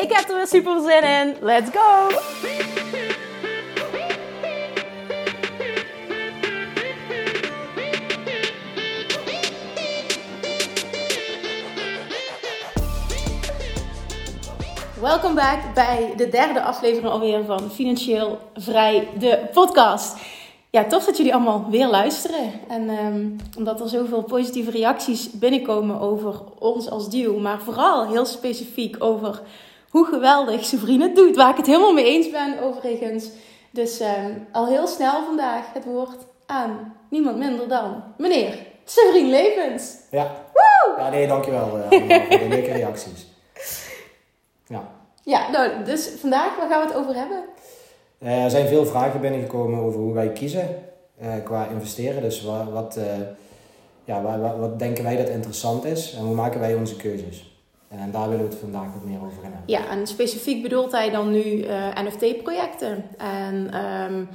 Ik 0.00 0.12
heb 0.12 0.28
er 0.28 0.36
weer 0.36 0.46
super 0.46 0.80
zin 0.80 1.02
in. 1.02 1.36
Let's 1.40 1.70
go! 1.72 2.08
Welkom 15.00 15.34
back 15.34 15.74
bij 15.74 16.12
de 16.16 16.28
derde 16.28 16.62
aflevering 16.62 17.12
alweer 17.12 17.44
van 17.44 17.70
Financieel 17.70 18.38
Vrij, 18.54 19.08
de 19.18 19.48
podcast. 19.52 20.16
Ja, 20.70 20.84
tof 20.84 21.04
dat 21.04 21.16
jullie 21.16 21.34
allemaal 21.34 21.66
weer 21.70 21.86
luisteren. 21.86 22.52
En 22.68 22.88
ehm, 22.88 23.26
omdat 23.58 23.80
er 23.80 23.88
zoveel 23.88 24.22
positieve 24.22 24.70
reacties 24.70 25.30
binnenkomen 25.30 26.00
over 26.00 26.34
ons 26.58 26.90
als 26.90 27.10
duo, 27.10 27.38
maar 27.38 27.60
vooral 27.60 28.06
heel 28.06 28.26
specifiek 28.26 28.96
over 28.98 29.42
hoe 29.90 30.06
geweldig 30.06 30.64
Severine 30.64 31.04
het 31.04 31.16
doet, 31.16 31.36
waar 31.36 31.50
ik 31.50 31.56
het 31.56 31.66
helemaal 31.66 31.92
mee 31.92 32.04
eens 32.04 32.30
ben 32.30 32.62
overigens. 32.62 33.28
Dus 33.70 34.00
ehm, 34.00 34.32
al 34.52 34.66
heel 34.66 34.86
snel 34.86 35.24
vandaag 35.24 35.72
het 35.72 35.84
woord 35.84 36.16
aan 36.46 36.94
niemand 37.08 37.36
minder 37.36 37.68
dan 37.68 38.02
meneer 38.16 38.58
Severine 38.84 39.30
Levens. 39.30 39.94
Ja. 40.10 40.30
Woe! 40.52 40.94
Ja, 40.98 41.10
nee, 41.10 41.26
dankjewel 41.26 41.78
uh, 41.78 41.82
voor 41.82 42.38
de 42.38 42.46
leuke 42.56 42.72
reacties. 42.72 43.26
Ja. 44.66 44.88
Ja, 45.22 45.50
nou, 45.50 45.84
dus 45.84 46.08
vandaag, 46.18 46.56
waar 46.56 46.68
gaan 46.68 46.80
we 46.80 46.86
het 46.86 46.96
over 46.96 47.14
hebben? 47.14 47.44
Uh, 48.18 48.44
er 48.44 48.50
zijn 48.50 48.68
veel 48.68 48.86
vragen 48.86 49.20
binnengekomen 49.20 49.80
over 49.80 50.00
hoe 50.00 50.12
wij 50.12 50.32
kiezen 50.32 50.68
uh, 51.22 51.32
qua 51.44 51.66
investeren. 51.66 52.22
Dus 52.22 52.42
wat, 52.42 52.64
wat, 52.72 52.98
ja, 54.04 54.22
wat, 54.22 54.56
wat 54.58 54.78
denken 54.78 55.04
wij 55.04 55.16
dat 55.16 55.28
interessant 55.28 55.84
is 55.84 56.14
en 56.14 56.24
hoe 56.24 56.34
maken 56.34 56.60
wij 56.60 56.74
onze 56.74 56.96
keuzes? 56.96 57.49
En 57.90 58.10
daar 58.10 58.28
willen 58.28 58.44
we 58.44 58.50
het 58.50 58.60
vandaag 58.60 58.92
wat 58.92 59.04
meer 59.04 59.18
over 59.18 59.42
gaan 59.42 59.52
hebben. 59.52 59.62
Ja, 59.66 59.86
en 59.88 60.06
specifiek 60.06 60.62
bedoelt 60.62 60.92
hij 60.92 61.10
dan 61.10 61.30
nu 61.30 61.44
uh, 61.44 61.88
NFT-projecten. 62.04 63.04
En 63.18 63.84
um, 63.84 64.28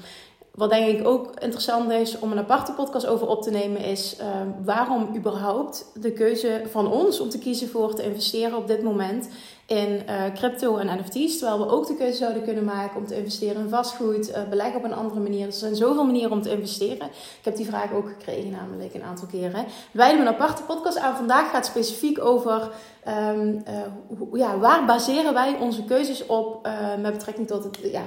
wat 0.52 0.70
denk 0.70 1.00
ik 1.00 1.08
ook 1.08 1.39
interessant 1.39 1.92
is 1.92 2.20
om 2.20 2.31
een 2.31 2.38
aparte 2.38 2.72
podcast 2.72 3.06
over 3.06 3.28
op 3.28 3.42
te 3.42 3.52
nemen, 3.52 3.81
is 3.81 4.17
uh, 4.20 4.26
waarom 4.64 5.16
überhaupt 5.16 5.92
de 5.94 6.11
keuze 6.11 6.61
van 6.72 6.92
ons 6.92 7.20
om 7.20 7.30
te 7.30 7.39
kiezen 7.39 7.70
voor 7.70 7.95
te 7.95 8.03
investeren 8.03 8.58
op 8.58 8.67
dit 8.67 8.83
moment 8.83 9.30
in 9.66 10.02
uh, 10.09 10.23
crypto 10.33 10.77
en 10.77 10.99
NFT's. 10.99 11.38
Terwijl 11.38 11.59
we 11.59 11.71
ook 11.71 11.88
de 11.88 11.95
keuze 11.95 12.17
zouden 12.17 12.44
kunnen 12.44 12.63
maken 12.63 12.97
om 12.97 13.08
te 13.08 13.17
investeren 13.17 13.61
in 13.61 13.69
vastgoed, 13.69 14.30
uh, 14.30 14.44
beleggen 14.49 14.75
op 14.75 14.83
een 14.83 14.94
andere 14.94 15.19
manier. 15.19 15.45
Dus 15.45 15.53
er 15.53 15.59
zijn 15.59 15.75
zoveel 15.75 16.05
manieren 16.05 16.31
om 16.31 16.41
te 16.41 16.52
investeren. 16.52 17.08
Ik 17.39 17.44
heb 17.44 17.55
die 17.55 17.66
vraag 17.66 17.91
ook 17.91 18.08
gekregen, 18.08 18.52
namelijk 18.52 18.93
een 18.93 19.03
aantal 19.03 19.27
keren. 19.27 19.66
Wij 19.91 20.11
doen 20.11 20.21
een 20.21 20.27
aparte 20.27 20.63
podcast 20.63 20.97
aan. 20.97 21.16
Vandaag 21.16 21.49
gaat 21.49 21.66
specifiek 21.66 22.23
over 22.23 22.71
um, 23.08 23.64
uh, 23.67 24.39
ja, 24.39 24.58
waar 24.58 24.86
baseren 24.86 25.33
wij 25.33 25.58
onze 25.59 25.83
keuzes 25.83 26.26
op 26.26 26.70
met 27.02 27.14
betrekking 27.14 27.47
tot 27.47 27.64
het 27.64 27.80
ja, 27.92 28.03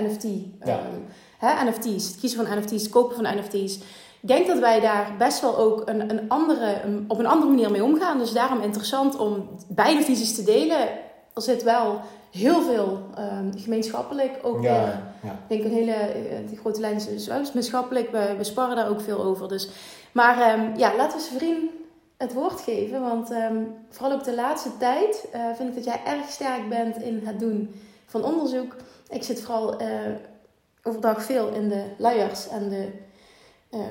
NFT. 0.00 0.22
Ja. 0.64 0.78
Um, 0.78 1.06
hè, 1.38 1.70
NFT's, 1.70 2.06
het 2.06 2.16
kiezen 2.20 2.46
van 2.46 2.58
NFT's, 2.58 2.82
het 2.82 2.88
kopen 2.88 3.16
van 3.16 3.38
NFT's. 3.38 3.78
Ik 4.26 4.32
denk 4.32 4.46
dat 4.46 4.58
wij 4.58 4.80
daar 4.80 5.14
best 5.18 5.40
wel 5.40 5.58
ook 5.58 5.82
een, 5.84 6.10
een 6.10 6.28
andere, 6.28 6.82
een, 6.84 7.04
op 7.08 7.18
een 7.18 7.26
andere 7.26 7.50
manier 7.50 7.70
mee 7.70 7.84
omgaan. 7.84 8.18
Dus 8.18 8.32
daarom 8.32 8.60
interessant 8.60 9.16
om 9.16 9.48
beide 9.68 10.02
visies 10.02 10.34
te 10.34 10.44
delen. 10.44 10.88
Er 11.34 11.42
zit 11.42 11.62
wel 11.62 12.00
heel 12.30 12.62
veel 12.62 13.00
um, 13.18 13.52
gemeenschappelijk 13.56 14.38
ook 14.42 14.62
ja, 14.62 14.72
weer. 14.72 15.00
Ja. 15.22 15.38
Ik 15.48 15.48
denk 15.48 15.64
een 15.64 15.70
hele 15.70 15.96
die 16.48 16.58
grote 16.58 16.80
lijn 16.80 16.96
is 16.96 17.06
dus 17.06 17.28
gemeenschappelijk. 17.48 18.10
We, 18.10 18.34
we 18.36 18.44
sparren 18.44 18.76
daar 18.76 18.88
ook 18.88 19.00
veel 19.00 19.22
over. 19.22 19.48
Dus. 19.48 19.68
Maar 20.12 20.58
um, 20.58 20.76
ja, 20.76 20.96
laten 20.96 21.18
we 21.18 21.36
vriend 21.38 21.70
het 22.16 22.32
woord 22.32 22.60
geven. 22.60 23.00
Want 23.00 23.30
um, 23.30 23.74
vooral 23.90 24.12
ook 24.12 24.24
de 24.24 24.34
laatste 24.34 24.76
tijd 24.78 25.28
uh, 25.34 25.40
vind 25.54 25.68
ik 25.68 25.74
dat 25.74 25.84
jij 25.84 26.00
erg 26.04 26.30
sterk 26.30 26.68
bent 26.68 26.96
in 26.96 27.22
het 27.24 27.40
doen 27.40 27.74
van 28.06 28.24
onderzoek. 28.24 28.76
Ik 29.08 29.22
zit 29.22 29.42
vooral 29.42 29.82
uh, 29.82 29.88
overdag 30.82 31.22
veel 31.22 31.48
in 31.48 31.68
de 31.68 31.84
luiers 31.98 32.48
en 32.48 32.68
de 32.68 33.04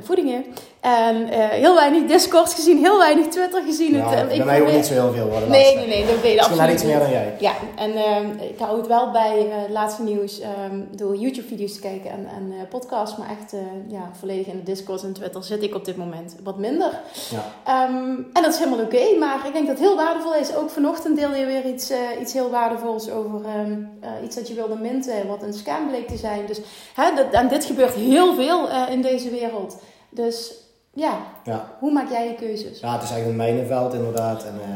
voedingen. 0.04 0.46
En 0.86 1.16
uh, 1.16 1.48
heel 1.50 1.76
weinig 1.76 2.04
Discord 2.04 2.54
gezien, 2.54 2.78
heel 2.78 2.98
weinig 2.98 3.28
Twitter 3.28 3.64
gezien. 3.64 3.96
Ja, 3.96 4.10
het, 4.10 4.32
uh, 4.32 4.38
bij 4.38 4.46
mij 4.46 4.62
ook 4.62 4.72
niet 4.72 4.86
zo 4.86 4.94
heel 4.94 5.12
veel 5.14 5.28
worden. 5.28 5.50
Nee, 5.50 5.76
nee, 5.76 5.88
nee, 5.88 6.06
dat 6.06 6.22
weet 6.22 6.34
je 6.34 6.42
absoluut 6.42 6.74
iets 6.74 6.84
meer 6.84 7.00
dan 7.00 7.10
jij. 7.10 7.36
Ja, 7.40 7.54
en 7.76 7.92
uh, 7.92 8.50
ik 8.50 8.60
hou 8.60 8.78
het 8.78 8.88
wel 8.88 9.12
bij 9.12 9.48
het 9.50 9.70
laatste 9.70 10.04
nieuws 10.04 10.42
um, 10.42 10.88
door 10.96 11.16
YouTube-video's 11.16 11.74
te 11.74 11.80
kijken 11.80 12.12
en, 12.12 12.28
en 12.36 12.68
podcasts. 12.70 13.18
Maar 13.18 13.30
echt 13.30 13.54
ja, 13.88 14.10
volledig 14.20 14.48
in 14.48 14.58
de 14.58 14.64
Discord 14.64 15.04
en 15.04 15.14
Twitter 15.14 15.44
zit 15.44 15.64
ik 15.64 15.76
op 15.76 15.86
dit 15.86 15.98
moment 15.98 16.36
wat 16.44 16.58
minder. 16.58 17.02
Ja. 17.30 17.86
Um, 17.90 18.28
en 18.34 18.42
dat 18.42 18.54
is 18.54 18.60
helemaal 18.60 18.80
oké, 18.80 18.96
okay, 18.96 19.18
maar 19.18 19.40
ik 19.46 19.54
denk 19.54 19.68
dat 19.68 19.78
het 19.78 19.88
heel 19.88 19.96
waardevol 19.96 20.36
is. 20.36 20.56
Ook 20.56 20.70
vanochtend 20.70 21.18
deel 21.18 21.36
je 21.36 21.46
weer 21.46 21.66
iets, 21.66 21.92
iets 22.22 22.34
heel 22.34 22.50
waardevols 22.50 23.10
over 23.10 23.42
um, 23.60 23.90
iets 24.24 24.36
dat 24.36 24.48
je 24.48 24.54
wilde 24.54 24.76
minten, 24.76 25.28
wat 25.28 25.44
een 25.44 25.54
scam 25.54 25.88
bleek 25.88 26.08
te 26.08 26.18
zijn. 26.18 26.46
Dus, 26.46 26.60
hè, 26.96 27.16
dat, 27.16 27.26
en 27.32 27.48
dit 27.48 27.66
gebeurt 27.66 27.94
heel 27.94 28.36
veel 28.36 28.68
in 28.90 29.02
deze 29.02 29.30
wereld. 29.30 29.78
Dus 30.10 30.64
ja. 30.96 31.28
ja, 31.44 31.76
hoe 31.80 31.92
maak 31.92 32.10
jij 32.10 32.28
je 32.28 32.36
keuzes? 32.36 32.80
Ja, 32.80 32.94
het 32.94 33.04
is 33.04 33.12
eigenlijk 33.12 33.28
een 33.28 33.46
mijnenveld 33.46 33.94
inderdaad. 33.94 34.44
En 34.44 34.54
uh, 34.56 34.76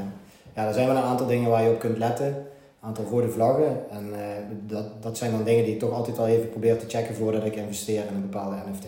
ja, 0.55 0.67
er 0.67 0.73
zijn 0.73 0.87
wel 0.87 0.95
een 0.95 1.01
aantal 1.03 1.27
dingen 1.27 1.49
waar 1.49 1.63
je 1.63 1.69
op 1.69 1.79
kunt 1.79 1.97
letten. 1.97 2.27
Een 2.27 2.87
aantal 2.87 3.05
rode 3.05 3.29
vlaggen. 3.29 3.89
En 3.89 4.07
uh, 4.07 4.19
dat, 4.67 5.03
dat 5.03 5.17
zijn 5.17 5.31
dan 5.31 5.43
dingen 5.43 5.63
die 5.63 5.73
ik 5.73 5.79
toch 5.79 5.93
altijd 5.93 6.17
wel 6.17 6.27
even 6.27 6.49
probeer 6.49 6.77
te 6.77 6.85
checken 6.87 7.15
voordat 7.15 7.45
ik 7.45 7.55
investeer 7.55 8.05
in 8.05 8.15
een 8.15 8.29
bepaalde 8.29 8.55
NFT. 8.71 8.85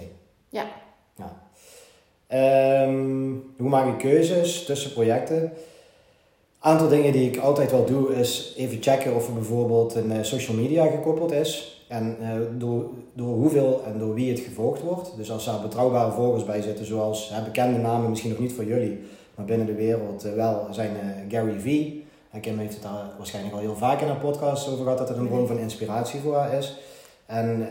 Ja. 0.50 0.66
ja. 1.16 1.42
Um, 2.84 3.54
hoe 3.58 3.70
maak 3.70 3.88
ik 3.88 3.98
keuzes 3.98 4.66
tussen 4.66 4.94
projecten? 4.94 5.42
Een 5.42 5.52
aantal 6.60 6.88
dingen 6.88 7.12
die 7.12 7.30
ik 7.32 7.38
altijd 7.38 7.72
wel 7.72 7.86
doe 7.86 8.16
is 8.16 8.54
even 8.58 8.82
checken 8.82 9.16
of 9.16 9.28
er 9.28 9.34
bijvoorbeeld 9.34 9.96
een 9.96 10.12
uh, 10.12 10.24
social 10.24 10.58
media 10.58 10.86
gekoppeld 10.86 11.32
is. 11.32 11.81
En 11.92 12.18
uh, 12.22 12.28
door, 12.58 12.90
door 13.14 13.34
hoeveel 13.34 13.82
en 13.86 14.00
door 14.00 14.14
wie 14.14 14.32
het 14.32 14.40
gevolgd 14.40 14.82
wordt. 14.82 15.12
Dus 15.18 15.32
als 15.32 15.46
daar 15.46 15.62
betrouwbare 15.62 16.12
volgers 16.12 16.46
bij 16.46 16.62
zitten, 16.62 16.86
zoals 16.86 17.34
bekende 17.44 17.80
namen, 17.80 18.10
misschien 18.10 18.30
nog 18.30 18.40
niet 18.40 18.54
voor 18.54 18.64
jullie, 18.64 19.00
maar 19.36 19.46
binnen 19.46 19.68
de 19.68 19.74
wereld 19.74 20.26
uh, 20.26 20.34
wel, 20.34 20.68
zijn 20.72 20.92
uh, 20.92 21.40
Gary 21.40 21.60
Vee. 21.60 22.06
En 22.30 22.40
Kim 22.40 22.58
heeft 22.58 22.74
het 22.74 22.84
daar 22.84 23.10
waarschijnlijk 23.18 23.56
al 23.56 23.62
heel 23.62 23.76
vaak 23.76 24.02
in 24.02 24.08
haar 24.08 24.18
podcast 24.18 24.68
over 24.68 24.84
gehad, 24.84 24.98
dat 24.98 25.10
het 25.10 25.18
een 25.18 25.28
bron 25.28 25.48
van 25.48 25.58
inspiratie 25.58 26.20
voor 26.20 26.36
haar 26.36 26.54
is. 26.54 26.78
En 27.26 27.68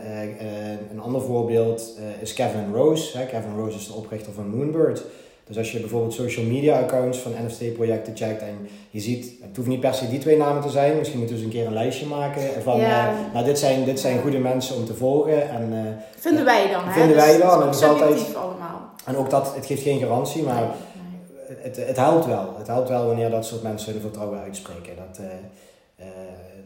een 0.91 0.99
ander 0.99 1.21
voorbeeld 1.21 1.97
is 2.21 2.33
Kevin 2.33 2.73
Rose. 2.73 3.25
Kevin 3.25 3.55
Rose 3.55 3.77
is 3.77 3.87
de 3.87 3.93
oprichter 3.93 4.33
van 4.33 4.49
Moonbird. 4.49 5.03
Dus 5.51 5.59
als 5.59 5.71
je 5.71 5.79
bijvoorbeeld 5.79 6.13
social 6.13 6.45
media 6.45 6.79
accounts 6.79 7.17
van 7.17 7.31
NFT-projecten 7.45 8.15
checkt 8.15 8.41
en 8.41 8.67
je 8.89 8.99
ziet, 8.99 9.33
het 9.41 9.55
hoeft 9.55 9.67
niet 9.67 9.79
per 9.79 9.93
se 9.93 10.09
die 10.09 10.19
twee 10.19 10.37
namen 10.37 10.61
te 10.61 10.69
zijn, 10.69 10.97
misschien 10.97 11.19
moeten 11.19 11.37
we 11.37 11.43
eens 11.43 11.53
een 11.53 11.59
keer 11.59 11.67
een 11.67 11.73
lijstje 11.73 12.05
maken 12.05 12.41
van, 12.63 12.79
ja. 12.79 13.11
uh, 13.11 13.17
nou 13.33 13.45
dit 13.45 13.59
zijn, 13.59 13.85
dit 13.85 13.99
zijn 13.99 14.21
goede 14.21 14.37
mensen 14.37 14.75
om 14.75 14.85
te 14.85 14.93
volgen. 14.93 15.49
En, 15.49 15.73
uh, 15.73 15.79
vinden 16.17 16.45
wij 16.45 16.71
dan, 16.71 16.83
hè? 16.83 16.91
Vinden 16.91 17.15
wij 17.15 17.37
dan. 17.37 17.69
Is 17.69 17.83
altijd, 17.83 18.35
allemaal. 18.35 18.89
En 19.05 19.15
ook 19.15 19.29
dat, 19.29 19.55
het 19.55 19.65
geeft 19.65 19.81
geen 19.81 19.99
garantie, 19.99 20.43
maar 20.43 20.61
nee. 20.61 21.57
het, 21.61 21.75
het 21.75 21.97
helpt 21.97 22.25
wel. 22.25 22.55
Het 22.57 22.67
helpt 22.67 22.89
wel 22.89 23.05
wanneer 23.05 23.29
dat 23.29 23.45
soort 23.45 23.63
mensen 23.63 23.91
hun 23.91 24.01
vertrouwen 24.01 24.39
uitspreken. 24.39 24.95
Dat, 24.95 25.19
uh, 25.21 26.05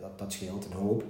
dat, 0.01 0.19
dat 0.19 0.33
scheelt 0.33 0.65
een 0.65 0.77
hoop. 0.77 1.03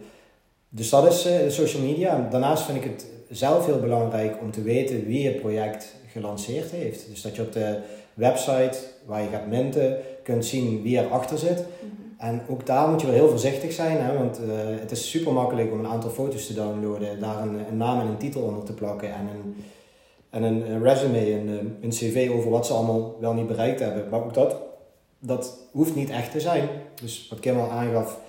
Dus 0.69 0.89
dat 0.89 1.07
is 1.07 1.27
social 1.55 1.81
media. 1.81 2.27
Daarnaast 2.31 2.63
vind 2.63 2.77
ik 2.77 2.83
het 2.83 3.05
zelf 3.29 3.65
heel 3.65 3.79
belangrijk 3.79 4.37
om 4.41 4.51
te 4.51 4.61
weten 4.61 5.05
wie 5.05 5.27
het 5.27 5.39
project 5.39 5.95
gelanceerd 6.15 6.71
heeft. 6.71 7.07
Dus 7.09 7.21
dat 7.21 7.35
je 7.35 7.41
op 7.41 7.53
de 7.53 7.79
website 8.13 8.77
waar 9.05 9.21
je 9.21 9.29
gaat 9.29 9.47
minten 9.47 9.97
kunt 10.23 10.45
zien 10.45 10.81
wie 10.81 10.99
erachter 10.99 11.37
zit. 11.37 11.57
Mhm. 11.57 12.05
En 12.17 12.41
ook 12.49 12.65
daar 12.65 12.89
moet 12.89 13.01
je 13.01 13.07
wel 13.07 13.15
heel 13.15 13.29
voorzichtig 13.29 13.71
zijn, 13.73 13.97
hè, 14.01 14.17
want 14.17 14.39
uh, 14.39 14.47
het 14.79 14.91
is 14.91 15.09
super 15.09 15.33
makkelijk 15.33 15.71
om 15.71 15.79
een 15.79 15.87
aantal 15.87 16.09
foto's 16.09 16.47
te 16.47 16.53
downloaden, 16.53 17.19
daar 17.19 17.41
een, 17.41 17.67
een 17.69 17.77
naam 17.77 17.99
en 17.99 18.07
een 18.07 18.17
titel 18.17 18.41
onder 18.41 18.63
te 18.63 18.73
plakken 18.73 19.13
en 19.13 19.29
een, 19.33 19.63
en 20.29 20.43
een 20.43 20.83
resume, 20.83 21.31
een, 21.31 21.77
een 21.81 21.89
cv 21.89 22.29
over 22.33 22.49
wat 22.49 22.65
ze 22.65 22.73
allemaal 22.73 23.17
wel 23.19 23.33
niet 23.33 23.47
bereikt 23.47 23.79
hebben. 23.79 24.09
Maar 24.09 24.23
ook 24.23 24.33
dat, 24.33 24.55
dat 25.19 25.57
hoeft 25.71 25.95
niet 25.95 26.09
echt 26.09 26.31
te 26.31 26.39
zijn. 26.39 26.69
Dus 27.01 27.27
wat 27.29 27.39
Kim 27.39 27.59
al 27.59 27.69
aangaf, 27.69 28.19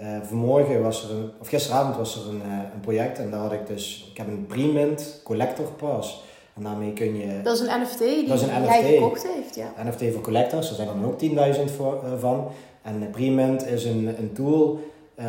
uh, 0.00 0.18
vanmorgen 0.22 0.82
was 0.82 1.04
er, 1.04 1.10
een, 1.10 1.30
of 1.40 1.48
gisteravond 1.48 1.96
was 1.96 2.16
er 2.16 2.28
een, 2.28 2.42
uh, 2.46 2.58
een 2.74 2.80
project 2.80 3.18
en 3.18 3.30
daar 3.30 3.40
had 3.40 3.52
ik 3.52 3.66
dus, 3.66 4.08
ik 4.10 4.16
heb 4.16 4.26
een 4.26 4.46
pre-mint 4.46 5.20
collector 5.24 5.66
pass. 5.66 6.22
En 6.56 6.62
daarmee 6.62 6.92
kun 6.92 7.16
je... 7.16 7.42
Dat 7.42 7.54
is 7.54 7.60
een 7.60 7.80
NFT 7.80 7.98
die 7.98 8.28
dat 8.28 8.40
is 8.40 8.42
een 8.42 8.50
hij 8.50 8.82
gekocht 8.82 9.26
heeft, 9.34 9.54
ja. 9.54 9.72
NFT 9.84 10.02
voor 10.12 10.20
collectors, 10.20 10.68
er 10.68 10.74
zijn 10.74 10.88
er 10.88 11.06
ook 11.06 11.20
10.000 11.68 11.74
voor, 11.76 12.02
uh, 12.04 12.18
van. 12.18 12.48
En 12.82 13.10
Premint 13.10 13.66
is 13.66 13.84
een, 13.84 14.14
een 14.18 14.32
tool 14.32 14.80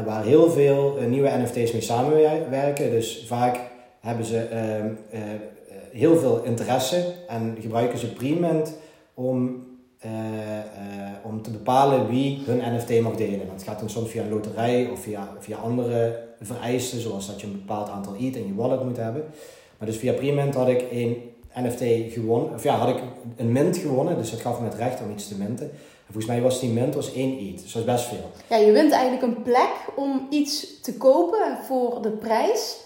waar 0.05 0.23
heel 0.23 0.49
veel 0.49 0.97
nieuwe 1.07 1.29
NFT's 1.29 1.71
mee 1.71 1.81
samenwerken. 1.81 2.91
Dus 2.91 3.23
vaak 3.27 3.59
hebben 3.99 4.25
ze 4.25 4.39
ehm, 4.39 4.87
heel 5.91 6.17
veel 6.17 6.43
interesse 6.43 7.13
en 7.27 7.57
gebruiken 7.61 7.99
ze 7.99 8.13
Prement 8.13 8.73
om 9.13 9.65
om 11.23 11.41
te 11.41 11.51
bepalen 11.51 12.07
wie 12.07 12.41
hun 12.45 12.75
NFT 12.75 13.01
mag 13.01 13.15
delen. 13.15 13.47
Dat 13.47 13.63
gaat 13.63 13.79
dan 13.79 13.89
soms 13.89 14.09
via 14.09 14.23
een 14.23 14.29
loterij 14.29 14.89
of 14.91 14.99
via, 14.99 15.29
via 15.39 15.57
andere 15.57 16.23
vereisten, 16.41 17.01
zoals 17.01 17.27
dat 17.27 17.41
je 17.41 17.47
een 17.47 17.53
bepaald 17.65 17.89
aantal 17.89 18.13
ETH 18.13 18.35
in 18.35 18.47
je 18.47 18.55
wallet 18.55 18.83
moet 18.83 18.97
hebben. 18.97 19.23
Maar 19.77 19.87
dus 19.87 19.97
via 19.97 20.13
Prement 20.13 20.55
had 20.55 20.67
ik 20.67 20.85
een 20.91 21.35
NFT 21.55 22.13
gewonnen, 22.13 22.53
of 22.53 22.63
ja, 22.63 22.75
had 22.75 22.89
ik 22.89 23.01
een 23.35 23.51
mint 23.51 23.77
gewonnen, 23.77 24.17
dus 24.17 24.31
dat 24.31 24.39
gaf 24.39 24.59
me 24.59 24.65
het 24.65 24.75
recht 24.75 25.01
om 25.01 25.11
iets 25.11 25.27
te 25.27 25.35
minten. 25.37 25.65
En 26.07 26.13
volgens 26.13 26.25
mij 26.25 26.41
was 26.41 26.59
die 26.59 26.69
mint 26.69 26.95
was 26.95 27.13
één 27.13 27.37
ETH, 27.39 27.61
dus 27.61 27.71
dat 27.71 27.81
is 27.81 27.91
best 27.91 28.05
veel. 28.05 28.31
Ja, 28.49 28.57
je 28.57 28.71
wint 28.71 28.91
eigenlijk 28.91 29.23
een 29.23 29.41
plek 29.41 29.71
om 29.95 30.27
iets 30.29 30.81
te 30.81 30.93
kopen 30.93 31.57
voor 31.67 32.01
de 32.01 32.09
prijs 32.11 32.77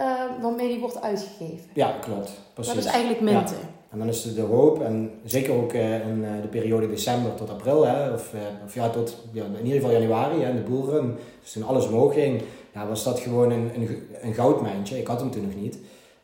uh, 0.00 0.06
waarmee 0.40 0.68
die 0.68 0.80
wordt 0.80 1.00
uitgegeven. 1.00 1.70
Ja, 1.74 1.96
klopt. 2.00 2.30
Precies. 2.54 2.74
Dat 2.74 2.84
is 2.84 2.90
eigenlijk 2.90 3.20
minten. 3.20 3.56
En 3.90 3.98
dan 3.98 4.08
is 4.08 4.24
het 4.24 4.34
de 4.34 4.42
hoop, 4.42 4.82
en 4.82 5.10
zeker 5.24 5.54
ook 5.54 5.72
uh, 5.72 6.08
in 6.08 6.18
uh, 6.18 6.42
de 6.42 6.48
periode 6.48 6.88
december 6.88 7.34
tot 7.34 7.50
april, 7.50 7.86
hè, 7.86 8.12
of, 8.12 8.32
of 8.64 8.74
ja, 8.74 8.90
tot 8.90 9.16
ja, 9.32 9.44
in 9.44 9.66
ieder 9.66 9.80
geval 9.80 10.00
januari, 10.00 10.42
hè, 10.42 10.54
de 10.54 10.70
boelrun, 10.70 11.16
dus 11.42 11.52
toen 11.52 11.62
alles 11.62 11.86
omhoog 11.86 12.14
ging, 12.14 12.42
ja, 12.74 12.86
was 12.86 13.04
dat 13.04 13.20
gewoon 13.20 13.50
een, 13.50 13.70
een, 13.74 14.08
een 14.20 14.34
goudmijntje. 14.34 14.98
Ik 14.98 15.06
had 15.06 15.20
hem 15.20 15.30
toen 15.30 15.44
nog 15.44 15.54
niet. 15.54 15.78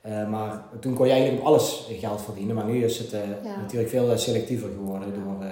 Uh, 0.08 0.28
maar 0.28 0.62
toen 0.80 0.94
kon 0.94 1.06
je 1.06 1.12
eigenlijk 1.12 1.42
op 1.42 1.48
alles 1.48 1.88
geld 2.00 2.22
verdienen. 2.22 2.54
Maar 2.54 2.64
nu 2.64 2.84
is 2.84 2.98
het 2.98 3.12
uh, 3.12 3.20
ja. 3.44 3.56
natuurlijk 3.60 3.90
veel 3.90 4.18
selectiever 4.18 4.68
geworden 4.68 5.14
door 5.14 5.46
uh, 5.46 5.48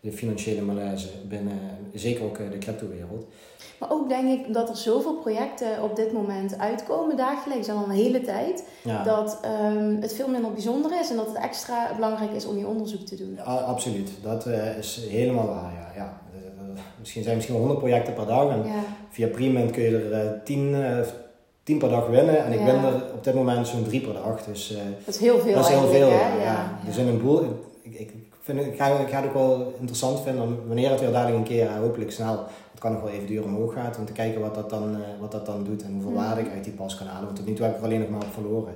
de 0.00 0.12
financiële 0.12 0.62
malaise 0.62 1.08
binnen, 1.28 1.58
zeker 1.94 2.24
ook 2.24 2.36
de 2.36 2.58
cryptowereld. 2.58 3.26
Maar 3.78 3.92
ook 3.92 4.08
denk 4.08 4.38
ik 4.38 4.54
dat 4.54 4.68
er 4.68 4.76
zoveel 4.76 5.14
projecten 5.14 5.82
op 5.82 5.96
dit 5.96 6.12
moment 6.12 6.58
uitkomen 6.58 7.16
dagelijks, 7.16 7.68
al 7.68 7.84
een 7.84 7.90
hele 7.90 8.20
tijd, 8.20 8.64
ja. 8.84 9.02
dat 9.02 9.40
um, 9.72 9.98
het 10.00 10.14
veel 10.14 10.28
minder 10.28 10.52
bijzonder 10.52 11.00
is 11.00 11.10
en 11.10 11.16
dat 11.16 11.26
het 11.26 11.36
extra 11.36 11.94
belangrijk 11.94 12.32
is 12.32 12.46
om 12.46 12.58
je 12.58 12.66
onderzoek 12.66 13.06
te 13.06 13.16
doen. 13.16 13.34
Ja, 13.36 13.42
absoluut, 13.42 14.10
dat 14.22 14.46
is 14.78 15.00
helemaal 15.08 15.46
waar. 15.46 15.72
Ja. 15.72 15.92
ja 15.94 16.20
misschien 16.98 17.22
zijn 17.22 17.34
misschien 17.34 17.56
wel 17.56 17.66
100 17.66 17.86
projecten 17.86 18.14
per 18.14 18.26
dag. 18.26 18.50
En 18.50 18.64
via 19.10 19.26
Prement 19.26 19.70
kun 19.70 19.82
je 19.82 20.08
er 20.08 20.44
10, 20.44 20.58
uh, 20.58 20.98
10 21.68 21.78
per 21.78 21.88
dag 21.88 22.06
winnen. 22.06 22.44
En 22.44 22.52
ik 22.52 22.58
win 22.58 22.84
er 22.84 22.94
op 23.14 23.24
dit 23.24 23.34
moment 23.34 23.68
zo'n 23.68 23.84
3 23.84 24.00
per 24.00 24.12
dag. 24.12 24.44
Dus, 24.44 24.72
uh, 24.72 24.78
dat 25.04 25.14
is 25.14 25.20
heel 25.20 25.38
veel. 25.40 25.54
Dat 25.54 25.68
is 25.68 25.74
heel 25.74 25.88
veel. 25.88 26.08
Ja. 26.08 26.78
Dus 26.86 26.96
in 26.96 27.06
een 27.06 27.22
boel. 27.22 27.42
Ik, 27.82 27.98
ik, 27.98 28.10
vind, 28.42 28.60
ik, 28.60 28.76
ga, 28.76 28.86
ik 28.86 29.08
ga 29.08 29.16
het 29.16 29.26
ook 29.26 29.34
wel 29.34 29.74
interessant 29.78 30.20
vinden 30.20 30.66
wanneer 30.66 30.90
het 30.90 31.00
weer 31.00 31.12
dadelijk 31.12 31.38
een 31.38 31.44
keer, 31.44 31.70
hopelijk 31.70 32.10
snel, 32.10 32.44
het 32.70 32.80
kan 32.80 32.92
nog 32.92 33.02
wel 33.02 33.10
even 33.10 33.26
duur 33.26 33.44
omhoog 33.44 33.72
gaat, 33.72 33.98
om 33.98 34.04
te 34.04 34.12
kijken 34.12 34.40
wat 34.40 34.54
dat 34.54 34.70
dan, 34.70 34.90
uh, 34.90 35.20
wat 35.20 35.32
dat 35.32 35.46
dan 35.46 35.64
doet 35.64 35.82
en 35.82 35.92
hoeveel 35.92 36.10
mm. 36.10 36.16
waarde 36.16 36.40
ik 36.40 36.52
uit 36.54 36.64
die 36.64 36.72
pas 36.72 36.96
kan 36.96 37.06
halen. 37.06 37.24
Want 37.24 37.36
tot 37.36 37.46
nu 37.46 37.52
toe 37.52 37.64
heb 37.64 37.74
ik 37.74 37.80
er 37.80 37.86
alleen 37.86 38.00
nog 38.00 38.08
maar 38.08 38.20
op 38.20 38.32
verloren. 38.32 38.74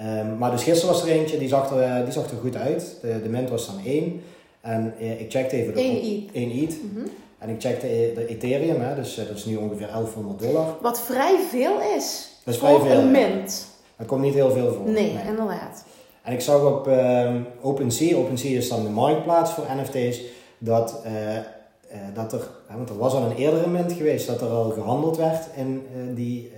Um, 0.00 0.38
maar 0.38 0.50
dus 0.50 0.62
gisteren 0.62 0.94
was 0.94 1.02
er 1.02 1.08
eentje, 1.08 1.38
die 1.38 1.48
zag 1.48 1.70
er, 1.70 2.04
die 2.04 2.12
zag 2.12 2.30
er 2.30 2.36
goed 2.36 2.56
uit. 2.56 2.96
De, 3.00 3.22
de 3.22 3.28
mint 3.28 3.50
was 3.50 3.66
dan 3.66 3.84
1. 3.84 4.20
En 4.60 4.94
uh, 5.00 5.20
ik 5.20 5.30
checkte 5.30 5.56
even... 5.56 5.74
1 5.74 5.96
ETH. 5.96 6.34
1 6.34 6.50
ETH. 6.50 6.82
Mm 6.82 6.90
-hmm. 6.94 7.10
En 7.38 7.48
ik 7.48 7.60
checkte 7.60 7.86
de 8.14 8.26
Ethereum, 8.26 8.80
hè, 8.80 8.94
dus 8.94 9.18
uh, 9.18 9.26
dat 9.26 9.36
is 9.36 9.44
nu 9.44 9.56
ongeveer 9.56 9.86
1100 9.86 10.38
dollar. 10.38 10.76
Wat 10.80 11.00
vrij 11.00 11.38
veel 11.50 11.80
is. 11.96 12.30
Dat 12.44 12.54
is 12.54 12.60
vrij 12.60 12.78
veel. 12.78 12.98
een 12.98 13.10
mint. 13.10 13.66
Dat 13.96 14.06
komt 14.06 14.22
niet 14.22 14.34
heel 14.34 14.50
veel 14.50 14.72
voor. 14.72 14.84
Nee, 14.84 15.12
nee. 15.12 15.26
inderdaad. 15.26 15.84
En 16.22 16.32
ik 16.32 16.40
zag 16.40 16.64
op 16.64 16.88
uh, 16.88 17.34
OpenSea, 17.60 18.16
OpenSea 18.16 18.56
is 18.56 18.68
dan 18.68 18.82
de 18.82 18.88
marktplaats 18.88 19.52
voor 19.52 19.64
NFT's, 19.76 20.20
dat, 20.58 21.02
uh, 21.06 21.34
uh, 21.34 21.42
dat 22.14 22.32
er, 22.32 22.48
want 22.76 22.88
er 22.88 22.98
was 22.98 23.14
al 23.14 23.22
een 23.22 23.36
eerdere 23.36 23.66
mint 23.66 23.92
geweest, 23.92 24.26
dat 24.26 24.40
er 24.40 24.48
al 24.48 24.70
gehandeld 24.70 25.16
werd 25.16 25.46
in, 25.56 25.86
die, 26.14 26.52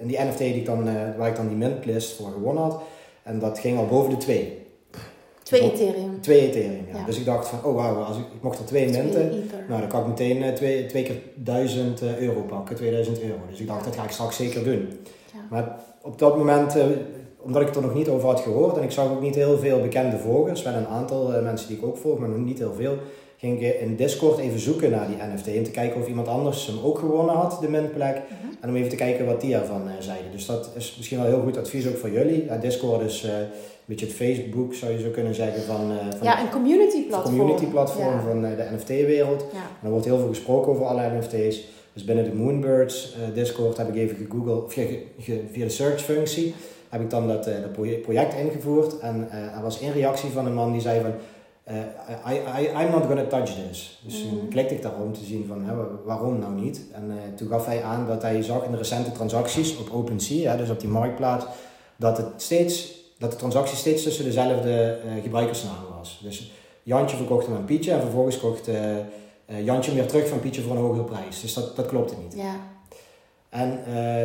in 0.00 0.06
die 0.06 0.18
NFT 0.18 0.38
die 0.38 0.54
ik 0.54 0.66
dan, 0.66 0.84
waar 1.16 1.28
ik 1.28 1.36
dan 1.36 1.48
die 1.48 1.56
mintlist 1.56 2.16
voor 2.16 2.30
gewonnen 2.30 2.62
had. 2.62 2.80
En 3.22 3.38
dat 3.38 3.58
ging 3.58 3.78
al 3.78 3.86
boven 3.86 4.10
de 4.10 4.16
twee. 4.16 4.67
Twee 5.48 5.72
Ethereum. 5.72 6.20
Twee 6.20 6.40
Ethereum, 6.40 6.86
ja. 6.92 7.04
Dus 7.04 7.18
ik 7.18 7.24
dacht 7.24 7.48
van, 7.48 7.64
oh 7.64 7.74
wauw, 7.74 7.94
als 7.94 8.16
ik, 8.16 8.24
ik 8.34 8.42
mocht 8.42 8.58
er 8.58 8.64
twee, 8.64 8.90
minten, 8.90 9.44
nou 9.68 9.80
dan 9.80 9.88
kan 9.88 10.00
ik 10.00 10.06
meteen 10.06 10.42
uh, 10.42 10.48
twee, 10.48 10.86
twee 10.86 11.02
keer 11.02 11.16
1000 11.34 12.02
uh, 12.02 12.18
euro 12.18 12.40
pakken, 12.40 12.76
2000 12.76 13.22
euro. 13.22 13.38
Dus 13.50 13.60
ik 13.60 13.66
dacht, 13.66 13.84
dat 13.84 13.96
ga 13.96 14.04
ik 14.04 14.10
straks 14.10 14.36
zeker 14.36 14.64
doen. 14.64 14.88
Maar 15.50 15.76
op 16.02 16.18
dat 16.18 16.36
moment, 16.36 16.76
uh, 16.76 16.84
omdat 17.38 17.60
ik 17.60 17.66
het 17.66 17.76
er 17.76 17.82
nog 17.82 17.94
niet 17.94 18.08
over 18.08 18.28
had 18.28 18.40
gehoord 18.40 18.76
en 18.76 18.82
ik 18.82 18.90
zag 18.90 19.10
ook 19.10 19.20
niet 19.20 19.34
heel 19.34 19.58
veel 19.58 19.80
bekende 19.80 20.18
volgers, 20.18 20.62
wel 20.62 20.74
een 20.74 20.86
aantal 20.86 21.42
mensen 21.42 21.68
die 21.68 21.76
ik 21.76 21.84
ook 21.84 21.96
volg, 21.96 22.18
maar 22.18 22.28
nog 22.28 22.38
niet 22.38 22.58
heel 22.58 22.74
veel, 22.74 22.96
ging 23.38 23.62
ik 23.62 23.80
in 23.80 23.96
Discord 23.96 24.38
even 24.38 24.60
zoeken 24.60 24.90
naar 24.90 25.06
die 25.06 25.16
NFT 25.34 25.56
om 25.56 25.64
te 25.64 25.70
kijken 25.70 26.00
of 26.00 26.08
iemand 26.08 26.28
anders 26.28 26.66
hem 26.66 26.78
ook 26.84 26.98
gewonnen 26.98 27.34
had, 27.34 27.58
de 27.60 27.68
mintplek. 27.68 28.16
Uh 28.16 28.22
mhm. 28.22 28.32
-huh. 28.42 28.56
En 28.60 28.68
om 28.68 28.76
even 28.76 28.90
te 28.90 28.96
kijken 28.96 29.26
wat 29.26 29.40
die 29.40 29.54
ervan 29.54 29.82
zeiden. 29.98 30.30
Dus 30.30 30.46
dat 30.46 30.70
is 30.76 30.94
misschien 30.96 31.18
wel 31.18 31.26
heel 31.26 31.40
goed 31.40 31.56
advies 31.56 31.88
ook 31.88 31.96
voor 31.96 32.10
jullie. 32.10 32.58
Discord 32.60 33.02
is 33.02 33.26
beetje 33.88 34.06
het 34.06 34.14
Facebook, 34.14 34.74
zou 34.74 34.92
je 34.92 35.00
zo 35.00 35.10
kunnen 35.10 35.34
zeggen, 35.34 35.62
van... 35.62 35.90
Uh, 35.92 35.96
van 36.16 36.26
ja, 36.26 36.40
een 36.40 36.50
community 36.50 37.06
platform. 37.06 37.36
community 37.36 37.66
platform 37.66 38.20
van 38.20 38.40
de 38.40 38.68
NFT-wereld. 38.74 39.44
Ja. 39.52 39.58
Er 39.82 39.90
wordt 39.90 40.04
heel 40.04 40.18
veel 40.18 40.28
gesproken 40.28 40.72
over 40.72 40.84
alle 40.84 41.10
NFT's. 41.18 41.66
Dus 41.92 42.04
binnen 42.04 42.24
de 42.24 42.34
Moonbirds 42.34 43.16
Discord 43.34 43.76
heb 43.76 43.88
ik 43.88 43.94
even 43.94 44.16
gegoogeld, 44.16 44.64
of 44.64 44.72
via, 44.72 44.84
via 45.52 45.64
de 45.64 45.70
search 45.70 46.00
functie, 46.00 46.54
heb 46.88 47.00
ik 47.00 47.10
dan 47.10 47.28
dat, 47.28 47.44
dat 47.44 47.72
project 48.02 48.34
ingevoerd. 48.34 48.98
En 48.98 49.28
er 49.30 49.62
was 49.62 49.80
één 49.80 49.92
reactie 49.92 50.30
van 50.30 50.46
een 50.46 50.54
man 50.54 50.72
die 50.72 50.80
zei 50.80 51.00
van... 51.00 51.12
I, 52.26 52.34
I, 52.34 52.84
I'm 52.84 52.90
not 52.90 53.06
gonna 53.06 53.24
touch 53.24 53.50
this. 53.68 54.00
Dus 54.02 54.24
mm. 54.24 54.30
toen 54.30 54.48
klikte 54.48 54.74
ik 54.74 54.82
daarom 54.82 55.02
om 55.02 55.12
te 55.12 55.24
zien 55.24 55.46
van 55.46 55.64
hè, 55.64 55.74
waarom 56.04 56.38
nou 56.38 56.54
niet. 56.54 56.80
En 56.92 57.12
toen 57.36 57.48
gaf 57.48 57.66
hij 57.66 57.82
aan 57.82 58.06
dat 58.06 58.22
hij 58.22 58.42
zag 58.42 58.64
in 58.64 58.70
de 58.70 58.76
recente 58.76 59.12
transacties 59.12 59.78
op 59.78 59.90
OpenSea, 59.92 60.56
dus 60.56 60.70
op 60.70 60.80
die 60.80 60.88
marktplaats, 60.88 61.44
dat 61.96 62.16
het 62.16 62.26
steeds 62.36 62.96
dat 63.18 63.30
de 63.30 63.36
transactie 63.36 63.76
steeds 63.76 64.02
tussen 64.02 64.24
dezelfde 64.24 64.98
uh, 65.06 65.22
gebruikersnamen 65.22 65.96
was. 65.98 66.20
Dus 66.22 66.52
Jantje 66.82 67.16
verkocht 67.16 67.46
hem 67.46 67.56
aan 67.56 67.64
Pietje 67.64 67.92
en 67.92 68.00
vervolgens 68.00 68.38
kocht 68.38 68.68
Jantje 69.64 69.94
weer 69.94 70.06
terug 70.06 70.28
van 70.28 70.40
Pietje 70.40 70.62
voor 70.62 70.76
een 70.76 70.82
hogere 70.82 71.04
prijs. 71.04 71.40
Dus 71.40 71.54
dat, 71.54 71.76
dat 71.76 71.86
klopte 71.86 72.14
niet. 72.22 72.34
Ja. 72.36 72.56
En 73.48 73.80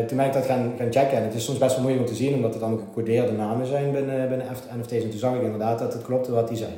toen 0.08 0.18
ben 0.18 0.26
ik 0.26 0.34
dat 0.34 0.46
gaan, 0.46 0.74
gaan 0.78 0.92
checken 0.92 1.18
en 1.18 1.24
het 1.24 1.34
is 1.34 1.46
soms 1.46 1.58
best 1.58 1.74
wel 1.76 1.84
moeilijk 1.84 2.08
om 2.08 2.14
te 2.14 2.22
zien 2.24 2.34
omdat 2.34 2.52
het 2.52 2.62
dan 2.62 2.80
gecodeerde 2.80 3.32
namen 3.32 3.66
zijn 3.68 3.92
binnen, 3.92 4.30
binnen 4.30 4.48
NFT's. 4.80 4.92
En 4.92 5.10
toen 5.10 5.20
zag 5.20 5.36
ik 5.36 5.42
inderdaad 5.42 5.80
dat 5.80 5.94
het 5.94 6.02
klopte 6.02 6.32
wat 6.32 6.50
hij 6.50 6.58
zei. 6.58 6.72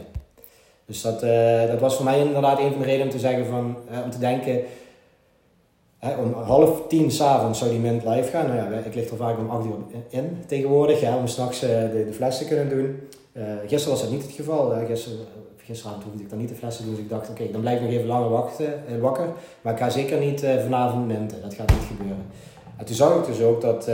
Dus 0.85 1.01
dat, 1.01 1.19
dat 1.69 1.79
was 1.79 1.95
voor 1.95 2.05
mij 2.05 2.19
inderdaad 2.19 2.59
een 2.59 2.71
van 2.71 2.79
de 2.79 2.85
redenen 2.85 3.05
om 3.05 3.11
te 3.11 3.19
zeggen 3.19 3.45
van, 3.45 3.77
om 4.03 4.09
te 4.09 4.19
denken 4.19 4.61
om 6.19 6.33
half 6.33 6.81
tien 6.87 7.11
s'avonds 7.11 7.59
zou 7.59 7.71
die 7.71 7.79
mint 7.79 8.03
live 8.05 8.29
gaan. 8.29 8.47
Nou 8.47 8.57
ja, 8.57 8.77
ik 8.77 8.95
lig 8.95 9.09
er 9.09 9.17
vaak 9.17 9.37
om 9.37 9.49
acht 9.49 9.65
uur 9.65 9.73
in 10.09 10.43
tegenwoordig, 10.47 11.01
ja, 11.01 11.17
om 11.17 11.27
straks 11.27 11.63
uh, 11.63 11.69
de, 11.69 12.05
de 12.05 12.13
fles 12.13 12.37
te 12.37 12.45
kunnen 12.45 12.69
doen. 12.69 12.99
Gisteren 13.67 13.89
was 13.89 14.01
dat 14.01 14.11
niet 14.11 14.23
het 14.23 14.31
geval. 14.31 14.73
Gisteren, 14.87 15.17
gisteravond 15.57 16.03
hoefde 16.03 16.23
ik 16.23 16.29
dan 16.29 16.39
niet 16.39 16.49
de 16.49 16.55
fles 16.55 16.77
te 16.77 16.83
doen, 16.83 16.91
dus 16.91 17.03
ik 17.03 17.09
dacht, 17.09 17.29
oké, 17.29 17.51
dan 17.51 17.61
blijf 17.61 17.77
ik 17.77 17.83
nog 17.83 17.93
even 17.93 18.07
langer 18.07 18.29
wachten, 18.29 18.73
wakker. 18.99 19.27
Maar 19.61 19.73
ik 19.73 19.79
ga 19.79 19.89
zeker 19.89 20.19
niet 20.19 20.45
vanavond 20.63 21.07
minten, 21.07 21.41
dat 21.41 21.53
gaat 21.53 21.71
niet 21.71 21.87
gebeuren. 21.87 22.25
En 22.77 22.85
toen 22.85 22.95
zag 22.95 23.17
ik 23.17 23.25
dus 23.25 23.41
ook 23.41 23.61
dat, 23.61 23.89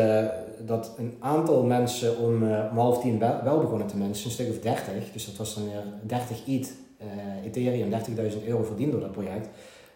dat 0.65 0.94
een 0.98 1.15
aantal 1.20 1.63
mensen 1.63 2.18
om, 2.18 2.44
om 2.44 2.77
half 2.77 3.01
tien 3.01 3.20
wel, 3.20 3.60
begonnen 3.60 3.88
te 3.88 3.98
mensen, 3.98 4.25
een 4.25 4.32
stuk 4.32 4.50
of 4.50 4.60
30, 4.60 5.12
dus 5.13 5.25
dat 5.25 5.36
was 5.36 5.56
dan 5.56 5.63
weer 5.63 5.84
30 6.01 6.48
ETH, 6.48 6.74
Ethereum, 7.46 7.91
30.000 7.91 8.48
euro 8.48 8.63
verdiend 8.63 8.91
door 8.91 9.01
dat 9.01 9.12
project. 9.12 9.48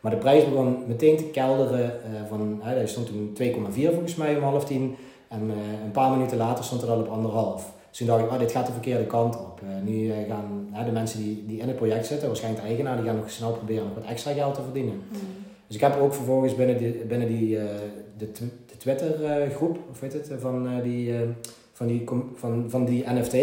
Maar 0.05 0.13
de 0.13 0.19
prijs 0.19 0.49
begon 0.49 0.83
meteen 0.87 1.17
te 1.17 1.23
kelderen. 1.23 1.79
Uh, 1.83 2.29
van, 2.29 2.55
uh, 2.59 2.65
hij 2.65 2.87
stond 2.87 3.07
toen 3.07 3.37
2,4 3.41 3.53
volgens 3.73 4.15
mij 4.15 4.35
om 4.35 4.43
half 4.43 4.65
tien. 4.65 4.95
En 5.27 5.41
uh, 5.47 5.53
een 5.83 5.91
paar 5.91 6.11
minuten 6.11 6.37
later 6.37 6.63
stond 6.63 6.81
er 6.81 6.89
al 6.89 6.99
op 6.99 7.07
anderhalf. 7.07 7.73
Dus 7.89 7.97
toen 7.97 8.07
dacht 8.07 8.23
ik, 8.23 8.31
oh, 8.31 8.39
dit 8.39 8.51
gaat 8.51 8.65
de 8.65 8.71
verkeerde 8.71 9.05
kant 9.05 9.35
op. 9.35 9.61
Uh, 9.63 9.91
nu 9.91 10.11
gaan 10.27 10.85
de 10.85 10.91
mensen 10.91 11.19
die, 11.19 11.43
die 11.47 11.59
in 11.59 11.67
het 11.67 11.75
project 11.75 12.05
zitten, 12.05 12.27
waarschijnlijk 12.27 12.63
de 12.63 12.69
eigenaar, 12.69 12.97
die 12.97 13.05
gaan 13.05 13.15
nog 13.15 13.29
snel 13.29 13.51
proberen 13.51 13.83
nog 13.83 13.93
wat 13.93 14.05
extra 14.05 14.31
geld 14.31 14.53
te 14.53 14.61
verdienen. 14.61 14.93
Mm. 14.93 15.19
Dus 15.67 15.75
ik 15.75 15.81
heb 15.81 15.99
ook 15.99 16.13
vervolgens 16.13 16.55
binnen 16.55 16.77
die, 16.77 16.91
binnen 16.91 17.27
die 17.27 17.57
de, 18.17 18.31
de 18.85 18.95
Twitter 18.95 19.51
groep, 19.55 19.77
of 19.91 19.99
weet 19.99 20.13
het, 20.13 20.31
van 20.39 20.81
die 20.83 21.13
van 21.75 21.87
die, 21.87 22.03
van, 22.35 22.65
van 22.67 22.85
die 22.85 23.03
NFT 23.07 23.35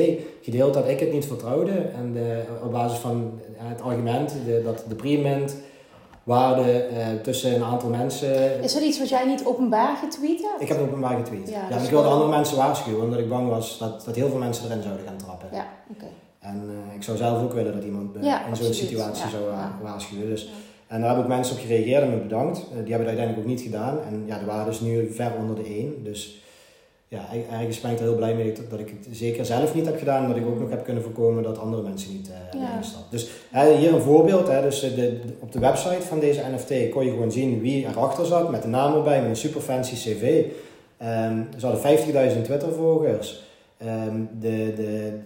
gedeeld 0.43 0.75
dat 0.75 0.89
ik 0.89 1.01
het 1.01 1.13
niet 1.13 1.27
vertrouwde. 1.27 1.73
En 1.73 2.13
de, 2.13 2.43
op 2.65 2.73
basis 2.73 2.99
van 2.99 3.41
het 3.57 3.83
argument 3.83 4.35
de, 4.47 4.63
dat 4.65 4.85
de 4.89 4.95
pre-mint 4.95 5.57
waarde 6.23 6.89
uh, 6.91 7.21
tussen 7.23 7.55
een 7.55 7.63
aantal 7.63 7.89
mensen. 7.89 8.63
Is 8.63 8.73
dat 8.73 8.83
iets 8.83 8.99
wat 8.99 9.09
jij 9.09 9.27
niet 9.27 9.45
openbaar 9.45 9.97
getweet 9.97 10.43
hebt? 10.43 10.61
Ik 10.61 10.69
heb 10.69 10.77
het 10.77 10.87
openbaar 10.87 11.17
getweet. 11.17 11.49
Ja, 11.49 11.67
ja 11.71 11.77
ik 11.77 11.91
wilde 11.91 12.09
andere 12.09 12.31
mensen 12.31 12.57
waarschuwen, 12.57 13.03
omdat 13.03 13.19
ik 13.19 13.29
bang 13.29 13.49
was 13.49 13.79
dat, 13.79 14.05
dat 14.05 14.15
heel 14.15 14.29
veel 14.29 14.39
mensen 14.39 14.65
erin 14.65 14.83
zouden 14.83 15.07
gaan 15.07 15.17
trappen. 15.17 15.49
Ja, 15.53 15.67
oké. 15.91 16.07
En 16.39 16.71
uh, 16.89 16.95
ik 16.95 17.03
zou 17.03 17.17
zelf 17.17 17.43
ook 17.43 17.53
willen 17.53 17.73
dat 17.75 17.85
iemand 17.85 18.17
in 18.17 18.57
zo'n 18.57 18.75
situatie 18.75 19.29
zou 19.29 19.43
waarschuwen. 19.83 20.29
Dus, 20.29 20.53
en 20.93 21.01
daar 21.01 21.07
hebben 21.07 21.25
ook 21.25 21.37
mensen 21.37 21.57
op 21.57 21.63
gereageerd 21.63 22.03
en 22.03 22.11
me 22.11 22.17
bedankt. 22.17 22.57
die 22.59 22.77
hebben 22.77 22.93
het 22.93 23.07
uiteindelijk 23.07 23.39
ook 23.39 23.55
niet 23.55 23.61
gedaan. 23.61 23.99
En 24.09 24.23
ja, 24.27 24.39
de 24.39 24.45
waarde 24.45 24.71
is 24.71 24.81
nu 24.81 25.13
ver 25.13 25.33
onder 25.39 25.57
de 25.57 25.65
1. 25.65 26.05
Dus 26.05 26.43
ja, 27.09 27.21
ergens 27.51 27.81
ben 27.81 27.91
ik 27.91 27.99
er 27.99 28.05
heel 28.05 28.15
blij 28.15 28.35
mee 28.35 28.53
dat, 28.71 28.81
ik 28.81 28.89
het 28.89 29.17
zeker 29.17 29.47
zelf 29.47 29.75
niet 29.75 29.87
heb 29.87 29.99
gedaan. 29.99 30.29
Dat 30.29 30.37
ik 30.37 30.47
ook 30.47 30.61
nog 30.61 30.71
heb 30.71 30.85
kunnen 30.85 31.03
voorkomen 31.03 31.43
dat 31.43 31.59
andere 31.59 31.83
mensen 31.83 32.13
niet 32.13 32.29
uh, 32.29 32.61
ja. 32.61 32.81
Dus 33.11 33.31
hier 33.79 33.95
een 33.95 34.01
voorbeeld. 34.01 34.49
Hè, 34.49 34.63
dus 34.63 34.81
de, 34.81 35.21
op 35.41 35.53
de 35.53 35.59
website 35.59 36.03
van 36.03 36.21
deze 36.21 36.43
NFT 36.55 36.89
kon 36.91 37.05
je 37.05 37.11
gewoon 37.11 37.33
zien 37.33 37.61
wie 37.61 37.87
erachter 37.87 38.27
zat. 38.27 38.51
Met 38.51 38.63
de 38.63 38.69
naam 38.69 38.95
erbij, 38.95 39.21
met 39.21 39.31
een 39.31 39.37
super 39.37 39.61
fancy 39.61 39.95
cv. 39.95 40.45
Um, 41.03 41.49
ze 41.59 41.67
hadden 41.67 41.99
50.000 42.37 42.43
Twitter 42.43 42.73
volgers. 42.73 43.43
Um, 43.83 44.29
de, 44.41 44.73
de, 44.77 45.19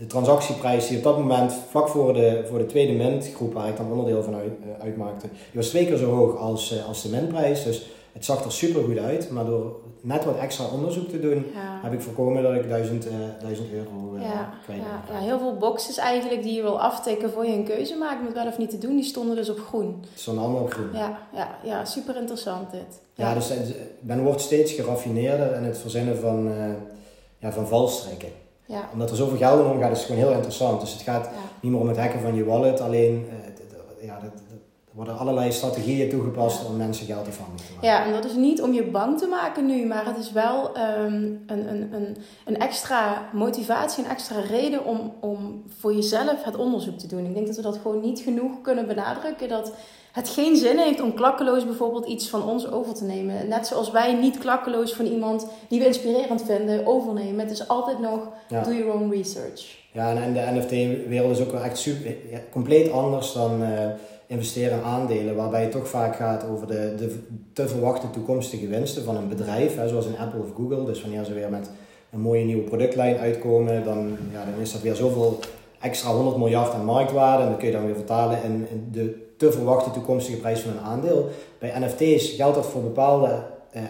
de 0.00 0.06
transactieprijs 0.06 0.88
die 0.88 0.96
op 0.96 1.02
dat 1.02 1.18
moment 1.18 1.52
vlak 1.70 1.88
voor 1.88 2.12
de, 2.12 2.44
voor 2.48 2.58
de 2.58 2.66
tweede 2.66 2.92
mint 2.92 3.30
groep 3.34 3.52
waar 3.52 3.68
ik 3.68 3.76
dan 3.76 3.90
onderdeel 3.90 4.22
van 4.22 4.34
uit, 4.34 4.52
uh, 4.64 4.84
uitmaakte, 4.84 5.26
die 5.28 5.60
was 5.60 5.68
twee 5.68 5.86
keer 5.86 5.96
zo 5.96 6.14
hoog 6.14 6.36
als, 6.36 6.72
uh, 6.72 6.88
als 6.88 7.02
de 7.02 7.08
mintprijs. 7.08 7.64
Dus 7.64 7.86
het 8.12 8.24
zag 8.24 8.44
er 8.44 8.52
super 8.52 8.84
goed 8.84 8.98
uit, 8.98 9.30
maar 9.30 9.44
door 9.44 9.80
net 10.00 10.24
wat 10.24 10.38
extra 10.38 10.64
onderzoek 10.72 11.08
te 11.08 11.20
doen, 11.20 11.46
heb 11.82 11.92
ik 11.92 12.00
voorkomen 12.00 12.42
dat 12.42 12.54
ik 12.54 12.68
1000, 12.68 13.06
uh, 13.06 13.12
1000 13.40 13.72
euro 13.72 14.14
uh, 14.14 14.22
ja. 14.22 14.52
kwijt 14.62 14.80
ja. 14.80 15.14
ja, 15.14 15.20
heel 15.20 15.38
veel 15.38 15.56
boxes 15.56 15.96
eigenlijk 15.96 16.42
die 16.42 16.54
je 16.54 16.62
wil 16.62 16.80
aftikken 16.80 17.30
voor 17.30 17.46
je 17.46 17.52
een 17.52 17.64
keuze 17.64 17.96
maakt 17.96 18.22
met 18.22 18.32
wel 18.32 18.46
of 18.46 18.58
niet 18.58 18.70
te 18.70 18.78
doen, 18.78 18.96
die 18.96 19.04
stonden 19.04 19.36
dus 19.36 19.50
op 19.50 19.58
groen. 19.58 20.04
Stonden 20.14 20.44
allemaal 20.44 20.62
op 20.62 20.72
groen. 20.72 20.92
Ja, 20.92 21.18
ja, 21.34 21.58
ja 21.64 21.84
super 21.84 22.16
interessant 22.16 22.70
dit. 22.70 23.00
Ja, 23.14 23.34
dus 23.34 23.52
men 24.00 24.22
wordt 24.22 24.40
steeds 24.40 24.72
geraffineerder 24.72 25.54
in 25.54 25.62
het 25.62 25.78
verzinnen 25.78 26.18
van, 26.18 26.48
uh, 26.48 26.54
ja, 27.38 27.52
van 27.52 27.68
valstrekken. 27.68 28.28
Ja. 28.70 28.88
Omdat 28.92 29.10
er 29.10 29.16
zoveel 29.16 29.36
geld 29.36 29.60
in 29.60 29.70
omgaat, 29.70 29.90
is 29.92 29.98
het 29.98 30.06
gewoon 30.06 30.22
heel 30.22 30.32
interessant. 30.32 30.80
Dus 30.80 30.92
het 30.92 31.02
gaat 31.02 31.30
niet 31.60 31.72
meer 31.72 31.80
om 31.80 31.88
het 31.88 31.98
hacken 31.98 32.20
van 32.20 32.34
je 32.34 32.44
wallet, 32.44 32.80
alleen 32.80 33.26
uh, 33.28 34.06
ja, 34.06 34.20
dat, 34.20 34.32
er 34.90 34.96
worden 34.96 35.18
allerlei 35.18 35.52
strategieën 35.52 36.08
toegepast 36.08 36.66
om 36.66 36.76
mensen 36.76 37.06
geld 37.06 37.28
afhankelijk 37.28 37.66
te 37.66 37.72
maken. 37.72 37.88
Ja, 37.88 38.04
en 38.04 38.12
dat 38.12 38.24
is 38.24 38.34
niet 38.34 38.62
om 38.62 38.72
je 38.72 38.84
bang 38.84 39.18
te 39.18 39.26
maken 39.26 39.66
nu, 39.66 39.86
maar 39.86 40.06
het 40.06 40.16
is 40.18 40.32
wel 40.32 40.70
um, 40.76 41.42
een, 41.46 41.70
een, 41.70 41.94
een, 41.94 42.16
een 42.44 42.58
extra 42.58 43.28
motivatie, 43.32 44.04
een 44.04 44.10
extra 44.10 44.40
reden 44.40 44.84
om, 44.84 45.12
om 45.20 45.62
voor 45.78 45.94
jezelf 45.94 46.44
het 46.44 46.56
onderzoek 46.56 46.98
te 46.98 47.06
doen. 47.06 47.26
Ik 47.26 47.34
denk 47.34 47.46
dat 47.46 47.56
we 47.56 47.62
dat 47.62 47.78
gewoon 47.82 48.00
niet 48.00 48.20
genoeg 48.20 48.60
kunnen 48.60 48.86
benadrukken. 48.86 49.48
Dat 49.48 49.72
het 50.12 50.28
geen 50.28 50.56
zin 50.56 50.78
heeft 50.78 51.00
om 51.00 51.14
klakkeloos 51.14 51.64
bijvoorbeeld 51.64 52.06
iets 52.06 52.28
van 52.28 52.42
ons 52.42 52.70
over 52.70 52.94
te 52.94 53.04
nemen. 53.04 53.48
Net 53.48 53.66
zoals 53.66 53.90
wij 53.90 54.14
niet 54.14 54.38
klakkeloos 54.38 54.92
van 54.92 55.06
iemand 55.06 55.46
die 55.68 55.78
we 55.78 55.86
inspirerend 55.86 56.42
vinden 56.42 56.86
overnemen. 56.86 57.40
Het 57.40 57.50
is 57.50 57.68
altijd 57.68 57.98
nog 57.98 58.28
do 58.48 58.72
your 58.72 58.92
own 58.92 59.10
research. 59.10 59.78
Ja, 59.92 60.14
en 60.14 60.32
de 60.32 60.58
NFT-wereld 60.58 61.38
is 61.38 61.44
ook 61.44 61.52
wel 61.52 61.62
echt 61.62 61.78
super, 61.78 62.14
compleet 62.50 62.92
anders 62.92 63.32
dan... 63.32 63.62
Uh, 63.62 63.68
investeren 64.30 64.78
in 64.78 64.84
aandelen, 64.84 65.36
waarbij 65.36 65.62
het 65.62 65.70
toch 65.70 65.88
vaak 65.88 66.16
gaat 66.16 66.44
over 66.48 66.66
de, 66.66 66.94
de 66.98 67.18
te 67.52 67.68
verwachte 67.68 68.10
toekomstige 68.10 68.66
winsten 68.66 69.04
van 69.04 69.16
een 69.16 69.28
bedrijf, 69.28 69.76
hè, 69.76 69.88
zoals 69.88 70.06
een 70.06 70.18
Apple 70.18 70.40
of 70.40 70.54
Google. 70.56 70.84
Dus 70.84 71.00
wanneer 71.00 71.24
ze 71.24 71.34
weer 71.34 71.50
met 71.50 71.70
een 72.10 72.20
mooie 72.20 72.44
nieuwe 72.44 72.62
productlijn 72.62 73.16
uitkomen, 73.16 73.84
dan, 73.84 74.16
ja, 74.32 74.44
dan 74.44 74.60
is 74.60 74.72
dat 74.72 74.80
weer 74.80 74.94
zoveel 74.94 75.38
extra 75.80 76.10
100 76.10 76.36
miljard 76.36 76.74
aan 76.74 76.84
marktwaarde. 76.84 77.42
En 77.42 77.48
dat 77.48 77.58
kun 77.58 77.66
je 77.66 77.74
dan 77.74 77.86
weer 77.86 77.94
vertalen 77.94 78.42
in, 78.42 78.66
de 78.92 79.29
te 79.40 79.52
verwachte 79.52 79.90
toekomstige 79.90 80.38
prijs 80.38 80.60
van 80.60 80.70
een 80.70 80.80
aandeel. 80.80 81.28
Bij 81.58 81.78
NFT's 81.78 82.30
geldt 82.30 82.54
dat 82.54 82.66
voor 82.66 82.82
bepaalde 82.82 83.42
eh, 83.70 83.82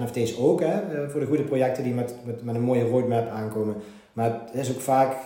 NFT's 0.00 0.38
ook, 0.38 0.60
hè, 0.60 0.66
eh, 0.66 1.08
voor 1.08 1.20
de 1.20 1.26
goede 1.26 1.42
projecten 1.42 1.82
die 1.84 1.94
met, 1.94 2.14
met, 2.24 2.44
met 2.44 2.54
een 2.54 2.60
mooie 2.60 2.88
roadmap 2.88 3.28
aankomen. 3.28 3.74
Maar 4.12 4.40
het 4.52 4.60
is 4.60 4.70
ook 4.70 4.80
vaak 4.80 5.16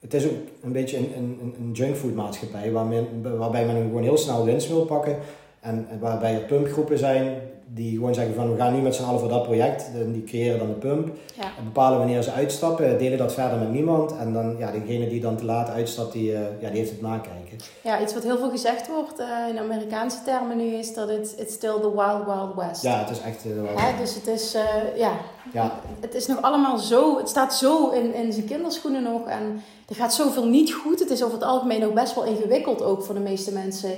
het 0.00 0.14
is 0.14 0.24
ook 0.24 0.36
een 0.62 0.72
beetje 0.72 0.96
een, 0.96 1.12
een, 1.16 1.54
een 1.58 1.72
junkfood 1.72 2.14
maatschappij 2.14 2.72
waar 2.72 2.84
men, 2.84 3.06
waarbij 3.38 3.66
men 3.66 3.82
gewoon 3.82 4.02
heel 4.02 4.16
snel 4.16 4.44
winst 4.44 4.68
wil 4.68 4.84
pakken. 4.84 5.16
En 5.60 5.86
waarbij 6.00 6.34
er 6.34 6.40
pumpgroepen 6.40 6.98
zijn 6.98 7.40
die 7.74 7.94
gewoon 7.94 8.14
zeggen 8.14 8.34
van 8.34 8.52
we 8.52 8.58
gaan 8.58 8.74
nu 8.74 8.80
met 8.80 8.94
z'n 8.94 9.02
allen 9.02 9.20
voor 9.20 9.28
dat 9.28 9.42
project. 9.42 9.90
En 9.94 10.12
die 10.12 10.24
creëren 10.24 10.58
dan 10.58 10.68
de 10.68 10.74
pump. 10.74 11.08
Ja. 11.34 11.42
En 11.42 11.64
bepalen 11.64 11.98
wanneer 11.98 12.22
ze 12.22 12.32
uitstappen, 12.32 12.98
delen 12.98 13.18
dat 13.18 13.32
verder 13.32 13.58
met 13.58 13.72
niemand. 13.72 14.16
En 14.16 14.32
dan 14.32 14.56
ja, 14.58 14.70
degene 14.70 15.08
die 15.08 15.20
dan 15.20 15.36
te 15.36 15.44
laat 15.44 15.68
uitstapt, 15.68 16.12
die, 16.12 16.32
uh, 16.32 16.38
ja, 16.60 16.68
die 16.68 16.78
heeft 16.78 16.90
het 16.90 17.00
nakijken. 17.00 17.58
Ja, 17.82 18.00
iets 18.00 18.14
wat 18.14 18.22
heel 18.22 18.38
veel 18.38 18.50
gezegd 18.50 18.88
wordt 18.88 19.20
uh, 19.20 19.48
in 19.48 19.58
Amerikaanse 19.58 20.22
termen 20.24 20.56
nu 20.56 20.64
is 20.64 20.94
dat 20.94 21.08
het 21.08 21.34
it's 21.38 21.54
still 21.54 21.80
the 21.80 21.92
wild 21.94 22.24
wild 22.24 22.54
west. 22.54 22.82
Ja, 22.82 22.98
het 22.98 23.10
is 23.10 23.20
echt 23.20 23.44
uh, 23.44 23.52
wild 23.52 23.98
Dus 23.98 24.14
het 24.14 24.26
is, 24.26 24.56
ja, 24.96 25.12
ja, 25.52 25.80
het 26.00 26.14
is 26.14 26.26
nog 26.26 26.42
allemaal 26.42 26.78
zo, 26.78 27.18
het 27.18 27.28
staat 27.28 27.54
zo 27.54 27.88
in, 27.88 28.14
in 28.14 28.32
zijn 28.32 28.46
kinderschoenen 28.46 29.02
nog. 29.02 29.26
En 29.26 29.62
er 29.88 29.94
gaat 29.94 30.14
zoveel 30.14 30.46
niet 30.46 30.72
goed. 30.72 30.98
Het 30.98 31.10
is 31.10 31.22
over 31.22 31.34
het 31.34 31.46
algemeen 31.46 31.80
nog 31.80 31.92
best 31.92 32.14
wel 32.14 32.24
ingewikkeld 32.24 32.82
ook 32.82 33.02
voor 33.02 33.14
de 33.14 33.20
meeste 33.20 33.52
mensen 33.52 33.90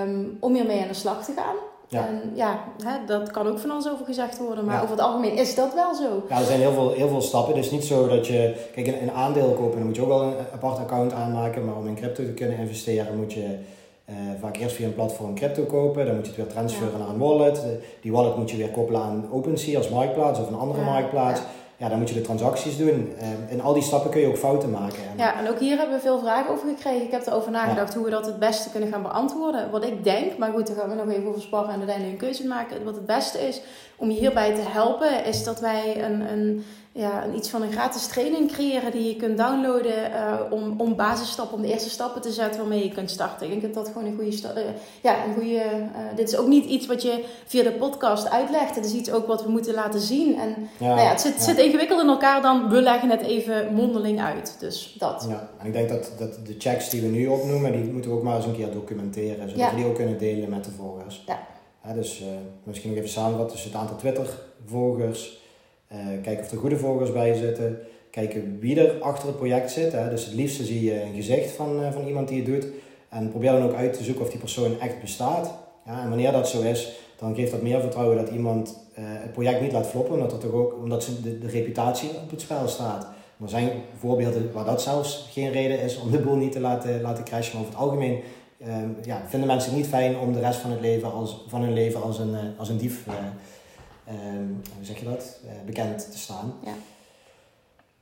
um, 0.00 0.36
om 0.40 0.54
hiermee 0.54 0.80
aan 0.80 0.88
de 0.88 0.94
slag 0.94 1.24
te 1.24 1.32
gaan. 1.36 1.56
Ja. 1.88 2.06
En 2.06 2.32
ja, 2.34 2.64
hè, 2.84 3.04
dat 3.06 3.30
kan 3.30 3.46
ook 3.46 3.58
van 3.58 3.70
ons 3.70 3.88
over 3.88 4.04
gezegd 4.04 4.38
worden, 4.38 4.64
maar 4.64 4.82
over 4.82 4.90
het 4.90 5.04
algemeen 5.04 5.36
is 5.36 5.54
dat 5.54 5.74
wel 5.74 5.94
zo. 5.94 6.22
Ja, 6.28 6.38
er 6.38 6.44
zijn 6.44 6.60
heel 6.60 6.72
veel, 6.72 6.92
heel 6.92 7.08
veel 7.08 7.22
stappen. 7.22 7.54
Het 7.54 7.64
is 7.64 7.70
niet 7.70 7.84
zo 7.84 8.08
dat 8.08 8.26
je, 8.26 8.54
kijk, 8.74 8.86
een, 8.86 9.02
een 9.02 9.12
aandeel 9.12 9.50
kopen, 9.50 9.76
dan 9.76 9.86
moet 9.86 9.96
je 9.96 10.02
ook 10.02 10.08
wel 10.08 10.22
een 10.22 10.34
apart 10.52 10.78
account 10.78 11.12
aanmaken, 11.12 11.64
maar 11.64 11.76
om 11.76 11.86
in 11.86 11.94
crypto 11.94 12.24
te 12.24 12.32
kunnen 12.32 12.58
investeren 12.58 13.16
moet 13.16 13.32
je 13.32 13.58
uh, 14.10 14.14
vaak 14.40 14.56
eerst 14.56 14.76
via 14.76 14.86
een 14.86 14.94
platform 14.94 15.34
crypto 15.34 15.62
kopen, 15.62 16.06
dan 16.06 16.14
moet 16.14 16.24
je 16.24 16.30
het 16.30 16.40
weer 16.40 16.52
transferen 16.52 16.98
naar 16.98 17.08
een 17.08 17.18
wallet. 17.18 17.62
Die 18.00 18.12
wallet 18.12 18.36
moet 18.36 18.50
je 18.50 18.56
weer 18.56 18.70
koppelen 18.70 19.00
aan 19.00 19.28
OpenSea 19.30 19.78
als 19.78 19.88
marktplaats 19.88 20.40
of 20.40 20.48
een 20.48 20.58
andere 20.58 20.82
marktplaats 20.82 21.40
ja, 21.78 21.88
dan 21.88 21.98
moet 21.98 22.08
je 22.08 22.14
de 22.14 22.20
transacties 22.20 22.76
doen. 22.76 23.12
Uh, 23.16 23.52
en 23.52 23.60
al 23.60 23.72
die 23.72 23.82
stappen 23.82 24.10
kun 24.10 24.20
je 24.20 24.26
ook 24.26 24.36
fouten 24.36 24.70
maken. 24.70 25.02
Ja, 25.16 25.38
en 25.38 25.48
ook 25.48 25.58
hier 25.58 25.78
hebben 25.78 25.96
we 25.96 26.02
veel 26.02 26.18
vragen 26.18 26.50
over 26.50 26.68
gekregen. 26.68 27.02
Ik 27.02 27.10
heb 27.10 27.26
erover 27.26 27.50
nagedacht 27.50 27.94
hoe 27.94 28.04
we 28.04 28.10
dat 28.10 28.26
het 28.26 28.38
beste 28.38 28.70
kunnen 28.70 28.92
gaan 28.92 29.02
beantwoorden. 29.02 29.70
Wat 29.70 29.84
ik 29.84 30.04
denk, 30.04 30.38
maar 30.38 30.52
goed, 30.52 30.66
daar 30.66 30.76
gaan 30.76 30.88
we 30.88 30.94
nog 30.94 31.10
even 31.10 31.28
over 31.28 31.40
sparren 31.40 31.70
en 31.70 31.78
uiteindelijk 31.78 32.14
een 32.14 32.28
keuze 32.28 32.46
maken. 32.46 32.84
Wat 32.84 32.94
het 32.94 33.06
beste 33.06 33.38
is 33.48 33.60
om 33.96 34.10
je 34.10 34.18
hierbij 34.18 34.54
te 34.54 34.60
helpen, 34.64 35.24
is 35.24 35.44
dat 35.44 35.60
wij 35.60 36.04
een, 36.04 36.20
een 36.32 36.64
ja, 36.98 37.24
een, 37.24 37.36
iets 37.36 37.48
van 37.48 37.62
een 37.62 37.72
gratis 37.72 38.06
training 38.06 38.52
creëren 38.52 38.92
die 38.92 39.08
je 39.08 39.16
kunt 39.16 39.38
downloaden 39.38 40.10
uh, 40.10 40.40
om, 40.50 40.80
om 40.80 40.96
basisstappen, 40.96 41.56
om 41.56 41.62
de 41.62 41.68
eerste 41.68 41.90
stappen 41.90 42.22
te 42.22 42.32
zetten 42.32 42.60
waarmee 42.60 42.84
je 42.84 42.92
kunt 42.92 43.10
starten. 43.10 43.46
Ik 43.46 43.60
denk 43.60 43.74
dat 43.74 43.84
dat 43.84 43.92
gewoon 43.92 44.08
een 44.08 44.16
goede 44.16 44.32
stap 44.32 44.56
uh, 44.56 44.62
ja, 45.02 45.24
een 45.24 45.34
goede. 45.34 45.54
Uh, 45.54 46.16
dit 46.16 46.28
is 46.28 46.36
ook 46.36 46.46
niet 46.46 46.64
iets 46.64 46.86
wat 46.86 47.02
je 47.02 47.24
via 47.46 47.62
de 47.62 47.72
podcast 47.72 48.30
uitlegt. 48.30 48.74
Het 48.74 48.84
is 48.84 48.92
iets 48.92 49.10
ook 49.10 49.26
wat 49.26 49.42
we 49.42 49.50
moeten 49.50 49.74
laten 49.74 50.00
zien. 50.00 50.38
En 50.38 50.68
ja, 50.78 50.86
nou 50.86 51.00
ja, 51.00 51.08
het 51.08 51.20
zit, 51.20 51.34
ja. 51.34 51.40
zit 51.40 51.58
ingewikkeld 51.58 52.00
in 52.00 52.08
elkaar 52.08 52.42
dan 52.42 52.68
we 52.68 52.82
leggen 52.82 53.10
het 53.10 53.20
even 53.20 53.74
mondeling 53.74 54.20
uit. 54.20 54.56
Dus 54.60 54.96
dat. 54.98 55.26
Ja, 55.28 55.48
en 55.58 55.66
ik 55.66 55.72
denk 55.72 55.88
dat, 55.88 56.12
dat 56.18 56.46
de 56.46 56.54
checks 56.58 56.90
die 56.90 57.00
we 57.00 57.08
nu 57.08 57.26
opnoemen, 57.26 57.72
die 57.72 57.92
moeten 57.92 58.10
we 58.10 58.16
ook 58.16 58.22
maar 58.22 58.36
eens 58.36 58.46
een 58.46 58.56
keer 58.56 58.72
documenteren. 58.72 59.50
Zodat 59.50 59.70
we 59.70 59.76
die 59.76 59.86
ook 59.86 59.94
kunnen 59.94 60.18
delen 60.18 60.50
met 60.50 60.64
de 60.64 60.70
volgers. 60.70 61.24
Ja. 61.26 61.94
dus 61.94 62.22
misschien 62.64 62.90
nog 62.90 62.98
even 62.98 63.10
samenvatten 63.10 63.52
tussen 63.52 63.70
het 63.70 63.80
aantal 63.80 63.96
Twitter-volgers 63.96 65.37
kijken 66.22 66.44
of 66.44 66.50
er 66.50 66.58
goede 66.58 66.78
volgers 66.78 67.12
bij 67.12 67.34
zitten. 67.34 67.78
Kijken 68.10 68.58
wie 68.60 68.80
er 68.80 69.00
achter 69.00 69.26
het 69.26 69.36
project 69.36 69.70
zit. 69.70 69.92
Hè. 69.92 70.10
Dus 70.10 70.24
het 70.24 70.34
liefste 70.34 70.64
zie 70.64 70.84
je 70.84 71.02
een 71.02 71.14
gezicht 71.14 71.50
van, 71.50 71.80
uh, 71.80 71.92
van 71.92 72.06
iemand 72.06 72.28
die 72.28 72.42
het 72.42 72.46
doet. 72.46 72.66
En 73.08 73.30
probeer 73.30 73.52
dan 73.52 73.62
ook 73.62 73.74
uit 73.74 73.92
te 73.92 74.04
zoeken 74.04 74.24
of 74.24 74.30
die 74.30 74.38
persoon 74.38 74.80
echt 74.80 75.00
bestaat. 75.00 75.54
Ja, 75.86 76.02
en 76.02 76.08
wanneer 76.08 76.32
dat 76.32 76.48
zo 76.48 76.60
is, 76.62 76.92
dan 77.18 77.34
geeft 77.34 77.50
dat 77.50 77.62
meer 77.62 77.80
vertrouwen 77.80 78.16
dat 78.16 78.28
iemand 78.28 78.68
uh, 78.68 79.04
het 79.04 79.32
project 79.32 79.60
niet 79.60 79.72
laat 79.72 79.86
floppen. 79.86 80.14
Omdat, 80.14 80.32
er 80.32 80.38
toch 80.38 80.52
ook, 80.52 80.74
omdat 80.74 81.10
de, 81.22 81.38
de 81.38 81.48
reputatie 81.48 82.08
op 82.08 82.30
het 82.30 82.40
spel 82.40 82.68
staat. 82.68 83.06
Er 83.42 83.48
zijn 83.48 83.70
voorbeelden 83.98 84.52
waar 84.52 84.64
dat 84.64 84.82
zelfs 84.82 85.28
geen 85.32 85.52
reden 85.52 85.80
is 85.80 86.00
om 86.00 86.10
de 86.10 86.18
boel 86.18 86.36
niet 86.36 86.52
te 86.52 86.60
laten, 86.60 87.00
laten 87.00 87.24
crashen. 87.24 87.52
Maar 87.52 87.62
over 87.66 87.78
het 87.78 87.82
algemeen 87.82 88.20
ja, 89.04 89.22
vinden 89.28 89.48
mensen 89.48 89.70
het 89.70 89.80
niet 89.80 89.88
fijn 89.88 90.18
om 90.18 90.32
de 90.32 90.40
rest 90.40 90.58
van, 90.58 90.70
het 90.70 90.80
leven 90.80 91.12
als, 91.12 91.44
van 91.48 91.62
hun 91.62 91.72
leven 91.72 92.02
als 92.02 92.18
een, 92.18 92.36
als 92.56 92.68
een 92.68 92.78
dief 92.78 93.04
Ehm, 94.08 94.46
hoe 94.76 94.84
zeg 94.84 94.98
je 94.98 95.04
dat, 95.04 95.40
uh, 95.44 95.50
bekend 95.66 96.10
te 96.12 96.18
staan. 96.18 96.54
Ja. 96.64 96.74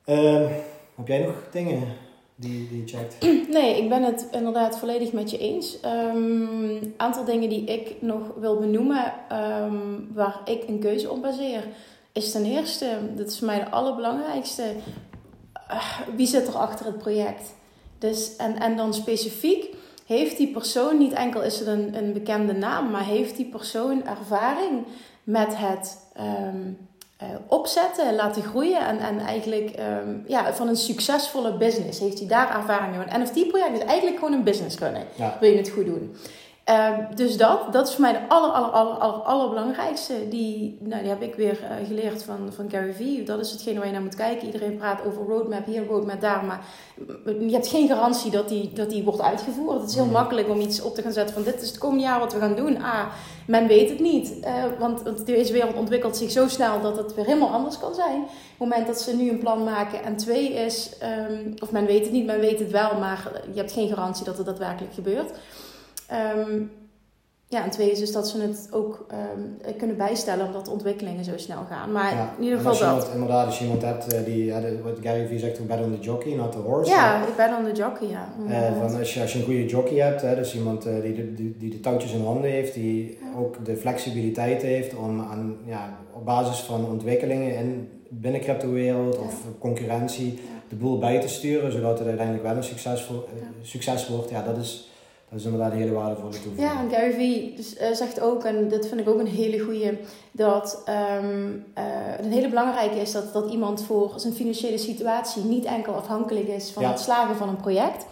Ehm, 0.04 0.52
heb 0.94 1.08
jij 1.08 1.18
nog 1.18 1.34
dingen 1.52 1.82
die, 2.34 2.68
die 2.68 2.80
je 2.80 2.86
checkt? 2.86 3.16
Nee, 3.56 3.82
ik 3.82 3.88
ben 3.88 4.02
het 4.02 4.26
inderdaad 4.32 4.78
volledig 4.78 5.12
met 5.12 5.30
je 5.30 5.38
eens. 5.38 5.78
Een 5.82 6.16
um, 6.16 6.94
aantal 6.96 7.24
dingen 7.24 7.48
die 7.48 7.64
ik 7.64 8.02
nog 8.02 8.20
wil 8.38 8.58
benoemen 8.58 9.12
waar 10.14 10.40
ik 10.44 10.68
een 10.68 10.78
keuze 10.78 11.10
op 11.10 11.22
baseer, 11.22 11.64
is 12.12 12.32
ten 12.32 12.44
eerste, 12.44 12.98
dat 13.14 13.26
is 13.26 13.38
voor 13.38 13.46
mij 13.46 13.58
de 13.58 13.70
allerbelangrijkste, 13.70 14.62
uh, 15.70 16.00
wie 16.16 16.26
zit 16.26 16.48
er 16.48 16.56
achter 16.56 16.86
het 16.86 16.98
project? 16.98 17.54
Dus, 17.98 18.36
en, 18.36 18.58
en 18.58 18.76
dan 18.76 18.94
specifiek, 18.94 19.74
heeft 20.06 20.36
die 20.36 20.48
persoon, 20.52 20.98
niet 20.98 21.12
enkel 21.12 21.42
is 21.42 21.58
het 21.58 21.68
een, 21.68 21.96
een 21.96 22.12
bekende 22.12 22.52
naam, 22.52 22.90
maar 22.90 23.04
heeft 23.04 23.36
die 23.36 23.46
persoon 23.46 24.06
ervaring 24.06 24.86
met 25.26 25.56
het 25.56 25.98
um, 26.20 26.88
uh, 27.22 27.28
opzetten, 27.46 28.14
laten 28.14 28.42
groeien 28.42 28.86
en, 28.86 28.98
en 28.98 29.18
eigenlijk 29.18 29.78
um, 29.78 30.24
ja, 30.26 30.54
van 30.54 30.68
een 30.68 30.76
succesvolle 30.76 31.56
business 31.56 32.00
heeft 32.00 32.18
hij 32.18 32.28
daar 32.28 32.56
ervaring 32.56 32.94
in. 32.94 33.14
Een 33.14 33.22
NFT-project 33.22 33.72
is 33.72 33.84
eigenlijk 33.84 34.18
gewoon 34.18 34.34
een 34.34 34.44
business 34.44 34.76
kunnen. 34.76 35.02
Wil 35.40 35.50
je 35.50 35.56
het 35.56 35.68
goed 35.68 35.84
doen? 35.84 36.16
Ehm, 36.66 37.14
dus 37.14 37.36
dat, 37.36 37.72
dat 37.72 37.88
is 37.88 37.94
voor 37.94 38.00
mij 38.00 38.12
de 38.12 38.28
aller, 38.28 38.50
aller, 38.50 38.70
aller, 38.70 38.94
aller, 38.94 39.20
allerbelangrijkste. 39.20 40.28
Die, 40.28 40.78
nou, 40.80 41.00
die 41.00 41.10
heb 41.10 41.22
ik 41.22 41.34
weer 41.34 41.58
uh, 41.62 41.86
geleerd 41.86 42.22
van, 42.22 42.52
van 42.52 42.70
Gary 42.70 42.92
Vee. 42.92 43.22
Dat 43.22 43.40
is 43.40 43.50
hetgene 43.50 43.78
waar 43.78 43.86
je 43.86 43.92
naar 43.92 44.02
moet 44.02 44.14
kijken. 44.14 44.46
Iedereen 44.46 44.76
praat 44.76 45.04
over 45.06 45.26
roadmap 45.26 45.66
hier, 45.66 45.86
roadmap 45.86 46.20
daar. 46.20 46.44
Maar 46.44 46.60
je 47.24 47.50
hebt 47.50 47.66
geen 47.66 47.88
garantie 47.88 48.30
dat 48.30 48.48
die, 48.48 48.72
dat 48.72 48.90
die 48.90 49.04
wordt 49.04 49.20
uitgevoerd. 49.20 49.80
Het 49.80 49.90
is 49.90 49.94
heel 49.94 50.06
makkelijk 50.06 50.48
om 50.48 50.60
iets 50.60 50.82
op 50.82 50.94
te 50.94 51.02
gaan 51.02 51.12
zetten 51.12 51.34
van 51.34 51.44
dit 51.44 51.62
is 51.62 51.68
het 51.68 51.78
komende 51.78 52.02
jaar 52.02 52.18
wat 52.18 52.32
we 52.32 52.38
gaan 52.38 52.56
doen. 52.56 52.82
Ah, 52.82 53.06
men 53.46 53.66
weet 53.66 53.88
het 53.88 54.00
niet. 54.00 54.32
Uh, 54.40 54.64
want, 54.78 55.02
want 55.02 55.26
deze 55.26 55.52
wereld 55.52 55.76
ontwikkelt 55.76 56.16
zich 56.16 56.30
zo 56.30 56.48
snel 56.48 56.80
dat 56.80 56.96
het 56.96 57.14
weer 57.14 57.24
helemaal 57.24 57.52
anders 57.52 57.78
kan 57.78 57.94
zijn. 57.94 58.22
Op 58.22 58.28
het 58.28 58.58
moment 58.58 58.86
dat 58.86 59.00
ze 59.00 59.16
nu 59.16 59.30
een 59.30 59.38
plan 59.38 59.64
maken. 59.64 60.02
En 60.02 60.16
twee 60.16 60.52
is, 60.52 60.90
um, 61.30 61.54
of 61.62 61.70
men 61.70 61.86
weet 61.86 62.02
het 62.02 62.12
niet, 62.12 62.26
men 62.26 62.40
weet 62.40 62.58
het 62.58 62.70
wel. 62.70 62.98
Maar 62.98 63.30
je 63.52 63.58
hebt 63.58 63.72
geen 63.72 63.88
garantie 63.88 64.24
dat 64.24 64.36
het 64.36 64.46
daadwerkelijk 64.46 64.94
gebeurt. 64.94 65.30
Um, 66.12 66.70
ja, 67.48 67.64
en 67.64 67.70
twee 67.70 67.90
is 67.90 67.98
dus 67.98 68.12
dat 68.12 68.28
ze 68.28 68.40
het 68.40 68.68
ook 68.70 69.06
um, 69.36 69.76
kunnen 69.76 69.96
bijstellen 69.96 70.46
omdat 70.46 70.64
de 70.64 70.70
ontwikkelingen 70.70 71.24
zo 71.24 71.36
snel 71.36 71.64
gaan. 71.70 71.92
Maar 71.92 72.12
in 72.38 72.44
ieder 72.44 72.58
geval 72.58 72.72
als 72.72 73.04
dat. 73.04 73.14
inderdaad, 73.14 73.46
als 73.46 73.58
je 73.58 73.64
iemand 73.64 73.82
hebt 73.82 74.14
uh, 74.14 74.24
die, 74.24 74.44
ja, 74.44 74.60
de, 74.60 74.82
wat 74.82 74.98
Gary 75.02 75.26
Vee 75.26 75.38
zegt, 75.38 75.66
bet 75.66 75.80
on 75.80 75.92
the 75.92 76.00
jockey, 76.00 76.34
not 76.34 76.52
the 76.52 76.58
horse. 76.58 76.90
Ja, 76.90 77.26
ik 77.26 77.36
ben 77.36 77.56
on 77.56 77.64
the 77.64 77.72
jockey, 77.72 78.08
ja. 78.08 78.28
Uh, 78.48 78.80
van 78.80 78.98
als, 78.98 79.14
je, 79.14 79.20
als 79.20 79.32
je 79.32 79.38
een 79.38 79.44
goede 79.44 79.66
jockey 79.66 79.96
hebt, 79.96 80.22
hè, 80.22 80.34
dus 80.34 80.54
iemand 80.54 80.86
uh, 80.86 81.02
die, 81.02 81.14
de, 81.14 81.34
die, 81.34 81.56
die 81.58 81.70
de 81.70 81.80
touwtjes 81.80 82.12
in 82.12 82.24
handen 82.24 82.50
heeft, 82.50 82.74
die 82.74 83.18
ja. 83.20 83.38
ook 83.38 83.64
de 83.64 83.76
flexibiliteit 83.76 84.62
heeft 84.62 84.94
om 84.94 85.20
aan, 85.20 85.56
ja, 85.64 85.98
op 86.12 86.24
basis 86.24 86.58
van 86.58 86.88
ontwikkelingen 86.90 87.56
in 87.56 87.88
binnen 88.08 88.40
crypto-wereld 88.40 89.14
ja. 89.14 89.20
of 89.20 89.42
concurrentie 89.58 90.38
de 90.68 90.76
boel 90.76 90.98
bij 90.98 91.20
te 91.20 91.28
sturen, 91.28 91.72
zodat 91.72 91.98
het 91.98 92.08
uiteindelijk 92.08 92.46
wel 92.46 92.56
een 92.56 92.64
succesvol, 92.64 93.24
succes 93.62 94.08
wordt. 94.08 94.30
Ja, 94.30 94.42
dat 94.42 94.56
is 94.56 94.90
is 95.36 95.44
inderdaad 95.44 95.72
een 95.72 95.78
hele 95.78 95.92
waardevolle 95.92 96.30
toevoeging. 96.30 96.60
Ja, 96.60 96.80
en 96.80 96.90
Gary 96.90 97.12
Vee 97.12 97.52
dus, 97.56 97.80
uh, 97.80 97.92
zegt 97.92 98.20
ook, 98.20 98.44
en 98.44 98.68
dat 98.68 98.86
vind 98.86 99.00
ik 99.00 99.08
ook 99.08 99.18
een 99.18 99.26
hele 99.26 99.58
goede, 99.58 99.98
dat 100.30 100.82
um, 101.22 101.64
uh, 101.78 101.84
een 102.18 102.32
hele 102.32 102.48
belangrijke 102.48 103.00
is 103.00 103.12
dat, 103.12 103.32
dat 103.32 103.50
iemand 103.50 103.84
voor 103.84 104.12
zijn 104.16 104.32
financiële 104.32 104.78
situatie 104.78 105.44
niet 105.44 105.64
enkel 105.64 105.94
afhankelijk 105.94 106.48
is 106.48 106.70
van 106.70 106.82
ja. 106.82 106.88
het 106.88 107.00
slagen 107.00 107.36
van 107.36 107.48
een 107.48 107.56
project. 107.56 108.06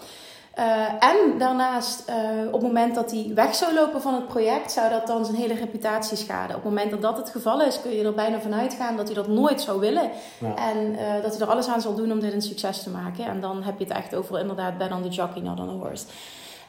Uh, 0.58 0.88
en 0.88 1.38
daarnaast, 1.38 2.04
op 2.46 2.52
het 2.52 2.62
moment 2.62 2.94
dat 2.94 3.10
hij 3.10 3.30
weg 3.34 3.54
zou 3.54 3.74
lopen 3.74 4.00
van 4.00 4.14
het 4.14 4.26
project, 4.26 4.72
zou 4.72 4.90
dat 4.90 5.06
dan 5.06 5.24
zijn 5.24 5.36
hele 5.36 5.54
reputatie 5.54 6.16
schaden. 6.16 6.56
Op 6.56 6.62
het 6.62 6.72
moment 6.72 6.90
dat 6.90 7.02
dat 7.02 7.16
het 7.16 7.30
geval 7.30 7.62
is, 7.62 7.80
kun 7.80 7.90
je 7.90 8.04
er 8.04 8.14
bijna 8.14 8.40
van 8.40 8.54
uitgaan 8.54 8.96
dat 8.96 9.06
hij 9.06 9.14
dat 9.14 9.28
nooit 9.28 9.60
zou 9.60 9.80
willen. 9.80 10.10
Ja. 10.38 10.54
En 10.56 10.96
dat 11.22 11.32
hij 11.32 11.40
er 11.40 11.52
alles 11.52 11.68
aan 11.68 11.80
zal 11.80 11.94
doen 11.94 12.12
om 12.12 12.20
dit 12.20 12.32
een 12.32 12.42
succes 12.42 12.82
te 12.82 12.90
maken. 12.90 13.24
En 13.24 13.40
dan 13.40 13.62
heb 13.62 13.78
je 13.78 13.84
het 13.84 13.96
echt 13.96 14.14
over 14.14 14.40
inderdaad 14.40 14.78
ben 14.78 14.92
on 14.92 15.02
the 15.02 15.08
jockey, 15.08 15.42
not 15.42 15.60
on 15.60 15.68
the 15.68 15.86
horse. 15.86 16.04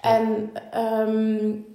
En 0.05 0.51
um, 1.07 1.65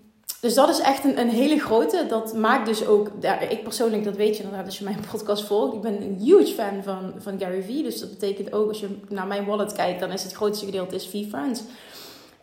dus 0.40 0.54
dat 0.54 0.68
is 0.68 0.80
echt 0.80 1.04
een, 1.04 1.18
een 1.18 1.28
hele 1.28 1.58
grote. 1.58 2.06
Dat 2.08 2.34
maakt 2.34 2.66
dus 2.66 2.86
ook, 2.86 3.10
ja, 3.20 3.38
ik 3.38 3.62
persoonlijk, 3.62 4.04
dat 4.04 4.16
weet 4.16 4.36
je 4.36 4.42
inderdaad 4.42 4.66
als 4.66 4.78
je 4.78 4.84
mijn 4.84 5.04
podcast 5.10 5.44
volgt. 5.44 5.74
Ik 5.74 5.80
ben 5.80 6.02
een 6.02 6.18
huge 6.20 6.54
fan 6.54 6.82
van, 6.82 7.12
van 7.18 7.38
Gary 7.38 7.62
Vee. 7.62 7.82
Dus 7.82 8.00
dat 8.00 8.10
betekent 8.10 8.52
ook 8.52 8.68
als 8.68 8.80
je 8.80 8.98
naar 9.08 9.26
mijn 9.26 9.44
wallet 9.44 9.72
kijkt, 9.72 10.00
dan 10.00 10.12
is 10.12 10.22
het 10.22 10.32
grootste 10.32 10.64
gedeelte 10.64 10.94
is 10.94 11.08
V-Friends. 11.08 11.62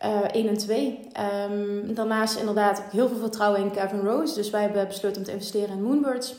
Uh, 0.04 0.20
1 0.32 0.48
en 0.48 0.58
2. 0.58 0.98
Um, 1.50 1.94
daarnaast 1.94 2.38
inderdaad 2.38 2.82
heel 2.90 3.08
veel 3.08 3.18
vertrouwen 3.18 3.60
in 3.60 3.70
Kevin 3.70 4.00
Rose. 4.00 4.34
Dus 4.34 4.50
wij 4.50 4.62
hebben 4.62 4.86
besloten 4.86 5.18
om 5.18 5.24
te 5.24 5.32
investeren 5.32 5.76
in 5.76 5.82
Moonbirds. 5.82 6.34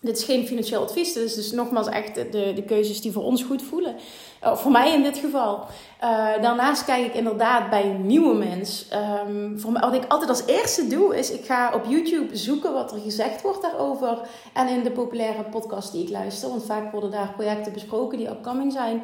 Dit 0.00 0.18
is 0.18 0.24
geen 0.24 0.46
financieel 0.46 0.82
advies, 0.82 1.12
dit 1.12 1.22
is 1.22 1.34
dus 1.34 1.52
nogmaals 1.52 1.88
echt 1.88 2.14
de, 2.14 2.52
de 2.54 2.62
keuzes 2.66 3.00
die 3.00 3.12
voor 3.12 3.22
ons 3.22 3.42
goed 3.42 3.62
voelen. 3.62 3.96
Uh, 4.44 4.56
voor 4.56 4.70
mij 4.70 4.92
in 4.92 5.02
dit 5.02 5.18
geval. 5.18 5.54
Uh, 5.56 6.42
daarnaast 6.42 6.84
kijk 6.84 7.06
ik 7.06 7.14
inderdaad 7.14 7.70
bij 7.70 7.82
nieuwe 8.02 8.34
mens. 8.34 8.88
Um, 9.28 9.60
voor 9.60 9.72
mij, 9.72 9.80
wat 9.80 9.94
ik 9.94 10.04
altijd 10.08 10.30
als 10.30 10.46
eerste 10.46 10.86
doe, 10.86 11.16
is 11.18 11.30
ik 11.30 11.44
ga 11.44 11.74
op 11.74 11.84
YouTube 11.88 12.36
zoeken 12.36 12.72
wat 12.72 12.92
er 12.92 13.00
gezegd 13.00 13.42
wordt 13.42 13.62
daarover. 13.62 14.18
En 14.52 14.68
in 14.68 14.82
de 14.82 14.90
populaire 14.90 15.42
podcast 15.42 15.92
die 15.92 16.02
ik 16.02 16.10
luister. 16.10 16.48
Want 16.48 16.64
vaak 16.64 16.92
worden 16.92 17.10
daar 17.10 17.32
projecten 17.32 17.72
besproken 17.72 18.18
die 18.18 18.28
upcoming 18.28 18.72
zijn. 18.72 19.02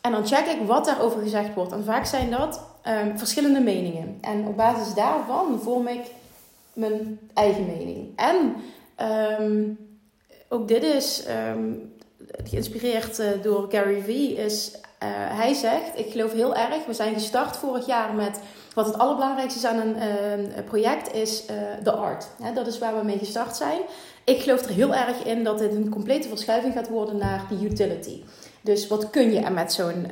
En 0.00 0.12
dan 0.12 0.26
check 0.26 0.46
ik 0.46 0.66
wat 0.66 0.84
daarover 0.84 1.22
gezegd 1.22 1.54
wordt. 1.54 1.72
En 1.72 1.84
vaak 1.84 2.06
zijn 2.06 2.30
dat 2.30 2.60
um, 2.86 3.18
verschillende 3.18 3.60
meningen. 3.60 4.18
En 4.20 4.46
op 4.46 4.56
basis 4.56 4.94
daarvan 4.94 5.60
vorm 5.62 5.86
ik 5.86 6.06
mijn 6.72 7.20
eigen 7.34 7.66
mening. 7.66 8.12
En 8.16 8.54
um, 9.40 9.87
ook 10.48 10.68
dit 10.68 10.82
is 10.82 11.24
um, 11.54 11.92
geïnspireerd 12.44 13.18
uh, 13.18 13.26
door 13.42 13.66
Gary 13.70 14.02
Vee. 14.02 14.34
Is, 14.34 14.72
uh, 14.74 14.80
hij 15.12 15.54
zegt, 15.54 15.98
ik 15.98 16.10
geloof 16.10 16.32
heel 16.32 16.54
erg, 16.54 16.86
we 16.86 16.94
zijn 16.94 17.14
gestart 17.14 17.56
vorig 17.56 17.86
jaar 17.86 18.14
met 18.14 18.40
wat 18.74 18.86
het 18.86 18.98
allerbelangrijkste 18.98 19.58
is 19.58 19.64
aan 19.64 19.80
een 19.80 19.96
uh, 19.96 20.64
project 20.64 21.14
is 21.14 21.44
de 21.82 21.92
art. 21.92 22.26
Dat 22.54 22.66
is 22.66 22.78
waar 22.78 22.98
we 22.98 23.04
mee 23.04 23.18
gestart 23.18 23.56
zijn. 23.56 23.80
Ik 24.24 24.40
geloof 24.40 24.64
er 24.64 24.70
heel 24.70 24.94
erg 24.94 25.24
in 25.24 25.44
dat 25.44 25.58
dit 25.58 25.72
een 25.72 25.88
complete 25.90 26.28
verschuiving 26.28 26.74
gaat 26.74 26.88
worden 26.88 27.16
naar 27.16 27.46
de 27.48 27.64
utility. 27.64 28.22
Dus 28.68 28.86
wat 28.86 29.10
kun 29.10 29.32
je 29.32 29.50
met 29.50 29.72
zo'n, 29.72 30.06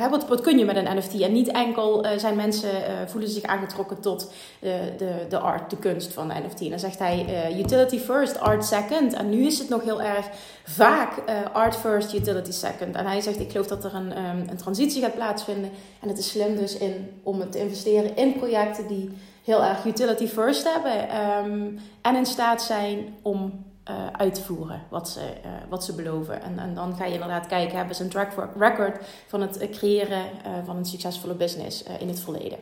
uh, 0.00 0.10
wat, 0.10 0.28
wat 0.28 0.40
kun 0.40 0.58
je 0.58 0.64
met 0.64 0.76
een 0.76 0.96
NFT? 0.96 1.20
En 1.20 1.32
niet 1.32 1.48
enkel 1.48 2.04
uh, 2.04 2.10
zijn 2.16 2.36
mensen, 2.36 2.70
uh, 2.70 2.84
voelen 3.06 3.30
zich 3.30 3.42
aangetrokken 3.42 4.00
tot 4.00 4.32
de, 4.60 5.26
de 5.28 5.38
art, 5.38 5.70
de 5.70 5.76
kunst 5.76 6.12
van 6.12 6.28
de 6.28 6.34
NFT. 6.34 6.60
En 6.60 6.70
dan 6.70 6.78
zegt 6.78 6.98
hij 6.98 7.26
utility 7.58 7.98
first, 7.98 8.40
art 8.40 8.64
second. 8.64 9.12
En 9.12 9.30
nu 9.30 9.46
is 9.46 9.58
het 9.58 9.68
nog 9.68 9.82
heel 9.82 10.02
erg 10.02 10.26
vaak 10.64 11.12
art 11.52 11.76
first, 11.76 12.14
utility 12.14 12.52
second. 12.52 12.96
En 12.96 13.06
hij 13.06 13.20
zegt, 13.20 13.40
ik 13.40 13.50
geloof 13.50 13.66
dat 13.66 13.84
er 13.84 13.94
een, 13.94 14.18
um, 14.18 14.48
een 14.48 14.56
transitie 14.56 15.02
gaat 15.02 15.14
plaatsvinden. 15.14 15.70
En 16.00 16.08
het 16.08 16.18
is 16.18 16.28
slim 16.28 16.56
dus 16.56 16.76
in, 16.76 17.20
om 17.22 17.50
te 17.50 17.58
investeren 17.58 18.16
in 18.16 18.32
projecten 18.32 18.86
die 18.86 19.10
heel 19.44 19.64
erg 19.64 19.84
utility 19.84 20.26
first 20.26 20.72
hebben. 20.72 21.16
Um, 21.44 21.78
en 22.02 22.16
in 22.16 22.26
staat 22.26 22.62
zijn 22.62 23.14
om 23.22 23.66
uh, 23.90 24.06
uitvoeren 24.12 24.82
wat 24.90 25.08
ze, 25.08 25.20
uh, 25.20 25.50
wat 25.68 25.84
ze 25.84 25.94
beloven. 25.94 26.42
En, 26.42 26.58
en 26.58 26.74
dan 26.74 26.96
ga 26.96 27.04
je 27.04 27.12
inderdaad 27.12 27.46
kijken, 27.46 27.76
hebben 27.76 27.96
ze 27.96 28.02
een 28.02 28.08
track 28.08 28.32
record 28.58 29.04
van 29.26 29.40
het 29.40 29.68
creëren 29.70 30.24
uh, 30.46 30.52
van 30.64 30.76
een 30.76 30.84
succesvolle 30.84 31.34
business 31.34 31.84
in 31.98 32.08
het 32.08 32.20
verleden. 32.20 32.58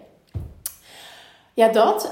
Ja, 1.55 1.69
dat. 1.69 2.11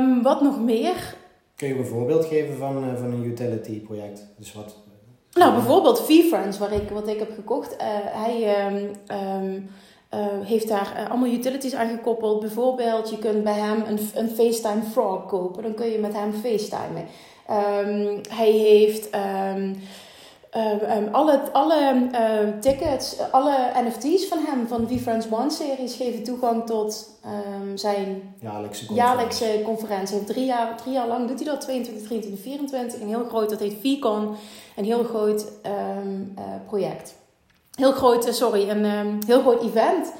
Um, 0.00 0.22
wat 0.22 0.40
nog 0.40 0.60
meer? 0.60 1.14
Kun 1.56 1.68
je 1.68 1.78
een 1.78 1.86
voorbeeld 1.86 2.24
geven 2.24 2.56
van, 2.56 2.96
van 2.96 3.12
een 3.12 3.24
utility 3.24 3.80
project? 3.80 4.26
Dus 4.36 4.52
wat... 4.52 4.76
Nou, 5.32 5.52
bijvoorbeeld 5.52 6.00
V-Friends, 6.00 6.58
waar 6.58 6.72
ik, 6.72 6.90
wat 6.90 7.08
ik 7.08 7.18
heb 7.18 7.32
gekocht. 7.34 7.76
hij... 8.12 8.66
Um, 8.66 8.90
um, 9.42 9.70
uh, 10.14 10.46
heeft 10.46 10.68
daar 10.68 10.92
uh, 10.96 11.10
allemaal 11.10 11.28
utilities 11.28 11.74
aan 11.74 11.88
gekoppeld. 11.88 12.40
Bijvoorbeeld, 12.40 13.10
je 13.10 13.18
kunt 13.18 13.44
bij 13.44 13.58
hem 13.58 13.84
een, 13.86 13.98
een 14.14 14.28
FaceTime 14.28 14.82
Frog 14.82 15.26
kopen. 15.26 15.62
Dan 15.62 15.74
kun 15.74 15.86
je 15.86 15.98
met 15.98 16.12
hem 16.12 16.32
FaceTimen. 16.32 17.06
Um, 17.50 18.20
hij 18.28 18.50
heeft 18.50 19.08
um, 19.14 19.82
um, 20.56 21.08
alle, 21.14 21.52
alle 21.52 22.08
tickets, 22.60 23.16
alle 23.30 23.72
NFT's 23.84 24.28
van 24.28 24.38
hem, 24.38 24.68
van 24.68 24.86
the 24.86 24.98
Friends 24.98 25.26
One 25.30 25.50
series, 25.50 25.94
geven 25.94 26.22
toegang 26.22 26.66
tot 26.66 27.08
zijn 27.74 28.34
jaarlijkse 28.40 28.86
conferentie. 28.86 28.94
jaarlijkse 28.94 30.24
drie 30.24 30.44
jaar, 30.44 30.76
drie 30.76 30.92
jaar 30.92 31.06
lang 31.06 31.28
doet 31.28 31.38
hij 31.38 31.48
dat, 31.48 31.60
22, 31.60 32.06
23, 32.06 32.42
24. 32.42 33.00
Een 33.00 33.08
heel 33.08 33.24
groot, 33.28 33.50
dat 33.50 33.60
heet 33.60 33.76
VCon. 33.80 34.36
Een 34.76 34.84
heel 34.84 35.04
groot 35.04 35.52
uh, 35.66 35.72
project. 36.66 37.14
Heel 37.74 37.92
groot, 37.92 38.34
sorry, 38.34 38.68
een 38.68 39.18
heel 39.26 39.40
groot 39.40 39.62
event. 39.62 40.12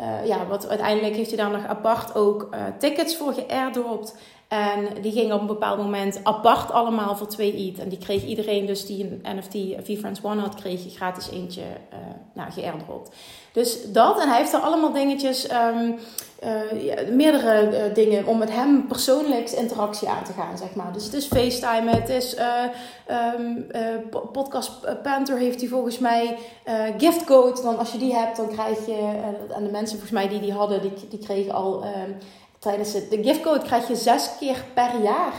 Uh, 0.00 0.26
ja, 0.26 0.46
wat 0.46 0.68
uiteindelijk 0.68 1.16
heeft 1.16 1.28
hij 1.28 1.38
daar 1.38 1.50
nog 1.50 1.66
apart 1.66 2.14
ook 2.14 2.48
uh, 2.54 2.60
tickets 2.78 3.16
voor 3.16 3.32
geairdropt. 3.32 4.14
En 4.48 4.88
die 5.02 5.12
gingen 5.12 5.34
op 5.34 5.40
een 5.40 5.46
bepaald 5.46 5.78
moment 5.78 6.20
apart 6.22 6.70
allemaal 6.70 7.16
voor 7.16 7.26
2 7.26 7.54
ETH. 7.54 7.78
En 7.78 7.88
die 7.88 7.98
kreeg 7.98 8.24
iedereen 8.24 8.66
dus 8.66 8.86
die 8.86 9.04
een 9.04 9.36
NFT 9.36 9.84
V-Friends 9.84 10.20
One 10.22 10.40
had, 10.40 10.54
kreeg 10.54 10.84
je 10.84 10.90
gratis 10.90 11.30
eentje 11.30 11.62
uh, 11.92 11.98
nou. 12.32 12.50
Dus 13.52 13.92
dat, 13.92 14.20
en 14.20 14.28
hij 14.28 14.38
heeft 14.38 14.52
er 14.52 14.60
allemaal 14.60 14.92
dingetjes, 14.92 15.50
um, 15.50 15.98
uh, 16.44 16.84
ja, 16.84 16.94
meerdere 17.10 17.92
dingen 17.92 18.26
om 18.26 18.38
met 18.38 18.50
hem 18.50 18.86
persoonlijk 18.86 19.50
interactie 19.50 20.08
aan 20.08 20.24
te 20.24 20.32
gaan, 20.32 20.58
zeg 20.58 20.74
maar. 20.74 20.92
Dus 20.92 21.04
het 21.04 21.14
is 21.14 21.26
FaceTime, 21.26 21.90
het 21.90 22.08
is 22.08 22.36
um, 23.38 23.66
Podcast 24.32 25.02
Panther 25.02 25.38
heeft 25.38 25.60
hij 25.60 25.68
volgens 25.68 25.98
mij 25.98 26.38
giftcode. 26.98 27.62
Dan 27.62 27.78
als 27.78 27.92
je 27.92 27.98
die 27.98 28.14
hebt, 28.14 28.36
dan 28.36 28.48
krijg 28.48 28.86
je, 28.86 29.20
en 29.56 29.64
de 29.64 29.70
mensen 29.70 29.98
volgens 29.98 30.20
mij 30.20 30.28
die 30.28 30.40
die 30.40 30.52
hadden, 30.52 30.80
die, 30.80 30.92
die 31.08 31.18
kregen 31.18 31.52
al... 31.52 31.84
Um, 31.84 32.16
tijdens 32.68 32.92
het, 32.92 33.10
de 33.10 33.22
giftcode 33.22 33.62
krijg 33.62 33.88
je 33.88 33.96
zes 33.96 34.30
keer 34.38 34.64
per 34.74 35.02
jaar 35.02 35.32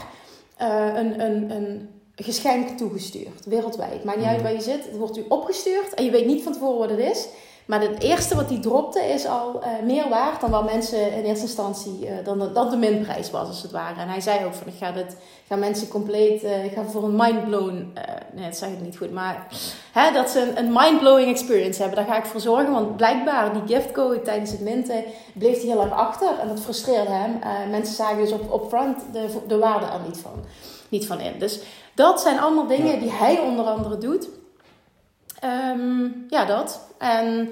uh, 0.60 1.00
een, 1.00 1.20
een, 1.20 1.50
een 1.50 1.88
geschenk 2.16 2.78
toegestuurd, 2.78 3.44
wereldwijd. 3.44 4.04
Maakt 4.04 4.18
niet 4.18 4.26
uit 4.26 4.42
waar 4.42 4.52
je 4.52 4.60
zit, 4.60 4.84
het 4.84 4.96
wordt 4.96 5.16
u 5.16 5.24
opgestuurd 5.28 5.94
en 5.94 6.04
je 6.04 6.10
weet 6.10 6.26
niet 6.26 6.42
van 6.42 6.52
tevoren 6.52 6.78
wat 6.78 6.90
het 6.90 6.98
is. 6.98 7.28
Maar 7.70 7.80
het 7.80 8.02
eerste 8.02 8.34
wat 8.34 8.48
hij 8.48 8.58
dropte 8.58 9.00
is 9.00 9.26
al 9.26 9.60
uh, 9.62 9.68
meer 9.84 10.08
waard 10.08 10.40
dan 10.40 10.50
wat 10.50 10.72
mensen 10.72 11.12
in 11.12 11.24
eerste 11.24 11.44
instantie, 11.44 11.98
uh, 12.00 12.24
dan, 12.24 12.38
de, 12.38 12.52
dan 12.52 12.70
de 12.70 12.76
minprijs 12.76 13.30
was 13.30 13.48
als 13.48 13.62
het 13.62 13.70
ware. 13.70 14.00
En 14.00 14.08
hij 14.08 14.20
zei 14.20 14.44
ook 14.44 14.54
van 14.54 14.66
ik 14.66 14.74
ga, 14.78 14.92
dit, 14.92 15.16
ga 15.48 15.56
mensen 15.56 15.88
compleet, 15.88 16.42
uh, 16.42 16.64
ik 16.64 16.72
ga 16.72 16.84
voor 16.84 17.04
een 17.04 17.16
mindblown, 17.16 17.92
nee 18.32 18.44
dat 18.44 18.56
zeg 18.56 18.68
ik 18.68 18.80
niet 18.80 18.96
goed, 18.96 19.12
maar 19.12 19.46
hè, 19.92 20.12
dat 20.12 20.30
ze 20.30 20.40
een, 20.40 20.58
een 20.58 20.72
mindblowing 20.72 21.28
experience 21.28 21.80
hebben. 21.80 21.98
Daar 21.98 22.14
ga 22.14 22.18
ik 22.18 22.24
voor 22.24 22.40
zorgen, 22.40 22.72
want 22.72 22.96
blijkbaar 22.96 23.52
die 23.52 23.76
giftcode 23.76 24.22
tijdens 24.22 24.50
het 24.50 24.60
minten 24.60 25.04
bleef 25.34 25.56
hij 25.56 25.70
heel 25.70 25.82
erg 25.82 25.92
achter. 25.92 26.38
En 26.38 26.48
dat 26.48 26.60
frustreerde 26.60 27.10
hem. 27.10 27.38
mensen 27.70 27.94
zagen 27.94 28.18
dus 28.18 28.32
op, 28.32 28.52
op 28.52 28.68
front 28.68 29.02
de, 29.12 29.26
de 29.46 29.58
waarde 29.58 29.86
er 29.86 30.00
niet 30.06 30.18
van, 30.18 30.44
niet 30.88 31.06
van 31.06 31.20
in. 31.20 31.38
Dus 31.38 31.60
dat 31.94 32.20
zijn 32.20 32.40
allemaal 32.40 32.66
dingen 32.66 33.00
die 33.00 33.12
hij 33.12 33.38
onder 33.38 33.64
andere 33.64 33.98
doet. 33.98 34.28
Um, 35.74 36.26
ja, 36.28 36.44
dat. 36.44 36.88
En 37.00 37.50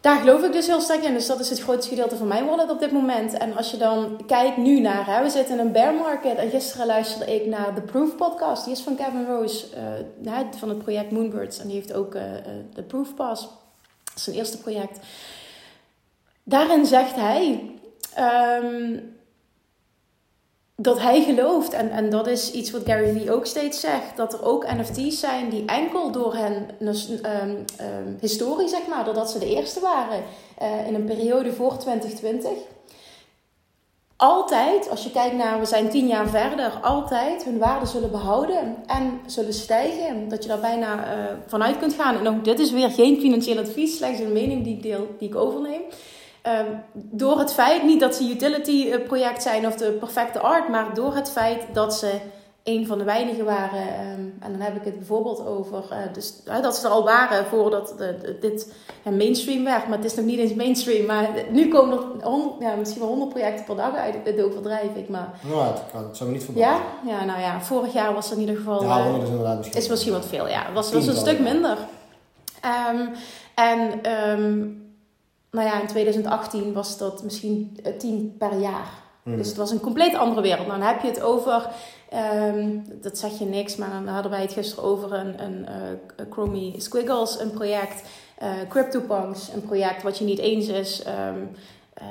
daar 0.00 0.18
geloof 0.18 0.42
ik 0.42 0.52
dus 0.52 0.66
heel 0.66 0.80
sterk 0.80 1.02
in. 1.02 1.12
Dus 1.12 1.26
dat 1.26 1.40
is 1.40 1.50
het 1.50 1.60
grootste 1.60 1.88
gedeelte 1.88 2.16
van 2.16 2.26
mijn 2.26 2.46
wallet 2.46 2.70
op 2.70 2.80
dit 2.80 2.92
moment. 2.92 3.32
En 3.32 3.56
als 3.56 3.70
je 3.70 3.76
dan 3.76 4.22
kijkt 4.26 4.56
nu 4.56 4.80
naar, 4.80 5.06
hè, 5.06 5.22
we 5.22 5.30
zitten 5.30 5.54
in 5.58 5.66
een 5.66 5.72
bear 5.72 5.94
market. 5.94 6.36
En 6.36 6.50
gisteren 6.50 6.86
luisterde 6.86 7.34
ik 7.34 7.46
naar 7.46 7.74
de 7.74 7.80
Proof 7.80 8.16
podcast. 8.16 8.64
Die 8.64 8.72
is 8.72 8.80
van 8.80 8.96
Kevin 8.96 9.26
Rose, 9.26 9.66
uh, 10.24 10.38
van 10.56 10.68
het 10.68 10.78
project 10.78 11.10
Moonbirds. 11.10 11.58
En 11.58 11.66
die 11.66 11.76
heeft 11.76 11.92
ook 11.92 12.14
uh, 12.14 12.22
de 12.74 12.82
Proof 12.82 13.14
Pass. 13.14 13.48
Zijn 14.14 14.36
eerste 14.36 14.58
project. 14.58 14.98
Daarin 16.42 16.86
zegt 16.86 17.14
hij... 17.14 17.70
Um, 18.62 19.11
dat 20.76 21.00
hij 21.00 21.22
gelooft, 21.22 21.72
en, 21.72 21.90
en 21.90 22.10
dat 22.10 22.26
is 22.26 22.52
iets 22.52 22.70
wat 22.70 22.82
Gary 22.84 23.12
Vee 23.12 23.32
ook 23.32 23.46
steeds 23.46 23.80
zegt, 23.80 24.16
dat 24.16 24.32
er 24.32 24.44
ook 24.44 24.72
NFT's 24.72 25.20
zijn 25.20 25.48
die 25.48 25.64
enkel 25.64 26.10
door 26.10 26.34
hen 26.34 26.68
um, 26.80 27.64
historie, 28.20 28.68
zeg 28.68 28.86
maar, 28.88 29.04
doordat 29.04 29.30
ze 29.30 29.38
de 29.38 29.54
eerste 29.54 29.80
waren 29.80 30.22
uh, 30.62 30.86
in 30.86 30.94
een 30.94 31.04
periode 31.04 31.52
voor 31.52 31.78
2020, 31.78 32.50
altijd, 34.22 34.90
als 34.90 35.04
je 35.04 35.10
kijkt 35.10 35.36
naar, 35.36 35.58
we 35.58 35.66
zijn 35.66 35.88
tien 35.90 36.06
jaar 36.06 36.28
verder, 36.28 36.70
altijd 36.82 37.44
hun 37.44 37.58
waarde 37.58 37.86
zullen 37.86 38.10
behouden 38.10 38.76
en 38.86 39.20
zullen 39.26 39.52
stijgen. 39.52 40.28
Dat 40.28 40.42
je 40.42 40.48
daar 40.48 40.60
bijna 40.60 40.94
uh, 40.94 41.24
vanuit 41.46 41.78
kunt 41.78 41.94
gaan. 41.94 42.18
En 42.18 42.28
ook 42.28 42.44
dit 42.44 42.58
is 42.58 42.70
weer 42.70 42.90
geen 42.90 43.20
financieel 43.20 43.58
advies, 43.58 43.96
slechts 43.96 44.20
een 44.20 44.32
mening 44.32 44.64
die 44.64 44.74
ik 44.76 44.82
deel, 44.82 45.06
die 45.18 45.28
ik 45.28 45.34
overneem. 45.34 45.80
Um, 46.46 46.82
door 46.92 47.38
het 47.38 47.52
feit, 47.52 47.82
niet 47.82 48.00
dat 48.00 48.14
ze 48.14 48.30
utility 48.30 48.90
eh, 48.90 49.04
project 49.06 49.42
zijn 49.42 49.66
of 49.66 49.76
de 49.76 49.90
perfecte 49.90 50.40
art, 50.40 50.68
maar 50.68 50.94
door 50.94 51.14
het 51.14 51.30
feit 51.30 51.66
dat 51.72 51.94
ze 51.94 52.20
een 52.64 52.86
van 52.86 52.98
de 52.98 53.04
weinigen 53.04 53.44
waren. 53.44 53.80
Um, 53.80 54.34
en 54.40 54.52
dan 54.52 54.60
heb 54.60 54.76
ik 54.76 54.84
het 54.84 54.96
bijvoorbeeld 54.96 55.46
over, 55.46 55.84
uh, 55.90 55.98
dus, 56.12 56.34
uh, 56.48 56.62
dat 56.62 56.76
ze 56.76 56.86
er 56.86 56.92
al 56.92 57.04
waren 57.04 57.46
voordat 57.46 57.94
dit 58.40 58.74
mainstream 59.04 59.64
werd. 59.64 59.88
Maar 59.88 59.96
het 59.96 60.06
is 60.06 60.14
nog 60.14 60.24
niet 60.24 60.38
eens 60.38 60.54
mainstream. 60.54 61.06
Maar 61.06 61.28
nu 61.50 61.68
komen 61.68 61.98
er 61.98 62.26
hond, 62.26 62.52
ja, 62.60 62.74
misschien 62.74 63.00
wel 63.00 63.10
100 63.10 63.30
projecten 63.30 63.64
per 63.64 63.76
dag 63.76 63.94
uit. 63.94 64.14
Het 64.24 64.42
overdrijf 64.42 64.94
ik, 64.94 65.08
maar... 65.08 65.30
Nou, 65.48 65.64
het, 65.64 65.80
kan, 65.92 66.08
zou 66.12 66.30
me 66.30 66.36
niet 66.36 66.44
verbazen. 66.44 66.70
Ja? 66.70 66.80
Ja, 67.06 67.24
nou 67.24 67.40
ja, 67.40 67.60
vorig 67.60 67.92
jaar 67.92 68.14
was 68.14 68.26
er 68.26 68.34
in 68.34 68.40
ieder 68.40 68.56
geval... 68.56 68.82
Ja, 68.82 69.02
100 69.02 69.22
is 69.22 69.28
inderdaad 69.28 69.56
misschien... 69.56 69.80
Is 69.80 69.88
misschien 69.88 70.12
wat 70.12 70.26
veel, 70.26 70.48
ja. 70.48 70.72
Was, 70.72 70.92
was 70.92 71.06
een 71.06 71.16
stuk 71.16 71.38
minder. 71.38 71.78
Um, 72.90 73.10
en... 73.54 74.10
Um, 74.30 74.81
nou 75.52 75.66
ja, 75.66 75.80
in 75.80 75.86
2018 75.86 76.72
was 76.72 76.98
dat 76.98 77.22
misschien 77.22 77.78
uh, 77.86 77.96
tien 77.96 78.34
per 78.38 78.58
jaar. 78.60 78.88
Hmm. 79.22 79.36
Dus 79.36 79.48
het 79.48 79.56
was 79.56 79.70
een 79.70 79.80
compleet 79.80 80.14
andere 80.14 80.40
wereld. 80.42 80.66
Nou, 80.66 80.78
dan 80.78 80.88
heb 80.88 81.02
je 81.02 81.08
het 81.08 81.22
over, 81.22 81.68
um, 82.44 82.84
dat 83.00 83.18
zeg 83.18 83.38
je 83.38 83.44
niks, 83.44 83.76
maar 83.76 83.90
dan 83.90 84.06
hadden 84.06 84.30
wij 84.30 84.40
het 84.40 84.52
gisteren 84.52 84.84
over 84.84 85.12
een, 85.12 85.42
een 85.42 85.66
uh, 85.68 86.26
Chromie 86.30 86.80
Squiggles, 86.80 87.40
een 87.40 87.50
project, 87.50 88.02
uh, 88.42 88.48
CryptoPunks, 88.68 89.48
een 89.54 89.62
project 89.62 90.02
wat 90.02 90.18
je 90.18 90.24
niet 90.24 90.38
eens 90.38 90.68
is. 90.68 91.02
Um, 91.06 91.50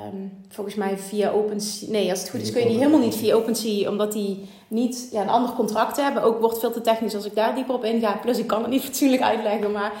um, 0.06 0.32
volgens 0.48 0.76
mij 0.76 0.98
via 0.98 1.30
OpenSea. 1.30 1.90
Nee, 1.90 2.10
als 2.10 2.20
het 2.20 2.30
goed 2.30 2.40
is 2.40 2.52
kun 2.52 2.60
je 2.60 2.68
die 2.68 2.78
helemaal 2.78 3.00
niet 3.00 3.14
via 3.14 3.34
OpenSea, 3.34 3.90
omdat 3.90 4.12
die 4.12 4.48
niet 4.72 5.08
ja, 5.10 5.20
een 5.20 5.28
ander 5.28 5.52
contract 5.52 5.96
hebben. 5.96 6.22
Ook 6.22 6.40
wordt 6.40 6.58
veel 6.58 6.72
te 6.72 6.80
technisch 6.80 7.14
als 7.14 7.24
ik 7.24 7.34
daar 7.34 7.54
dieper 7.54 7.74
op 7.74 7.84
inga. 7.84 8.18
Plus 8.22 8.38
ik 8.38 8.46
kan 8.46 8.62
het 8.62 8.70
niet 8.70 8.84
fatsoenlijk 8.88 9.22
uitleggen. 9.22 9.72
Maar 9.72 9.92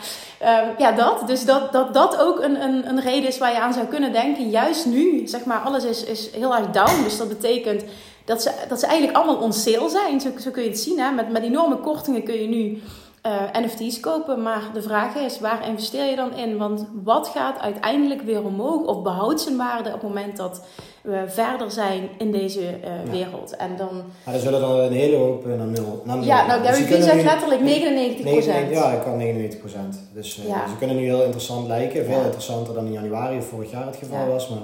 um, 0.42 0.74
ja, 0.78 0.92
dat. 0.92 1.26
Dus 1.26 1.44
dat 1.44 1.72
dat, 1.72 1.94
dat 1.94 2.18
ook 2.18 2.40
een, 2.40 2.62
een, 2.62 2.88
een 2.88 3.00
reden 3.00 3.28
is 3.28 3.38
waar 3.38 3.52
je 3.52 3.60
aan 3.60 3.72
zou 3.72 3.86
kunnen 3.86 4.12
denken. 4.12 4.50
Juist 4.50 4.86
nu, 4.86 5.26
zeg 5.26 5.44
maar, 5.44 5.58
alles 5.58 5.84
is, 5.84 6.04
is 6.04 6.30
heel 6.30 6.54
erg 6.56 6.70
down. 6.70 7.02
Dus 7.02 7.18
dat 7.18 7.28
betekent 7.28 7.84
dat 8.24 8.42
ze, 8.42 8.52
dat 8.68 8.80
ze 8.80 8.86
eigenlijk 8.86 9.16
allemaal 9.16 9.36
on 9.36 9.52
sale 9.52 9.88
zijn. 9.88 10.20
Zo, 10.20 10.28
zo 10.38 10.50
kun 10.50 10.62
je 10.62 10.68
het 10.68 10.78
zien. 10.78 10.98
Hè? 10.98 11.10
Met, 11.10 11.30
met 11.30 11.42
enorme 11.42 11.76
kortingen 11.76 12.24
kun 12.24 12.40
je 12.40 12.48
nu 12.48 12.82
uh, 13.26 13.62
NFT's 13.64 14.00
kopen. 14.00 14.42
Maar 14.42 14.62
de 14.72 14.82
vraag 14.82 15.14
is, 15.14 15.40
waar 15.40 15.66
investeer 15.66 16.04
je 16.04 16.16
dan 16.16 16.34
in? 16.34 16.58
Want 16.58 16.86
wat 17.04 17.28
gaat 17.28 17.58
uiteindelijk 17.58 18.22
weer 18.22 18.44
omhoog 18.44 18.86
of 18.86 19.02
behoudt 19.02 19.40
zijn 19.40 19.56
waarde 19.56 19.88
op 19.88 20.00
het 20.00 20.02
moment 20.02 20.36
dat 20.36 20.64
we 21.02 21.24
verder 21.26 21.70
zijn 21.70 22.08
in 22.18 22.32
deze 22.32 22.60
uh, 22.60 23.10
wereld? 23.10 23.56
En 23.56 23.76
dan... 23.76 24.02
Maar 24.24 24.34
er 24.34 24.40
zullen 24.40 24.62
er 24.62 24.68
een 24.68 24.92
hele 24.92 25.16
hoop 25.16 25.46
naar 25.46 25.66
nul. 25.66 26.02
Naar 26.04 26.16
nul. 26.16 26.26
Ja, 26.26 26.46
nou 26.46 26.62
Gary 26.62 26.84
Vee 26.84 27.02
zegt 27.02 27.22
letterlijk 27.22 27.60
99 27.60 28.32
procent. 28.32 28.70
Ja, 28.70 28.92
ik 28.92 29.02
kan 29.02 29.16
99 29.16 29.58
procent. 29.58 29.98
Dus 30.14 30.38
uh, 30.38 30.48
ja. 30.48 30.68
ze 30.68 30.76
kunnen 30.78 30.96
nu 30.96 31.02
heel 31.02 31.22
interessant 31.22 31.66
lijken. 31.66 32.04
Veel 32.04 32.18
ja. 32.18 32.24
interessanter 32.24 32.74
dan 32.74 32.86
in 32.86 32.92
januari 32.92 33.36
of 33.36 33.46
vorig 33.46 33.70
jaar 33.70 33.86
het 33.86 33.96
geval 33.96 34.26
was. 34.26 34.48
Maar 34.48 34.62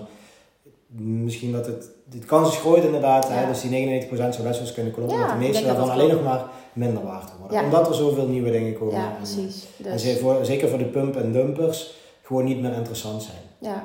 misschien 0.96 1.52
dat 1.52 1.66
het... 1.66 1.90
De 2.04 2.18
kans 2.18 2.48
is 2.48 2.58
groot 2.58 2.84
inderdaad. 2.84 3.28
Hè, 3.28 3.46
dus 3.46 3.60
die 3.60 4.04
99% 4.06 4.10
zou 4.10 4.26
best 4.26 4.42
wel 4.42 4.52
eens 4.52 4.72
kunnen 4.72 4.92
kloppen. 4.92 5.18
dat 5.18 5.30
de 5.30 5.36
meeste 5.36 5.64
daarvan 5.64 5.90
alleen 5.90 6.08
nog 6.08 6.22
maar 6.22 6.44
minder 6.72 7.04
waard 7.04 7.30
worden. 7.40 7.64
Omdat 7.64 7.88
er 7.88 7.94
zoveel 7.94 8.26
nieuwe 8.26 8.50
dingen 8.50 8.78
komen. 8.78 8.94
Ja, 8.94 9.12
precies. 9.16 9.66
Dus. 9.76 10.04
En 10.04 10.18
voor, 10.18 10.38
zeker 10.42 10.68
voor 10.68 10.78
de 10.78 10.84
pump 10.84 11.16
en 11.16 11.32
dumpers 11.32 11.96
gewoon 12.22 12.44
niet 12.44 12.60
meer 12.60 12.72
interessant 12.72 13.22
zijn. 13.22 13.36
Ja, 13.58 13.84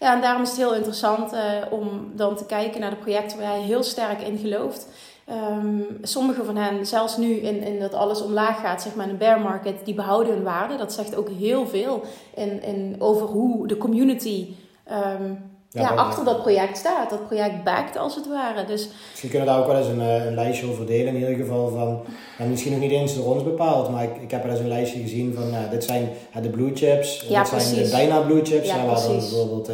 ja 0.00 0.14
en 0.14 0.20
daarom 0.20 0.42
is 0.42 0.48
het 0.48 0.58
heel 0.58 0.74
interessant 0.74 1.32
uh, 1.32 1.40
om 1.70 2.12
dan 2.14 2.36
te 2.36 2.46
kijken 2.46 2.80
naar 2.80 2.90
de 2.90 2.96
projecten 2.96 3.38
waar 3.38 3.50
hij 3.50 3.60
heel 3.60 3.82
sterk 3.82 4.22
in 4.22 4.38
gelooft. 4.38 4.88
Um, 5.30 5.98
sommige 6.02 6.44
van 6.44 6.56
hen, 6.56 6.86
zelfs 6.86 7.16
nu 7.16 7.34
in, 7.34 7.62
in 7.62 7.80
dat 7.80 7.94
alles 7.94 8.22
omlaag 8.22 8.60
gaat, 8.60 8.82
zeg 8.82 8.94
maar 8.94 9.06
in 9.06 9.12
de 9.12 9.18
bear 9.18 9.40
market, 9.40 9.84
die 9.84 9.94
behouden 9.94 10.32
hun 10.34 10.42
waarde. 10.42 10.76
Dat 10.76 10.92
zegt 10.92 11.16
ook 11.16 11.28
heel 11.28 11.66
veel 11.66 12.02
in, 12.34 12.62
in, 12.62 12.96
over 12.98 13.26
hoe 13.26 13.66
de 13.66 13.76
community 13.76 14.54
um, 14.92 15.53
ja, 15.82 15.88
achter 15.88 16.24
dat 16.24 16.42
project 16.42 16.76
staat. 16.76 17.10
Dat 17.10 17.26
project 17.26 17.64
backt 17.64 17.96
als 17.96 18.14
het 18.14 18.28
ware. 18.28 18.64
Dus, 18.64 18.88
misschien 19.10 19.30
kunnen 19.30 19.48
we 19.48 19.54
daar 19.54 19.62
ook 19.62 19.66
wel 19.66 19.76
eens 19.76 19.86
een, 19.86 20.00
eh, 20.00 20.24
een 20.24 20.34
lijstje 20.34 20.70
over 20.70 20.86
delen. 20.86 21.14
In 21.14 21.20
ieder 21.20 21.44
geval 21.44 21.68
van, 21.68 22.00
ja, 22.38 22.44
misschien 22.44 22.72
nog 22.72 22.80
niet 22.80 22.90
eens 22.90 23.14
door 23.14 23.34
ons 23.34 23.42
bepaald. 23.42 23.90
Maar 23.90 24.02
ik, 24.02 24.16
ik 24.20 24.30
heb 24.30 24.44
er 24.44 24.50
eens 24.50 24.60
een 24.60 24.68
lijstje 24.68 25.00
gezien 25.00 25.34
van, 25.34 25.48
uh, 25.48 25.70
dit 25.70 25.84
zijn 25.84 26.08
uh, 26.36 26.42
de 26.42 26.48
blue 26.48 26.70
chips. 26.74 27.24
Ja, 27.28 27.40
dit 27.40 27.50
precies. 27.50 27.70
zijn 27.70 27.84
de 27.84 27.90
bijna 27.90 28.20
blue 28.20 28.44
chips. 28.44 28.68
Ja, 28.68 28.86
waar 28.86 29.00
dan 29.00 29.16
bijvoorbeeld 29.16 29.70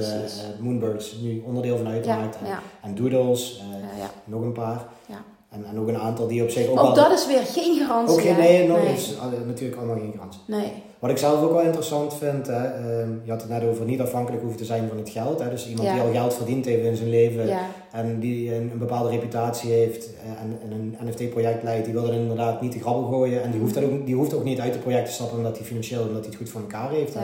Moonbirds 0.60 1.16
nu 1.22 1.42
onderdeel 1.46 1.76
van 1.76 1.88
uitmaakt. 1.88 2.36
En, 2.36 2.58
en 2.80 2.94
Doodles, 2.94 3.62
nog 4.24 4.42
een 4.42 4.52
paar. 4.52 4.86
En, 5.50 5.64
en 5.64 5.78
ook 5.78 5.88
een 5.88 5.98
aantal 5.98 6.26
die 6.26 6.42
op 6.42 6.50
zich 6.50 6.68
ook, 6.68 6.78
ook 6.78 6.94
dat 6.94 7.10
is 7.10 7.26
weer 7.26 7.42
geen 7.44 7.76
garantie. 7.76 8.14
Ook 8.14 8.20
geen, 8.20 8.36
nee, 8.36 8.68
nog 8.68 8.82
nee. 8.82 8.92
Is, 8.92 9.14
natuurlijk 9.46 9.78
allemaal 9.78 9.96
geen 9.96 10.12
garantie. 10.12 10.40
Nee. 10.46 10.72
Wat 11.00 11.10
ik 11.10 11.18
zelf 11.18 11.42
ook 11.42 11.52
wel 11.52 11.60
interessant 11.60 12.14
vind, 12.14 12.46
hè, 12.46 12.80
uh, 12.80 13.06
je 13.24 13.30
had 13.30 13.40
het 13.40 13.50
net 13.50 13.64
over 13.64 13.84
niet 13.84 14.00
afhankelijk 14.00 14.42
hoeven 14.42 14.60
te 14.60 14.66
zijn 14.66 14.88
van 14.88 14.98
het 14.98 15.08
geld. 15.08 15.40
Hè, 15.40 15.50
dus 15.50 15.68
iemand 15.68 15.88
ja. 15.88 15.94
die 15.94 16.02
al 16.02 16.12
geld 16.12 16.34
verdiend 16.34 16.64
heeft 16.64 16.84
in 16.84 16.96
zijn 16.96 17.10
leven 17.10 17.46
ja. 17.46 17.66
en 17.92 18.18
die 18.18 18.54
een, 18.54 18.70
een, 18.70 18.78
bepaalde 18.78 19.10
reputatie 19.10 19.70
heeft 19.70 20.10
en, 20.40 20.58
en 20.64 20.72
een 20.72 21.08
NFT-project 21.08 21.62
leidt, 21.62 21.84
die 21.84 21.94
wil 21.94 22.02
dan 22.02 22.14
inderdaad 22.14 22.60
niet 22.60 22.72
te 22.72 22.80
grabbel 22.80 23.08
gooien. 23.08 23.42
En 23.42 23.50
die 23.50 23.60
hoeft, 23.60 23.74
dat 23.74 23.84
ook, 23.84 24.06
die 24.06 24.14
hoeft 24.14 24.34
ook 24.34 24.44
niet 24.44 24.60
uit 24.60 24.72
het 24.72 24.82
project 24.82 25.06
te 25.06 25.12
stappen 25.12 25.36
omdat 25.36 25.56
hij 25.56 25.66
financieel 25.66 26.00
omdat 26.00 26.16
hij 26.16 26.26
het 26.26 26.36
goed 26.36 26.50
voor 26.50 26.60
elkaar 26.60 26.90
heeft. 26.90 27.14
Hè. 27.14 27.20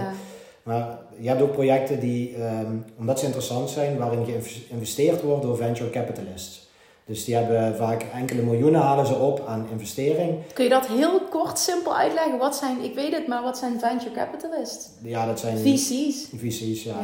Maar 0.62 0.98
je 1.18 1.28
hebt 1.28 1.42
ook 1.42 1.52
projecten 1.52 2.00
die, 2.00 2.34
um, 2.42 2.84
omdat 2.98 3.18
ze 3.18 3.24
interessant 3.24 3.70
zijn, 3.70 3.98
waarin 3.98 4.24
geïnvesteerd 4.68 5.22
wordt 5.22 5.42
door 5.42 5.56
venture 5.56 5.90
capitalists. 5.90 6.65
Dus 7.06 7.24
die 7.24 7.34
hebben 7.34 7.76
vaak 7.76 8.02
enkele 8.02 8.42
miljoenen 8.42 8.80
halen 8.80 9.06
ze 9.06 9.14
op 9.14 9.46
aan 9.46 9.66
investering. 9.70 10.52
Kun 10.52 10.64
je 10.64 10.70
dat 10.70 10.86
heel 10.86 11.20
kort, 11.20 11.58
simpel 11.58 11.96
uitleggen? 11.96 12.38
Wat 12.38 12.56
zijn, 12.56 12.82
ik 12.84 12.94
weet 12.94 13.12
het, 13.12 13.26
maar 13.26 13.42
wat 13.42 13.58
zijn 13.58 13.80
venture 13.80 14.14
capitalists? 14.14 14.90
Ja, 15.02 15.26
dat 15.26 15.40
zijn... 15.40 15.58
VC's? 15.58 16.28
VC's, 16.36 16.82
ja. 16.82 16.94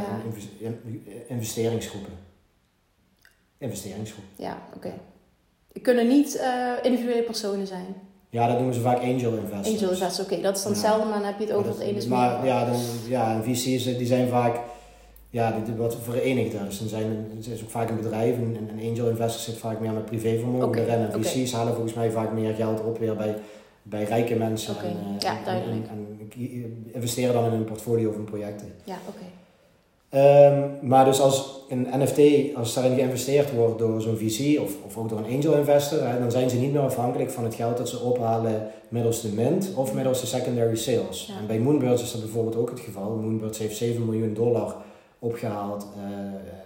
ja. 0.58 0.70
Investeringsgroepen. 1.28 2.12
Investeringsgroepen. 3.58 4.32
Ja, 4.36 4.62
oké. 4.74 4.86
Okay. 4.86 5.00
Kunnen 5.82 6.06
niet 6.06 6.36
uh, 6.36 6.72
individuele 6.82 7.22
personen 7.22 7.66
zijn? 7.66 7.86
Ja, 8.30 8.46
dat 8.46 8.56
noemen 8.56 8.74
ze 8.74 8.80
vaak 8.80 8.98
angel 8.98 9.32
investors. 9.32 9.68
Angel 9.68 9.90
investors, 9.90 10.20
oké. 10.20 10.32
Okay. 10.32 10.42
Dat 10.42 10.56
is 10.56 10.62
dan 10.62 10.72
hetzelfde, 10.72 11.04
maar 11.04 11.18
dan 11.18 11.26
heb 11.26 11.38
je 11.38 11.44
het 11.44 11.54
over 11.54 11.70
het 11.70 11.80
ene 11.80 12.06
Maar 12.06 12.46
ja, 12.46 12.64
dan, 12.64 12.80
ja, 13.08 13.32
en 13.32 13.44
VC's 13.44 13.84
die 13.84 14.06
zijn 14.06 14.28
vaak 14.28 14.56
ja, 15.32 15.60
die, 15.64 15.74
wat 15.74 15.96
verenigd. 16.02 16.50
Dus 16.50 16.78
dan 16.78 16.88
zijn 16.88 17.30
het 17.36 17.46
is 17.46 17.62
ook 17.62 17.70
vaak 17.70 17.90
een 17.90 17.96
bedrijf 17.96 18.36
en 18.36 18.68
een 18.78 18.90
angel 18.90 19.08
investor 19.08 19.40
zit 19.40 19.56
vaak 19.56 19.80
meer 19.80 19.92
met 19.92 20.04
privévermogen 20.04 20.68
okay. 20.68 20.86
En 20.86 21.24
VC's 21.24 21.52
halen 21.52 21.72
volgens 21.72 21.94
mij 21.94 22.10
vaak 22.10 22.32
meer 22.32 22.54
geld 22.54 22.84
op 22.84 22.98
weer 22.98 23.16
bij, 23.16 23.34
bij 23.82 24.04
rijke 24.04 24.34
mensen. 24.34 24.76
En, 24.78 24.96
ja, 25.18 25.36
duidelijk. 25.44 25.86
En, 25.88 26.06
en, 26.18 26.92
investeren 26.92 27.34
dan 27.34 27.44
in 27.44 27.52
een 27.52 27.64
portfolio 27.64 28.12
van 28.12 28.24
projecten. 28.24 28.72
Ja, 28.84 28.96
oké. 29.08 29.24
Ehm, 30.08 30.68
maar 30.80 31.04
dus 31.04 31.20
als 31.20 31.64
een 31.68 31.86
NFT, 31.92 32.20
als 32.56 32.74
daarin 32.74 32.94
geïnvesteerd 32.94 33.52
wordt 33.52 33.78
door 33.78 34.00
zo'n 34.00 34.16
VC 34.16 34.60
of, 34.60 34.72
of 34.86 34.96
ook 34.96 35.08
door 35.08 35.18
een 35.18 35.34
angel 35.34 35.54
investor, 35.54 36.08
hè, 36.08 36.18
dan 36.18 36.30
zijn 36.30 36.50
ze 36.50 36.56
niet 36.56 36.72
meer 36.72 36.82
afhankelijk 36.82 37.30
van 37.30 37.44
het 37.44 37.54
geld 37.54 37.76
dat 37.76 37.88
ze 37.88 37.98
ophalen 37.98 38.70
middels 38.88 39.20
de 39.20 39.28
mint 39.28 39.74
of 39.74 39.94
middels 39.94 40.20
de 40.20 40.26
secondary 40.26 40.76
sales. 40.76 41.32
En 41.40 41.46
bij 41.46 41.58
Moonbirds 41.58 42.02
is 42.02 42.12
dat 42.12 42.20
bijvoorbeeld 42.20 42.56
ook 42.56 42.70
het 42.70 42.80
geval. 42.80 43.10
Moonbirds 43.10 43.58
heeft 43.58 43.76
7 43.76 44.04
miljoen 44.04 44.34
dollar 44.34 44.76
opgehaald 45.22 45.86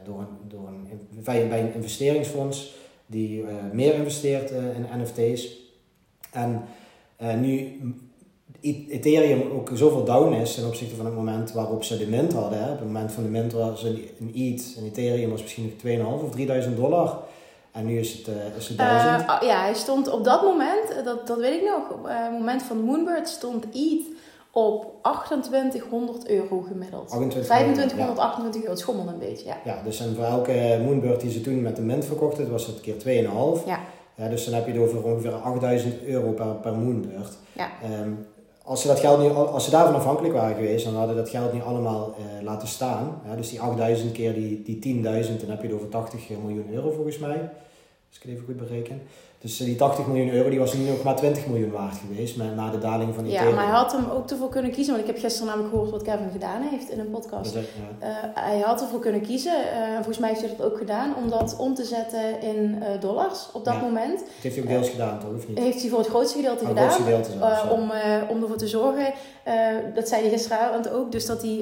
door, 0.04 0.18
een, 0.18 0.48
door 0.48 0.68
een, 0.68 1.24
bij 1.24 1.60
een 1.60 1.74
investeringsfonds 1.74 2.74
die 3.06 3.42
uh, 3.42 3.48
meer 3.72 3.94
investeert 3.94 4.52
uh, 4.52 4.58
in 4.58 4.86
NFT's. 5.02 5.48
En 6.32 6.62
nu 7.40 7.80
Ethereum 8.60 9.50
ook 9.50 9.70
zoveel 9.74 10.04
down 10.04 10.32
is 10.32 10.54
ten 10.54 10.66
opzichte 10.66 10.96
van 10.96 11.04
het 11.04 11.14
moment 11.14 11.52
waarop 11.52 11.84
ze 11.84 11.98
de 11.98 12.06
mint 12.06 12.32
hadden. 12.32 12.58
Hè. 12.58 12.72
Op 12.72 12.78
het 12.78 12.86
moment 12.86 13.12
van 13.12 13.22
de 13.22 13.28
mint 13.28 13.52
was 13.52 13.82
een 13.82 14.32
ETH 14.34 14.76
en 14.76 14.84
Ethereum 14.84 15.30
was 15.30 15.42
misschien 15.42 15.72
2.500 15.84 16.04
of 16.04 16.30
3000 16.30 16.76
dollar. 16.76 17.18
En 17.72 17.86
nu 17.86 17.98
is 17.98 18.12
het, 18.12 18.28
uh, 18.28 18.56
is 18.56 18.68
het 18.68 18.78
1000. 18.78 19.22
Uh, 19.22 19.38
ja, 19.40 19.60
hij 19.60 19.74
stond 19.74 20.10
op 20.10 20.24
dat 20.24 20.42
moment, 20.42 21.04
dat, 21.04 21.26
dat 21.26 21.38
weet 21.38 21.60
ik 21.60 21.68
nog, 21.68 21.90
op 21.90 22.04
het 22.04 22.32
moment 22.32 22.62
van 22.62 22.80
Moonbird 22.80 23.28
stond 23.28 23.64
ETH 23.64 24.06
op 24.56 24.94
2800 25.02 26.28
euro 26.28 26.60
gemiddeld. 26.60 27.08
2500, 27.08 28.18
28 28.18 28.60
euro, 28.60 28.72
het 28.72 28.80
schommelde 28.80 29.12
een 29.12 29.18
beetje, 29.18 29.46
ja. 29.46 29.56
Ja, 29.64 29.82
dus 29.84 30.00
en 30.00 30.14
voor 30.14 30.24
elke 30.24 30.80
Moonbird 30.84 31.20
die 31.20 31.30
ze 31.30 31.40
toen 31.40 31.62
met 31.62 31.76
de 31.76 31.82
mint 31.82 32.04
verkochten, 32.04 32.50
was 32.50 32.66
het 32.66 32.80
keer 32.80 32.94
2,5. 32.94 33.66
Ja. 33.66 33.80
ja. 34.14 34.28
Dus 34.28 34.44
dan 34.44 34.54
heb 34.54 34.66
je 34.66 34.72
het 34.72 34.80
over 34.80 35.04
ongeveer 35.04 35.32
8000 35.32 36.02
euro 36.02 36.30
per, 36.30 36.46
per 36.46 36.74
Moonbird. 36.74 37.36
Ja. 37.52 37.70
Um, 38.00 38.26
als 38.64 38.80
ze, 38.80 38.86
dat 38.86 39.00
geld 39.00 39.20
nu, 39.20 39.30
als 39.30 39.64
ze 39.64 39.70
daarvan 39.70 39.94
afhankelijk 39.94 40.34
waren 40.34 40.56
geweest, 40.56 40.84
dan 40.84 40.94
hadden 40.94 41.16
dat 41.16 41.28
geld 41.28 41.52
niet 41.52 41.62
allemaal 41.62 42.14
uh, 42.18 42.44
laten 42.44 42.68
staan. 42.68 43.20
Ja, 43.28 43.36
dus 43.36 43.50
die 43.50 43.60
8000 43.60 44.12
keer 44.12 44.34
die, 44.34 44.62
die 44.62 45.02
10.000, 45.02 45.02
dan 45.02 45.50
heb 45.50 45.60
je 45.60 45.66
het 45.66 45.76
over 45.76 45.88
80 45.88 46.28
miljoen 46.28 46.72
euro 46.72 46.90
volgens 46.90 47.18
mij. 47.18 47.50
Als 48.08 48.16
ik 48.16 48.22
het 48.22 48.30
even 48.30 48.44
goed 48.44 48.56
bereken. 48.56 49.02
Dus 49.46 49.56
die 49.56 49.76
80 49.76 50.06
miljoen 50.06 50.30
euro 50.30 50.48
die 50.50 50.58
was 50.58 50.72
nu 50.72 50.88
nog 50.88 51.02
maar 51.02 51.16
20 51.16 51.46
miljoen 51.46 51.70
waard 51.70 51.96
geweest 52.06 52.36
met, 52.36 52.56
na 52.56 52.70
de 52.70 52.78
daling 52.78 53.14
van 53.14 53.24
Ethereum. 53.24 53.48
Ja, 53.48 53.54
maar 53.54 53.64
hij 53.64 53.74
had 53.74 53.92
hem 53.92 54.10
ook 54.10 54.30
ervoor 54.30 54.48
kunnen 54.48 54.70
kiezen. 54.70 54.94
Want 54.94 55.08
ik 55.08 55.14
heb 55.14 55.22
gisteren 55.22 55.46
namelijk 55.46 55.70
gehoord 55.70 55.90
wat 55.90 56.02
Kevin 56.02 56.30
gedaan 56.32 56.62
heeft 56.62 56.90
in 56.90 56.98
een 56.98 57.10
podcast. 57.10 57.54
ja. 57.54 57.60
uh, 57.60 58.14
hij 58.34 58.58
had 58.58 58.80
ervoor 58.80 59.00
kunnen 59.00 59.20
kiezen. 59.20 59.52
Uh, 59.52 59.94
volgens 59.94 60.18
mij 60.18 60.28
heeft 60.28 60.40
hij 60.40 60.54
dat 60.56 60.66
ook 60.66 60.78
gedaan. 60.78 61.16
Om 61.16 61.30
dat 61.30 61.56
om 61.58 61.74
te 61.74 61.84
zetten 61.84 62.40
in 62.40 62.82
uh, 62.82 63.00
dollars 63.00 63.48
op 63.52 63.64
dat 63.64 63.74
ja. 63.74 63.80
moment. 63.80 64.18
Dat 64.18 64.28
heeft 64.40 64.54
hij 64.54 64.64
ook 64.64 64.70
deels 64.70 64.88
gedaan, 64.88 65.18
toch? 65.18 65.34
Of 65.36 65.48
niet? 65.48 65.58
Heeft 65.58 65.80
hij 65.80 65.90
voor 65.90 65.98
het 65.98 66.08
grootste 66.08 66.36
gedeelte 66.36 66.62
oh, 66.62 66.68
gedaan. 66.68 66.90
Zelfs, 66.90 67.28
om, 67.70 67.92
om 68.28 68.42
ervoor 68.42 68.56
te 68.56 68.68
zorgen, 68.68 69.12
dat 69.94 70.08
zei 70.08 70.20
hij 70.22 70.30
gisteravond 70.30 70.90
ook, 70.90 71.12
dus 71.12 71.26
dat 71.26 71.42
hij 71.42 71.56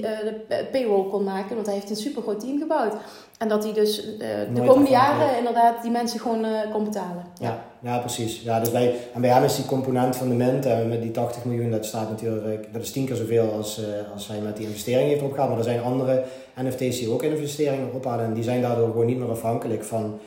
de 0.48 0.66
payroll 0.72 1.08
kon 1.08 1.24
maken. 1.24 1.54
Want 1.54 1.66
hij 1.66 1.74
heeft 1.74 1.90
een 1.90 1.96
super 1.96 2.22
groot 2.22 2.40
team 2.40 2.58
gebouwd. 2.58 2.94
En 3.38 3.48
dat 3.48 3.64
hij 3.64 3.72
dus 3.72 4.04
uh, 4.04 4.28
de 4.54 4.62
komende 4.66 4.90
jaren 4.90 5.38
inderdaad 5.38 5.82
die 5.82 5.90
mensen 5.90 6.20
gewoon 6.20 6.44
uh, 6.44 6.72
kon 6.72 6.84
betalen. 6.84 7.24
Ja. 7.40 7.64
ja, 7.80 7.98
precies. 7.98 8.40
Ja, 8.42 8.60
dus 8.60 8.70
bij, 8.70 8.94
en 9.14 9.20
bij 9.20 9.30
hem 9.30 9.44
is 9.44 9.56
die 9.56 9.66
component 9.66 10.16
van 10.16 10.28
de 10.28 10.34
mint, 10.34 10.66
en 10.66 10.88
met 10.88 11.02
die 11.02 11.10
80 11.10 11.44
miljoen, 11.44 11.70
dat 11.70 11.84
staat 11.84 12.10
natuurlijk, 12.10 12.72
dat 12.72 12.82
is 12.82 12.92
tien 12.92 13.06
keer 13.06 13.16
zoveel 13.16 13.52
als, 13.52 13.78
uh, 13.78 13.84
als 14.12 14.28
hij 14.28 14.38
met 14.38 14.56
die 14.56 14.66
investering 14.66 15.08
heeft 15.08 15.22
opgehaald. 15.22 15.48
Maar 15.48 15.58
er 15.58 15.64
zijn 15.64 15.82
andere 15.82 16.24
NFT's 16.62 16.98
die 16.98 17.10
ook 17.10 17.22
investeringen 17.22 17.94
ophalen 17.94 18.24
en 18.24 18.34
die 18.34 18.42
zijn 18.42 18.62
daardoor 18.62 18.90
gewoon 18.90 19.06
niet 19.06 19.18
meer 19.18 19.30
afhankelijk 19.30 19.84
van 19.84 20.18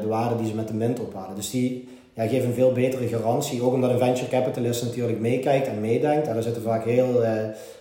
de 0.00 0.06
waarde 0.06 0.36
die 0.36 0.46
ze 0.46 0.54
met 0.54 0.68
de 0.68 0.74
mint 0.74 1.00
ophalen. 1.00 1.34
Dus 1.34 1.50
die 1.50 1.88
ja, 2.14 2.26
geven 2.26 2.48
een 2.48 2.54
veel 2.54 2.72
betere 2.72 3.08
garantie, 3.08 3.62
ook 3.62 3.72
omdat 3.72 3.90
een 3.90 3.98
venture 3.98 4.28
capitalist 4.28 4.82
natuurlijk 4.82 5.20
meekijkt 5.20 5.66
en 5.66 5.80
meedenkt. 5.80 6.26
En 6.26 6.34
daar 6.34 6.42
zitten 6.42 6.62
vaak 6.62 6.84
heel 6.84 7.22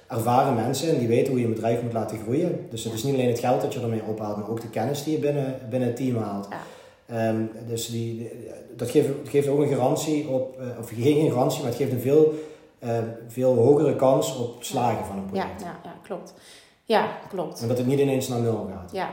ervaren 0.08 0.56
mensen 0.56 0.90
en 0.90 1.00
die 1.00 1.08
weten 1.08 1.32
hoe 1.32 1.40
je 1.40 1.46
een 1.46 1.54
bedrijf 1.54 1.82
moet 1.82 1.94
laten 1.94 2.20
groeien. 2.20 2.68
Dus 2.70 2.84
het 2.84 2.94
is 2.94 3.04
niet 3.04 3.14
alleen 3.14 3.28
het 3.28 3.40
geld 3.40 3.62
dat 3.62 3.74
je 3.74 3.80
ermee 3.80 4.04
ophaalt, 4.04 4.38
maar 4.38 4.50
ook 4.50 4.62
de 4.62 4.70
kennis 4.70 5.04
die 5.04 5.14
je 5.14 5.20
binnen, 5.20 5.60
binnen 5.70 5.88
het 5.88 5.98
team 5.98 6.18
haalt. 6.18 6.48
Ja. 6.50 7.30
Um, 7.30 7.52
dus 7.68 7.90
die, 7.90 8.32
dat 8.76 8.90
geeft, 8.90 9.10
geeft 9.24 9.48
ook 9.48 9.60
een 9.60 9.68
garantie 9.68 10.28
op, 10.28 10.60
uh, 10.60 10.68
of 10.80 10.90
geen 10.90 11.30
garantie, 11.30 11.60
maar 11.62 11.70
het 11.70 11.80
geeft 11.80 11.92
een 11.92 12.00
veel, 12.00 12.34
uh, 12.84 12.98
veel 13.28 13.56
hogere 13.56 13.96
kans 13.96 14.38
op 14.38 14.64
slagen 14.64 15.06
van 15.06 15.18
een 15.18 15.26
project. 15.26 15.62
Ja, 15.62 15.68
ja, 15.68 15.80
ja, 15.84 15.96
klopt. 16.04 16.34
Ja, 16.84 17.18
klopt. 17.30 17.62
En 17.62 17.68
dat 17.68 17.78
het 17.78 17.88
niet 17.88 18.00
ineens 18.00 18.28
naar 18.28 18.40
nul 18.40 18.70
gaat. 18.74 18.92
Ja, 18.92 19.10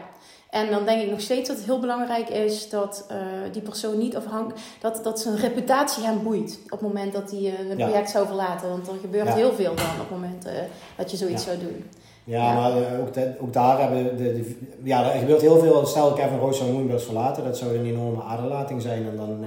en 0.52 0.70
dan 0.70 0.84
denk 0.84 1.02
ik 1.02 1.10
nog 1.10 1.20
steeds 1.20 1.48
dat 1.48 1.56
het 1.56 1.66
heel 1.66 1.80
belangrijk 1.80 2.28
is 2.28 2.68
dat 2.68 3.06
uh, 3.10 3.16
die 3.52 3.62
persoon 3.62 3.98
niet 3.98 4.16
afhankelijk, 4.16 4.60
dat, 4.80 5.00
dat 5.04 5.20
zijn 5.20 5.36
reputatie 5.36 6.04
hem 6.04 6.22
boeit 6.22 6.58
op 6.64 6.70
het 6.70 6.80
moment 6.80 7.12
dat 7.12 7.30
hij 7.30 7.40
uh, 7.40 7.70
een 7.70 7.76
project 7.76 8.10
zou 8.10 8.26
verlaten. 8.26 8.68
Want 8.68 8.88
er 8.88 8.94
gebeurt 9.00 9.34
heel 9.34 9.52
veel 9.52 9.74
dan 9.74 9.84
op 9.84 9.98
het 9.98 10.10
moment 10.10 10.46
uh, 10.46 10.52
dat 10.96 11.10
je 11.10 11.16
zoiets 11.16 11.44
zou 11.44 11.58
doen. 11.58 11.84
Ja, 12.24 12.54
maar 12.54 13.00
ook, 13.00 13.14
de, 13.14 13.34
ook 13.40 13.52
daar 13.52 13.80
hebben 13.80 14.16
de, 14.16 14.32
de, 14.32 14.58
ja, 14.82 15.12
er 15.12 15.18
gebeurt 15.18 15.40
heel 15.40 15.58
veel. 15.58 15.86
Stel 15.86 16.12
Kevin 16.12 16.38
Roos 16.38 16.58
zou 16.58 16.72
Moonbirds 16.72 17.04
verlaten, 17.04 17.44
dat 17.44 17.58
zou 17.58 17.76
een 17.76 17.86
enorme 17.86 18.22
aderlating 18.22 18.82
zijn 18.82 19.08
en 19.08 19.16
dan 19.16 19.44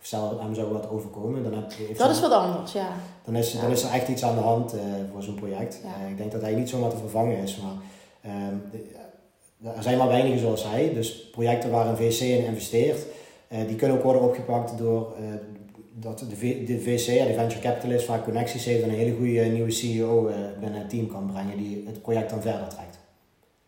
of 0.00 0.06
stel 0.06 0.40
hem 0.40 0.54
zou 0.54 0.72
wat 0.72 0.90
overkomen. 0.90 1.42
Dan 1.42 1.54
heb, 1.54 1.98
dat 1.98 2.10
is 2.10 2.20
wat 2.20 2.32
anders, 2.32 2.72
ja. 2.72 2.88
Dan 3.24 3.36
is, 3.36 3.60
dan 3.60 3.70
is 3.70 3.82
er 3.82 3.92
echt 3.92 4.08
iets 4.08 4.24
aan 4.24 4.34
de 4.34 4.40
hand 4.40 4.74
voor 5.12 5.22
zo'n 5.22 5.34
project. 5.34 5.80
ik 6.08 6.16
denk 6.16 6.32
dat 6.32 6.40
hij 6.40 6.54
niet 6.54 6.68
zomaar 6.68 6.90
te 6.90 6.96
vervangen 6.96 7.36
is, 7.36 7.56
maar 7.56 7.74
ehm, 8.20 8.54
er 9.62 9.82
zijn 9.82 9.98
maar 9.98 10.08
weinigen 10.08 10.38
zoals 10.38 10.64
hij. 10.64 10.94
Dus 10.94 11.28
projecten 11.30 11.70
waar 11.70 11.86
een 11.86 11.96
VC 11.96 12.20
in 12.20 12.44
investeert, 12.44 13.06
uh, 13.48 13.58
die 13.66 13.76
kunnen 13.76 13.96
ook 13.96 14.02
worden 14.02 14.22
opgepakt 14.22 14.78
door 14.78 15.12
uh, 15.20 15.26
dat 15.92 16.18
de, 16.18 16.64
de 16.64 16.80
VC, 16.80 17.06
de 17.06 17.34
venture 17.34 17.60
capitalist, 17.60 18.04
vaak 18.04 18.24
connecties 18.24 18.64
heeft 18.64 18.82
en 18.82 18.88
een 18.88 18.94
hele 18.94 19.16
goede 19.16 19.40
nieuwe 19.40 19.70
CEO 19.70 20.30
binnen 20.60 20.80
het 20.80 20.90
team 20.90 21.06
kan 21.06 21.30
brengen 21.32 21.56
die 21.56 21.84
het 21.86 22.02
project 22.02 22.30
dan 22.30 22.42
verder 22.42 22.68
trekt. 22.68 22.98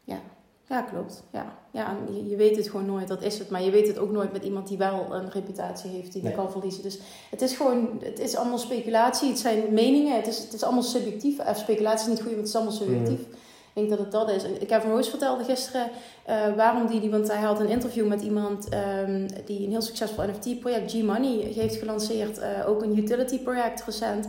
Ja, 0.04 0.20
ja 0.68 0.82
klopt. 0.82 1.22
Ja. 1.32 1.58
Ja, 1.72 1.96
je, 2.12 2.28
je, 2.28 2.36
weet 2.36 2.56
het 2.56 2.68
gewoon 2.68 2.86
nooit, 2.86 3.08
dat 3.08 3.22
is 3.22 3.38
het. 3.38 3.50
Maar 3.50 3.62
je 3.62 3.70
weet 3.70 3.86
het 3.86 3.98
ook 3.98 4.10
nooit 4.10 4.32
met 4.32 4.44
iemand 4.44 4.68
die 4.68 4.78
wel 4.78 5.14
een 5.14 5.30
reputatie 5.30 5.90
heeft, 5.90 6.12
die 6.12 6.22
nee. 6.22 6.32
kan 6.32 6.50
verliezen. 6.50 6.82
Dus 6.82 6.98
het 7.30 7.42
is 7.42 7.56
gewoon, 7.56 8.00
het 8.02 8.18
is 8.18 8.36
allemaal 8.36 8.58
speculatie, 8.58 9.28
het 9.28 9.38
zijn 9.38 9.74
meningen, 9.74 10.16
het 10.16 10.26
is, 10.26 10.38
het 10.38 10.52
is 10.52 10.62
allemaal 10.62 10.82
subjectief. 10.82 11.38
Of 11.38 11.56
speculatie 11.56 12.00
is 12.00 12.06
niet 12.06 12.22
goed, 12.22 12.34
want 12.34 12.36
het 12.36 12.48
is 12.48 12.54
allemaal 12.54 12.72
subjectief. 12.72 13.18
Mm. 13.18 13.34
Ik 13.74 13.88
denk 13.88 13.88
dat 13.88 13.98
het 13.98 14.10
dat 14.10 14.30
is. 14.30 14.44
Ik 14.44 14.70
heb 14.70 14.82
van 14.82 14.90
Roos 14.90 15.08
vertelde 15.08 15.44
gisteren 15.44 15.90
uh, 16.28 16.56
waarom 16.56 16.86
die, 16.86 17.00
die, 17.00 17.10
want 17.10 17.28
hij 17.28 17.40
had 17.40 17.60
een 17.60 17.68
interview 17.68 18.06
met 18.06 18.22
iemand 18.22 18.68
um, 18.74 19.26
die 19.44 19.64
een 19.64 19.70
heel 19.70 19.82
succesvol 19.82 20.24
NFT-project, 20.24 20.92
G-Money, 20.92 21.52
heeft 21.54 21.76
gelanceerd. 21.76 22.38
Uh, 22.38 22.68
ook 22.68 22.82
een 22.82 22.98
utility-project 22.98 23.84
recent. 23.84 24.28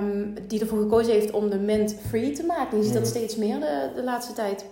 Um, 0.00 0.34
die 0.46 0.60
ervoor 0.60 0.78
gekozen 0.78 1.12
heeft 1.12 1.30
om 1.30 1.50
de 1.50 1.58
mint 1.58 1.96
free 2.08 2.32
te 2.32 2.44
maken. 2.44 2.78
Je 2.78 2.84
ziet 2.84 2.94
dat 2.94 3.06
steeds 3.06 3.36
meer 3.36 3.60
de, 3.60 3.90
de 3.94 4.02
laatste 4.02 4.32
tijd. 4.32 4.64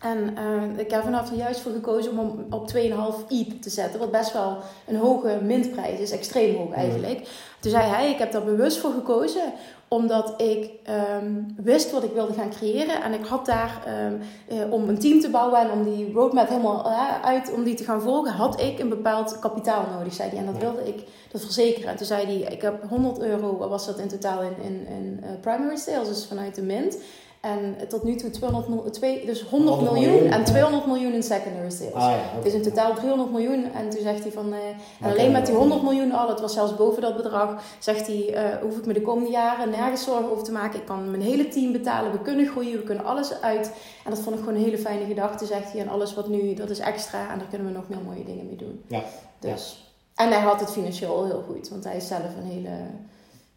En 0.00 0.34
uh, 0.78 0.86
Kevin 0.88 1.14
heeft 1.14 1.30
er 1.30 1.36
juist 1.36 1.60
voor 1.60 1.72
gekozen 1.72 2.10
om 2.12 2.18
hem 2.18 2.46
op 2.50 2.72
2,5 2.74 3.28
ETH 3.28 3.62
te 3.62 3.70
zetten. 3.70 4.00
Wat 4.00 4.10
best 4.10 4.32
wel 4.32 4.58
een 4.86 4.96
hoge 4.96 5.38
mintprijs 5.42 5.98
is. 5.98 6.10
Extreem 6.10 6.56
hoog 6.56 6.72
eigenlijk. 6.72 7.28
Toen 7.60 7.70
zei 7.70 7.84
hij, 7.84 8.10
ik 8.10 8.18
heb 8.18 8.32
daar 8.32 8.44
bewust 8.44 8.78
voor 8.78 8.92
gekozen 8.92 9.52
omdat 9.92 10.34
ik 10.40 10.70
um, 11.16 11.54
wist 11.56 11.90
wat 11.90 12.02
ik 12.02 12.12
wilde 12.12 12.32
gaan 12.32 12.50
creëren. 12.50 13.02
En 13.02 13.12
ik 13.12 13.24
had 13.24 13.46
daar, 13.46 13.82
um, 14.06 14.20
uh, 14.52 14.72
om 14.72 14.88
een 14.88 14.98
team 14.98 15.20
te 15.20 15.30
bouwen 15.30 15.60
en 15.60 15.70
om 15.70 15.84
die 15.84 16.12
roadmap 16.12 16.48
helemaal 16.48 16.86
uh, 16.86 17.22
uit, 17.22 17.52
om 17.52 17.64
die 17.64 17.74
te 17.74 17.84
gaan 17.84 18.02
volgen, 18.02 18.32
had 18.32 18.60
ik 18.60 18.78
een 18.78 18.88
bepaald 18.88 19.38
kapitaal 19.38 19.84
nodig, 19.96 20.14
zei 20.14 20.30
hij. 20.30 20.38
En 20.38 20.46
dat 20.46 20.58
wilde 20.58 20.88
ik 20.88 21.04
dat 21.32 21.40
verzekeren. 21.40 21.90
En 21.90 21.96
toen 21.96 22.06
zei 22.06 22.26
hij, 22.26 22.52
ik 22.52 22.62
heb 22.62 22.88
100 22.88 23.20
euro, 23.20 23.56
wat 23.56 23.68
was 23.68 23.86
dat 23.86 23.98
in 23.98 24.08
totaal 24.08 24.42
in, 24.42 24.62
in, 24.62 24.86
in 24.86 25.20
uh, 25.22 25.30
primary 25.40 25.76
sales, 25.76 26.08
dus 26.08 26.26
vanuit 26.26 26.54
de 26.54 26.62
mint. 26.62 26.96
En 27.42 27.76
tot 27.88 28.02
nu 28.02 28.14
toe 28.14 28.30
200, 28.30 28.92
twee, 28.92 29.26
dus 29.26 29.42
100, 29.42 29.74
100 29.74 29.92
miljoen, 29.92 30.12
miljoen, 30.12 30.32
en 30.32 30.44
200 30.44 30.86
miljoen 30.86 31.12
in 31.12 31.22
secondary 31.22 31.70
sales. 31.70 31.92
Ah, 31.92 32.10
ja, 32.10 32.40
Dus 32.42 32.52
in 32.52 32.62
totaal 32.62 32.94
300 32.94 33.30
miljoen. 33.30 33.72
En 33.72 33.90
toen 33.90 34.00
zegt 34.02 34.22
hij 34.22 34.32
van, 34.32 34.52
uh, 34.52 34.58
en 35.00 35.10
alleen 35.10 35.32
met 35.32 35.46
die 35.46 35.54
100 35.54 35.82
miljoen 35.82 36.12
al, 36.12 36.28
het 36.28 36.40
was 36.40 36.52
zelfs 36.52 36.76
boven 36.76 37.02
dat 37.02 37.16
bedrag, 37.16 37.62
zegt 37.78 38.06
hij, 38.06 38.34
uh, 38.34 38.56
hoef 38.62 38.76
ik 38.76 38.86
me 38.86 38.92
de 38.92 39.02
komende 39.02 39.30
jaren 39.30 39.70
nergens 39.70 40.04
zorgen 40.04 40.30
over 40.30 40.44
te 40.44 40.52
maken. 40.52 40.80
Ik 40.80 40.86
kan 40.86 41.10
mijn 41.10 41.22
hele 41.22 41.48
team 41.48 41.72
betalen, 41.72 42.12
we 42.12 42.18
kunnen 42.18 42.46
groeien, 42.46 42.78
we 42.78 42.84
kunnen 42.84 43.04
alles 43.04 43.40
uit. 43.40 43.72
En 44.04 44.10
dat 44.10 44.20
vond 44.20 44.36
ik 44.36 44.42
gewoon 44.42 44.58
een 44.58 44.64
hele 44.64 44.78
fijne 44.78 45.06
gedachte, 45.06 45.46
zegt 45.46 45.72
hij. 45.72 45.80
En 45.80 45.88
alles 45.88 46.14
wat 46.14 46.28
nu, 46.28 46.54
dat 46.54 46.70
is 46.70 46.78
extra 46.78 47.32
en 47.32 47.38
daar 47.38 47.48
kunnen 47.48 47.66
we 47.66 47.72
nog 47.72 47.88
meer 47.88 48.02
mooie 48.04 48.24
dingen 48.24 48.46
mee 48.46 48.56
doen. 48.56 48.84
Ja. 48.86 49.02
Dus. 49.38 49.94
En 50.14 50.28
hij 50.28 50.40
had 50.40 50.60
het 50.60 50.70
financieel 50.70 51.24
heel 51.24 51.44
goed, 51.46 51.68
want 51.68 51.84
hij 51.84 51.96
is 51.96 52.06
zelf 52.06 52.36
een 52.36 52.50
hele... 52.50 52.70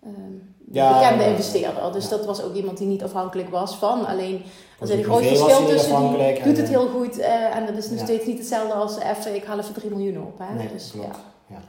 Um, 0.05 0.55
ja, 0.71 0.99
bekende 0.99 1.25
investeerder. 1.25 1.91
Dus 1.91 2.09
dat 2.09 2.25
was 2.25 2.41
ook 2.41 2.53
iemand 2.55 2.77
die 2.77 2.87
niet 2.87 3.03
afhankelijk 3.03 3.49
was 3.49 3.75
van. 3.75 4.05
Alleen, 4.05 4.43
er 4.79 4.87
zit 4.87 4.97
een 4.97 5.03
groot 5.03 5.25
verschil 5.25 5.65
tussen. 5.65 6.17
Die 6.17 6.43
doet 6.43 6.57
het 6.57 6.69
heel 6.69 6.87
goed 6.87 7.19
uh, 7.19 7.55
en 7.55 7.65
dat 7.65 7.77
is 7.77 7.89
nog 7.89 7.99
steeds 7.99 8.25
niet 8.25 8.37
hetzelfde 8.37 8.73
als 8.73 8.97
even, 8.99 9.35
ik 9.35 9.43
haal 9.43 9.59
even 9.59 9.73
3 9.73 9.91
miljoen 9.91 10.25
op. 10.25 10.39
Hè? 10.39 10.53
Nee, 10.53 10.69
dus, 10.71 10.91
klopt. 10.91 11.17
Ja. 11.47 11.61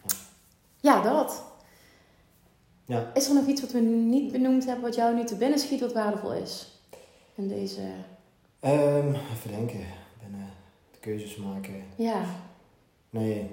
Ja. 0.00 0.14
ja, 0.80 1.02
dat. 1.02 1.42
Ja. 2.86 3.10
Is 3.14 3.28
er 3.28 3.34
nog 3.34 3.46
iets 3.46 3.60
wat 3.60 3.72
we 3.72 3.80
niet 3.80 4.32
benoemd 4.32 4.64
hebben, 4.64 4.84
wat 4.84 4.94
jou 4.94 5.14
nu 5.14 5.24
te 5.24 5.36
binnen 5.36 5.58
schiet, 5.58 5.80
wat 5.80 5.92
waardevol 5.92 6.32
is? 6.32 6.80
In 7.34 7.48
deze... 7.48 7.80
Um, 8.60 9.14
even 9.14 9.50
denken. 9.50 9.86
Binnen 10.22 10.50
de 10.92 10.98
keuzes 11.00 11.36
maken. 11.36 11.84
Ja. 11.96 12.20
Nee. 13.10 13.50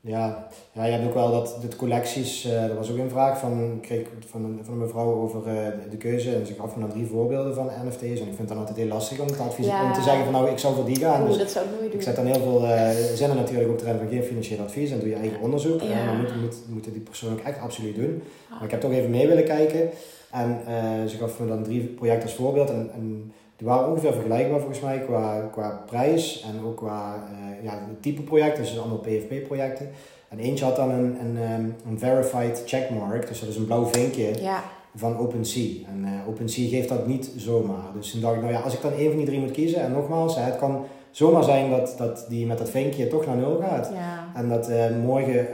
Ja, 0.00 0.48
ja, 0.72 0.84
je 0.84 0.92
hebt 0.92 1.06
ook 1.06 1.14
wel 1.14 1.30
dat 1.30 1.56
de 1.60 1.76
collecties, 1.76 2.46
uh, 2.46 2.62
er 2.62 2.74
was 2.74 2.90
ook 2.90 2.98
een 2.98 3.10
vraag 3.10 3.38
van, 3.38 3.78
kreeg 3.82 4.06
van, 4.26 4.44
een, 4.44 4.60
van 4.62 4.74
een 4.74 4.80
mevrouw 4.80 5.14
over 5.14 5.40
uh, 5.46 5.68
de 5.90 5.96
keuze 5.96 6.34
en 6.34 6.46
ze 6.46 6.54
gaf 6.54 6.74
me 6.74 6.80
dan 6.80 6.90
drie 6.90 7.06
voorbeelden 7.06 7.54
van 7.54 7.70
NFT's 7.84 8.02
en 8.02 8.10
ik 8.10 8.16
vind 8.18 8.38
het 8.38 8.48
dan 8.48 8.58
altijd 8.58 8.76
heel 8.76 8.86
lastig 8.86 9.20
om 9.20 9.26
te, 9.26 9.42
adviseren, 9.42 9.84
om 9.84 9.92
te 9.92 10.02
zeggen 10.02 10.24
van 10.24 10.32
nou 10.32 10.50
ik 10.50 10.58
zou 10.58 10.74
voor 10.74 10.84
die 10.84 10.96
gaan. 10.96 11.26
dus 11.26 11.38
dat 11.38 11.50
zou 11.50 11.64
ik 11.64 11.70
doen. 11.80 11.92
Ik 11.92 12.02
zet 12.02 12.16
dan 12.16 12.26
heel 12.26 12.42
veel 12.42 12.64
uh, 12.64 12.90
zinnen 13.14 13.36
natuurlijk 13.36 13.70
op 13.70 13.80
erin 13.80 13.98
van 13.98 14.08
geen 14.08 14.22
financieel 14.22 14.60
advies 14.60 14.90
en 14.90 14.98
doe 14.98 15.08
je 15.08 15.14
eigen 15.14 15.40
onderzoek. 15.40 15.80
Ja. 15.80 15.88
En 15.88 16.06
dan 16.06 16.16
moet, 16.16 16.40
moet, 16.40 16.56
moeten 16.68 16.92
die 16.92 17.02
persoon 17.02 17.32
ook 17.32 17.40
echt 17.40 17.60
absoluut 17.60 17.94
doen. 17.94 18.22
Maar 18.50 18.64
ik 18.64 18.70
heb 18.70 18.80
toch 18.80 18.92
even 18.92 19.10
mee 19.10 19.26
willen 19.26 19.44
kijken 19.44 19.90
en 20.30 20.60
ze 21.08 21.16
gaf 21.16 21.38
me 21.38 21.46
dan 21.46 21.62
drie 21.62 21.80
projecten 21.80 22.28
als 22.28 22.34
voorbeeld 22.34 22.70
en, 22.70 22.90
en 22.94 23.32
die 23.58 23.66
waren 23.66 23.90
ongeveer 23.90 24.12
vergelijkbaar 24.12 24.58
volgens 24.58 24.80
mij 24.80 24.98
qua, 24.98 25.48
qua 25.52 25.82
prijs 25.86 26.44
en 26.48 26.64
ook 26.64 26.76
qua 26.76 27.28
ja, 27.62 27.78
type 28.00 28.22
projecten, 28.22 28.62
dus 28.62 28.78
allemaal 28.78 28.98
PFP-projecten. 28.98 29.90
En 30.28 30.38
eentje 30.38 30.64
had 30.64 30.76
dan 30.76 30.90
een, 30.90 31.20
een, 31.20 31.36
ehm, 31.36 31.70
een 31.88 31.98
verified 31.98 32.62
checkmark, 32.66 33.28
dus 33.28 33.40
dat 33.40 33.48
is 33.48 33.56
een 33.56 33.66
blauw 33.66 33.86
vinkje 33.86 34.42
ja. 34.42 34.62
van 34.94 35.18
OpenSea. 35.18 35.88
En 35.88 36.04
uh, 36.04 36.28
OpenSea 36.28 36.68
geeft 36.68 36.88
dat 36.88 37.06
niet 37.06 37.30
zomaar. 37.36 37.92
Dus 37.94 38.10
toen 38.10 38.20
dacht 38.20 38.34
ik, 38.34 38.40
nou 38.40 38.52
ja, 38.52 38.60
als 38.60 38.74
ik 38.74 38.82
dan 38.82 38.92
één 38.92 39.08
van 39.08 39.16
die 39.16 39.26
drie 39.26 39.40
moet 39.40 39.50
kiezen, 39.50 39.80
en 39.80 39.92
nogmaals, 39.92 40.36
het 40.36 40.58
kan 40.58 40.84
zomaar 41.10 41.44
zijn 41.44 41.70
dat, 41.70 41.94
dat 41.98 42.26
die 42.28 42.46
met 42.46 42.58
dat 42.58 42.70
vinkje 42.70 43.08
toch 43.08 43.26
naar 43.26 43.36
nul 43.36 43.60
gaat. 43.60 43.90
Ja. 43.92 44.26
En 44.34 44.48
dat 44.48 44.68
uh, 44.68 44.96
morgen 45.04 45.46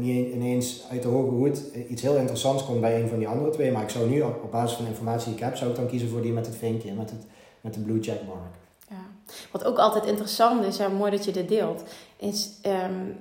uh, 0.00 0.34
ineens 0.34 0.84
uit 0.90 1.02
de 1.02 1.08
hoge 1.08 1.34
hoed 1.34 1.62
iets 1.88 2.02
heel 2.02 2.16
interessants 2.16 2.64
komt 2.64 2.80
bij 2.80 3.00
een 3.00 3.08
van 3.08 3.18
die 3.18 3.28
andere 3.28 3.50
twee. 3.50 3.72
Maar 3.72 3.82
ik 3.82 3.88
zou 3.88 4.08
nu 4.08 4.20
op, 4.20 4.42
op 4.42 4.50
basis 4.50 4.76
van 4.76 4.84
de 4.84 4.90
informatie 4.90 5.26
die 5.26 5.36
ik 5.36 5.44
heb, 5.44 5.56
zou 5.56 5.70
ik 5.70 5.76
dan 5.76 5.86
kiezen 5.86 6.08
voor 6.08 6.22
die 6.22 6.32
met 6.32 6.46
het 6.46 6.56
vinkje, 6.56 6.92
met, 6.92 7.10
het, 7.10 7.26
met 7.60 7.74
de 7.74 7.80
blue 7.80 8.02
checkmark. 8.02 8.54
Ja. 8.88 9.06
Wat 9.50 9.64
ook 9.64 9.78
altijd 9.78 10.06
interessant 10.06 10.64
is, 10.64 10.76
ja, 10.76 10.88
mooi 10.88 11.10
dat 11.10 11.24
je 11.24 11.32
dit 11.32 11.48
deelt, 11.48 11.82
is... 12.16 12.50
Um, 12.66 13.16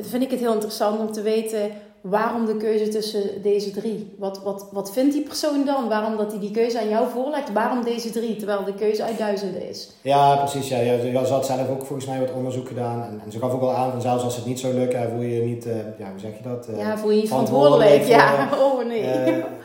vind 0.00 0.22
ik 0.22 0.30
het 0.30 0.40
heel 0.40 0.52
interessant 0.52 1.00
om 1.00 1.12
te 1.12 1.22
weten 1.22 1.70
waarom 2.10 2.46
de 2.46 2.56
keuze 2.56 2.88
tussen 2.88 3.42
deze 3.42 3.70
drie. 3.70 4.14
Wat, 4.18 4.42
wat, 4.42 4.68
wat 4.72 4.92
vindt 4.92 5.12
die 5.12 5.22
persoon 5.22 5.64
dan? 5.64 5.88
Waarom 5.88 6.16
dat 6.16 6.30
hij 6.30 6.40
die 6.40 6.50
keuze 6.50 6.80
aan 6.80 6.88
jou 6.88 7.08
voorlegt? 7.08 7.52
Waarom 7.52 7.84
deze 7.84 8.10
drie? 8.10 8.36
Terwijl 8.36 8.64
de 8.64 8.74
keuze 8.74 9.04
uit 9.04 9.18
duizenden 9.18 9.68
is. 9.68 9.90
Ja, 10.02 10.36
precies. 10.36 10.68
Ja, 10.68 10.78
ja, 10.78 11.24
ze 11.24 11.32
had 11.32 11.46
zelf 11.46 11.68
ook 11.68 11.84
volgens 11.84 12.06
mij 12.06 12.20
wat 12.20 12.32
onderzoek 12.32 12.68
gedaan. 12.68 13.02
En, 13.02 13.20
en 13.24 13.32
ze 13.32 13.38
gaf 13.38 13.52
ook 13.52 13.60
wel 13.60 13.74
aan 13.74 13.90
van 13.90 14.00
zelfs 14.00 14.24
als 14.24 14.36
het 14.36 14.46
niet 14.46 14.60
zou 14.60 14.74
lukken, 14.74 15.10
voel 15.10 15.20
je 15.20 15.34
je 15.34 15.42
niet, 15.42 15.66
uh, 15.66 15.74
ja, 15.98 16.10
hoe 16.10 16.20
zeg 16.20 16.36
je 16.36 16.42
dat? 16.42 16.68
Uh, 16.70 16.78
ja, 16.78 16.98
voel 16.98 17.10
je 17.10 17.20
je 17.20 17.26
verantwoordelijk. 17.26 18.04
Ja, 18.04 18.48
oh 18.64 18.86
nee. 18.86 19.02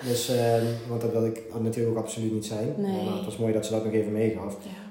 dus, 0.08 0.32
want 0.90 1.02
dat 1.02 1.12
wil 1.12 1.26
ik 1.26 1.42
natuurlijk 1.60 1.98
ook 1.98 2.04
absoluut 2.04 2.34
niet 2.34 2.46
zijn. 2.46 2.74
Nee. 2.78 2.92
Maar 2.92 3.16
het 3.16 3.26
was 3.26 3.38
mooi 3.38 3.54
dat 3.54 3.66
ze 3.66 3.72
dat 3.72 3.84
nog 3.84 3.94
even 3.94 4.12
meegaf. 4.12 4.58
Ja. 4.62 4.82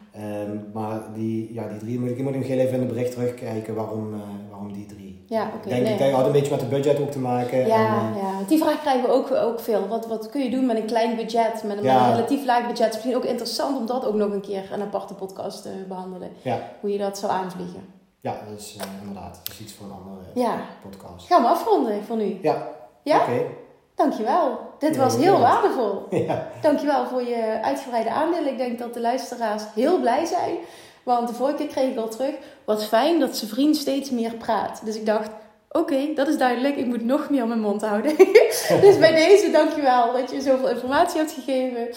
Um, 0.42 0.64
maar 0.72 1.00
die, 1.14 1.52
ja, 1.52 1.68
die 1.68 1.78
drie 1.78 1.98
moet 1.98 2.10
ik, 2.10 2.22
moet 2.22 2.34
nog 2.34 2.46
heel 2.46 2.58
even 2.58 2.74
in 2.74 2.80
het 2.80 2.88
bericht 2.88 3.12
terugkijken 3.12 3.74
waarom, 3.74 4.10
waarom 4.50 4.72
die. 4.72 4.86
Ja, 5.32 5.46
oké. 5.46 5.56
Okay, 5.56 5.84
denk 5.84 5.98
nee. 5.98 6.08
ik 6.08 6.14
had 6.14 6.26
een 6.26 6.32
beetje 6.32 6.50
met 6.50 6.60
het 6.60 6.70
budget 6.70 7.00
ook 7.00 7.10
te 7.10 7.18
maken. 7.18 7.66
Ja, 7.66 8.00
en, 8.00 8.14
uh, 8.14 8.22
ja. 8.22 8.46
die 8.46 8.58
vraag 8.58 8.80
krijgen 8.80 9.02
we 9.02 9.08
ook, 9.08 9.30
ook 9.30 9.60
veel. 9.60 9.88
Wat, 9.88 10.06
wat 10.06 10.30
kun 10.30 10.42
je 10.42 10.50
doen 10.50 10.66
met 10.66 10.76
een 10.76 10.86
klein 10.86 11.16
budget, 11.16 11.62
met 11.62 11.76
een, 11.76 11.82
ja. 11.82 11.94
met 11.94 12.08
een 12.08 12.14
relatief 12.14 12.44
laag 12.44 12.66
budget? 12.66 12.78
Het 12.78 12.88
is 12.88 12.94
misschien 12.94 13.16
ook 13.16 13.24
interessant 13.24 13.78
om 13.78 13.86
dat 13.86 14.06
ook 14.06 14.14
nog 14.14 14.32
een 14.32 14.40
keer 14.40 14.72
een 14.72 14.82
aparte 14.82 15.14
podcast 15.14 15.62
te 15.62 15.84
behandelen. 15.88 16.30
Ja. 16.42 16.58
Hoe 16.80 16.92
je 16.92 16.98
dat 16.98 17.18
zou 17.18 17.32
aanvliegen. 17.32 17.84
Ja, 18.20 18.32
dat 18.48 18.58
is 18.58 18.76
uh, 18.76 18.82
inderdaad 19.00 19.40
dat 19.44 19.54
is 19.54 19.60
iets 19.60 19.72
voor 19.72 19.86
een 19.86 19.92
andere 19.92 20.16
ja. 20.34 20.54
podcast. 20.82 21.26
Gaan 21.26 21.42
we 21.42 21.48
afronden 21.48 22.04
voor 22.04 22.16
nu? 22.16 22.38
Ja. 22.42 22.68
Ja? 23.02 23.16
Oké. 23.16 23.30
Okay. 23.30 23.46
Dankjewel. 23.94 24.58
Dit 24.78 24.96
was 24.96 25.16
heel 25.16 25.40
waardevol. 25.40 26.06
Ja. 26.26 26.48
Dankjewel 26.60 27.06
voor 27.06 27.22
je 27.22 27.58
uitgebreide 27.62 28.10
aandeel. 28.10 28.44
Ik 28.44 28.58
denk 28.58 28.78
dat 28.78 28.94
de 28.94 29.00
luisteraars 29.00 29.62
heel 29.74 30.00
blij 30.00 30.24
zijn. 30.24 30.54
Want 31.02 31.28
de 31.28 31.34
vorige 31.34 31.56
keer 31.56 31.66
kreeg 31.66 31.90
ik 31.90 31.98
al 31.98 32.08
terug. 32.08 32.34
Wat 32.64 32.84
fijn 32.84 33.20
dat 33.20 33.36
zijn 33.36 33.50
vriend 33.50 33.76
steeds 33.76 34.10
meer 34.10 34.34
praat. 34.34 34.80
Dus 34.84 34.96
ik 34.96 35.06
dacht, 35.06 35.30
oké, 35.68 35.78
okay, 35.78 36.14
dat 36.14 36.28
is 36.28 36.38
duidelijk. 36.38 36.76
Ik 36.76 36.86
moet 36.86 37.04
nog 37.04 37.30
meer 37.30 37.46
mijn 37.46 37.60
mond 37.60 37.82
houden. 37.82 38.16
dus 38.86 38.98
bij 38.98 39.14
deze 39.14 39.50
dankjewel 39.50 40.12
dat 40.12 40.30
je 40.30 40.40
zoveel 40.40 40.68
informatie 40.68 41.18
hebt 41.18 41.32
gegeven. 41.32 41.88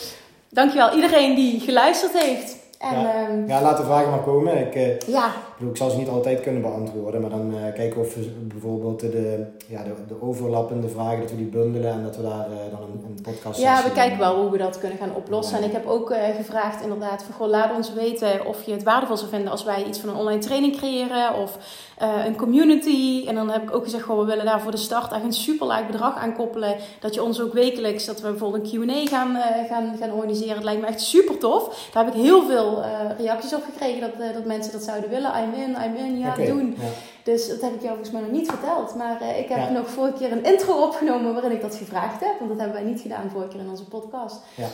Dankjewel 0.49 0.95
iedereen 0.95 1.35
die 1.35 1.59
geluisterd 1.59 2.19
heeft. 2.19 2.55
En, 2.79 2.99
ja. 2.99 3.27
Um, 3.29 3.47
ja, 3.47 3.61
laat 3.61 3.77
de 3.77 3.83
vragen 3.83 4.09
maar 4.09 4.23
komen. 4.23 4.57
Ik, 4.57 4.75
uh, 4.75 4.99
ja. 4.99 5.31
Ik 5.59 5.77
zal 5.77 5.89
ze 5.89 5.97
niet 5.97 6.09
altijd 6.09 6.41
kunnen 6.41 6.61
beantwoorden, 6.61 7.21
maar 7.21 7.29
dan 7.29 7.53
uh, 7.53 7.73
kijken 7.73 8.01
of 8.01 8.15
we 8.15 8.21
bijvoorbeeld 8.21 8.99
de, 8.99 9.45
ja, 9.67 9.83
de, 9.83 9.93
de, 10.07 10.21
overlappende 10.21 10.87
vragen, 10.87 11.19
dat 11.19 11.29
we 11.29 11.37
die 11.37 11.45
bundelen 11.45 11.91
en 11.91 12.03
dat 12.03 12.15
we 12.15 12.21
daar 12.21 12.47
uh, 12.49 12.55
dan 12.71 12.81
een, 12.81 13.03
een 13.05 13.21
podcast 13.21 13.59
Ja, 13.59 13.83
we 13.83 13.91
kijken 13.91 14.17
wel 14.17 14.41
hoe 14.41 14.51
we 14.51 14.57
dat 14.57 14.79
kunnen 14.79 14.97
gaan 14.97 15.15
oplossen. 15.15 15.57
Ja. 15.57 15.63
En 15.63 15.67
ik 15.69 15.75
heb 15.75 15.85
ook 15.85 16.13
gevraagd 16.37 16.83
inderdaad, 16.83 17.23
van, 17.23 17.35
goh, 17.35 17.47
laat 17.47 17.75
ons 17.75 17.93
weten 17.93 18.45
of 18.45 18.63
je 18.63 18.71
het 18.71 18.83
waardevol 18.83 19.17
zou 19.17 19.29
vinden 19.29 19.51
als 19.51 19.63
wij 19.63 19.83
iets 19.83 19.99
van 19.99 20.09
een 20.09 20.15
online 20.15 20.41
training 20.41 20.77
creëren 20.77 21.35
of 21.35 21.57
een 22.25 22.35
community. 22.35 23.23
En 23.27 23.35
dan 23.35 23.49
heb 23.49 23.63
ik 23.63 23.75
ook 23.75 23.83
gezegd, 23.83 24.03
goh, 24.03 24.19
we 24.19 24.25
willen 24.25 24.45
daar 24.45 24.61
voor 24.61 24.71
de 24.71 24.77
start 24.77 25.11
echt 25.11 25.23
een 25.23 25.33
super 25.33 25.67
laag 25.67 25.87
bedrag 25.87 26.17
aan 26.17 26.35
koppelen. 26.35 26.75
Dat 26.99 27.13
je 27.13 27.23
ons 27.23 27.41
ook 27.41 27.53
wekelijks, 27.53 28.05
dat 28.05 28.21
we 28.21 28.29
bijvoorbeeld 28.29 28.73
een 28.73 28.87
Q&A 28.87 29.07
gaan, 29.07 29.37
gaan, 29.69 29.95
gaan 29.99 30.11
organiseren. 30.11 30.55
Het 30.55 30.63
lijkt 30.63 30.81
me 30.81 30.87
echt 30.87 31.01
super 31.01 31.37
tof. 31.37 31.89
Daar 31.93 32.05
heb 32.05 32.13
ik 32.13 32.21
heel 32.21 32.45
veel 32.45 32.79
uh, 32.79 32.85
reacties 33.17 33.53
op 33.53 33.63
gekregen 33.63 34.01
dat, 34.01 34.33
dat 34.33 34.45
mensen 34.45 34.71
dat 34.71 34.83
zouden 34.83 35.09
willen. 35.09 35.33
I'm 35.45 35.53
in, 35.61 35.69
I'm 35.85 35.95
in, 35.95 36.19
ja, 36.19 36.29
okay, 36.29 36.45
doen. 36.45 36.75
Ja. 36.79 36.87
Dus 37.23 37.47
dat 37.47 37.61
heb 37.61 37.73
ik 37.73 37.81
jou 37.81 37.87
volgens 37.87 38.11
mij 38.11 38.21
nog 38.21 38.31
niet 38.31 38.49
verteld. 38.49 38.95
Maar 38.95 39.21
uh, 39.21 39.39
ik 39.39 39.49
heb 39.49 39.57
Ja. 39.57 39.69
nog 39.69 39.89
vorige 39.89 40.17
keer 40.17 40.31
een 40.31 40.43
intro 40.43 40.73
opgenomen 40.83 41.33
waarin 41.33 41.51
ik 41.51 41.61
dat 41.61 41.75
gevraagd 41.75 42.19
heb. 42.19 42.33
Want 42.39 42.49
dat 42.51 42.59
hebben 42.59 42.75
wij 42.81 42.91
niet 42.91 43.01
gedaan 43.01 43.29
vorige 43.31 43.49
keer 43.49 43.59
in 43.59 43.69
onze 43.69 43.83
podcast. 43.85 44.35
Ja. 44.55 44.67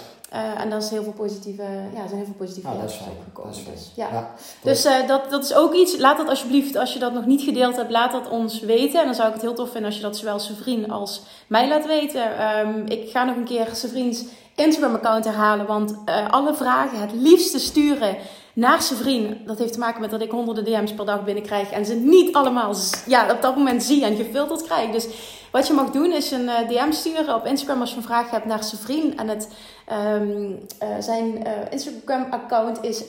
en 0.57 0.69
daar 0.69 0.79
is 0.79 0.89
heel 0.89 1.03
veel 1.03 1.11
positieve, 1.11 1.63
ja, 1.93 2.07
zijn 2.07 2.15
heel 2.15 2.25
veel 2.25 2.33
positieve 2.37 2.67
Ah, 2.69 2.79
dat 2.81 2.89
is 2.89 2.95
reacties 2.97 3.17
op 3.17 3.23
gekomen. 3.23 3.53
Dat. 3.53 3.73
Dus, 3.73 3.91
ja. 3.95 4.07
Ja, 4.11 4.31
Dus 4.61 4.85
uh, 4.85 5.07
dat, 5.07 5.29
dat 5.29 5.43
is 5.43 5.53
ook 5.53 5.73
iets. 5.73 5.97
Laat 5.97 6.17
dat 6.17 6.27
alsjeblieft, 6.29 6.75
als 6.75 6.93
je 6.93 6.99
dat 6.99 7.13
nog 7.13 7.25
niet 7.25 7.41
gedeeld 7.41 7.75
hebt, 7.75 7.91
laat 7.91 8.11
dat 8.11 8.29
ons 8.29 8.59
weten. 8.59 8.99
En 8.99 9.05
dan 9.05 9.15
zou 9.15 9.27
ik 9.27 9.33
het 9.33 9.41
heel 9.43 9.53
tof 9.53 9.69
vinden 9.69 9.85
als 9.89 9.95
je 9.95 10.01
dat 10.05 10.17
zowel 10.17 10.39
Sevrien 10.39 10.91
als 10.91 11.21
mij 11.47 11.67
laat 11.67 11.85
weten. 11.85 12.57
Um, 12.67 12.85
ik 12.87 13.09
ga 13.09 13.23
nog 13.23 13.35
een 13.35 13.43
keer 13.45 13.67
Sevriens 13.71 14.23
Instagram-account 14.55 15.25
herhalen. 15.25 15.65
Want 15.65 15.95
alle 16.29 16.53
vragen 16.53 16.99
het 16.99 17.13
liefste 17.13 17.59
sturen 17.59 18.15
naar 18.53 18.81
Sevrien. 18.81 19.41
Dat 19.45 19.57
heeft 19.57 19.73
te 19.73 19.79
maken 19.79 20.01
met 20.01 20.11
dat 20.11 20.21
ik 20.21 20.31
honderden 20.31 20.63
DM's 20.63 20.93
per 20.93 21.05
dag 21.05 21.23
binnenkrijg. 21.23 21.71
En 21.71 21.85
ze 21.85 21.93
niet 21.93 22.35
allemaal 22.35 22.75
ja, 23.05 23.31
op 23.31 23.41
dat 23.41 23.55
moment 23.55 23.83
zie 23.83 24.05
en 24.05 24.15
gefilterd 24.15 24.63
krijg. 24.63 24.91
Dus 24.91 25.07
wat 25.51 25.67
je 25.67 25.73
mag 25.73 25.89
doen 25.89 26.11
is 26.11 26.31
een 26.31 26.45
uh, 26.45 26.67
DM 26.67 26.91
sturen 26.91 27.35
op 27.35 27.45
Instagram 27.45 27.81
als 27.81 27.89
je 27.89 27.95
een 27.95 28.03
vraag 28.03 28.29
hebt 28.29 28.45
naar 28.45 28.63
Sevrien. 28.63 29.17
En 29.17 29.27
het, 29.27 29.49
um, 29.91 30.59
uh, 30.83 30.89
zijn 30.99 31.47
uh, 31.47 31.51
Instagram-account 31.69 32.83
is 32.83 33.03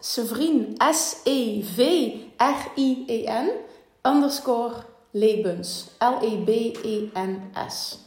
Sevrien, 0.00 0.76
S-E-V-R-I-E-N, 0.90 2.30
underscore 4.02 4.74
Lebens, 5.10 5.86
L-E-B-E-N-S. 5.98 7.98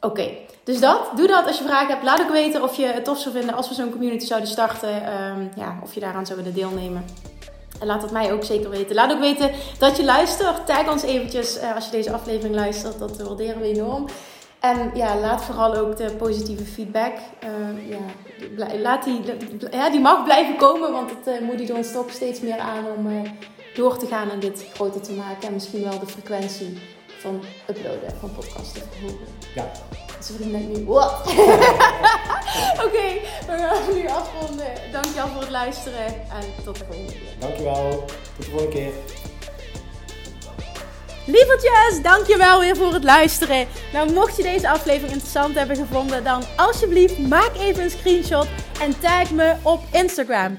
Oké, 0.00 0.30
dus 0.64 0.80
dat. 0.80 1.10
Doe 1.16 1.26
dat 1.26 1.46
als 1.46 1.58
je 1.58 1.64
vragen 1.64 1.88
hebt. 1.88 2.02
Laat 2.04 2.20
ook 2.20 2.30
weten 2.30 2.62
of 2.62 2.76
je 2.76 2.86
het 2.86 3.04
tof 3.04 3.18
zou 3.18 3.34
vinden 3.34 3.54
als 3.54 3.68
we 3.68 3.74
zo'n 3.74 3.90
community 3.90 4.26
zouden 4.26 4.48
starten. 4.48 4.94
Um, 4.94 5.50
ja, 5.56 5.78
of 5.82 5.94
je 5.94 6.00
daaraan 6.00 6.26
zou 6.26 6.38
willen 6.38 6.54
deelnemen. 6.54 7.04
En 7.80 7.86
laat 7.86 8.02
het 8.02 8.10
mij 8.10 8.32
ook 8.32 8.44
zeker 8.44 8.70
weten. 8.70 8.94
Laat 8.94 9.12
ook 9.12 9.20
weten 9.20 9.50
dat 9.78 9.96
je 9.96 10.04
luistert. 10.04 10.66
Tag 10.66 10.90
ons 10.90 11.02
eventjes 11.02 11.56
uh, 11.56 11.74
als 11.74 11.84
je 11.84 11.90
deze 11.90 12.12
aflevering 12.12 12.54
luistert. 12.54 12.98
Dat 12.98 13.22
waarderen 13.22 13.60
we 13.60 13.66
enorm. 13.66 14.06
En 14.60 14.90
ja, 14.94 15.16
laat 15.16 15.44
vooral 15.44 15.74
ook 15.74 15.96
de 15.96 16.10
positieve 16.18 16.64
feedback. 16.64 17.12
Uh, 17.44 17.88
ja, 17.88 18.76
laat 18.76 19.04
die, 19.04 19.20
ja, 19.70 19.90
die 19.90 20.00
mag 20.00 20.24
blijven 20.24 20.56
komen. 20.56 20.92
Want 20.92 21.10
het 21.10 21.40
uh, 21.40 21.46
moedigt 21.46 21.70
ons 21.70 21.92
toch 21.92 22.10
steeds 22.10 22.40
meer 22.40 22.58
aan 22.58 22.84
om 22.96 23.06
uh, 23.06 23.30
door 23.74 23.96
te 23.96 24.06
gaan 24.06 24.30
en 24.30 24.40
dit 24.40 24.66
groter 24.74 25.00
te 25.00 25.12
maken. 25.12 25.48
En 25.48 25.52
misschien 25.52 25.82
wel 25.82 25.98
de 25.98 26.06
frequentie 26.06 26.78
van 27.20 27.42
uploaden 27.68 28.18
van 28.20 28.32
podcasts 28.32 28.72
te 28.72 28.80
verhogen. 28.90 29.26
Ja. 29.54 29.70
Vriend 30.20 30.52
denkt 30.52 30.78
nu, 30.78 30.84
wat? 30.84 31.12
Oké, 31.26 32.84
okay, 32.84 33.20
we 33.46 33.56
gaan 33.58 33.94
nu 33.94 34.08
afronden. 34.08 34.72
Dankjewel 34.92 35.28
voor 35.28 35.40
het 35.40 35.50
luisteren 35.50 36.06
en 36.06 36.64
tot 36.64 36.78
de 36.78 36.84
volgende 36.84 37.12
keer. 37.12 37.34
Dankjewel, 37.38 38.04
tot 38.36 38.44
de 38.44 38.50
volgende 38.50 38.74
keer. 38.74 38.92
Lievertjes, 41.26 42.02
dankjewel 42.02 42.60
weer 42.60 42.76
voor 42.76 42.92
het 42.92 43.04
luisteren. 43.04 43.66
Nou, 43.92 44.12
mocht 44.12 44.36
je 44.36 44.42
deze 44.42 44.70
aflevering 44.70 45.12
interessant 45.12 45.54
hebben 45.54 45.76
gevonden, 45.76 46.24
dan 46.24 46.42
alsjeblieft 46.56 47.18
maak 47.18 47.54
even 47.58 47.82
een 47.82 47.90
screenshot 47.90 48.46
en 48.80 49.00
tag 49.00 49.30
me 49.30 49.54
op 49.62 49.80
Instagram. 49.92 50.58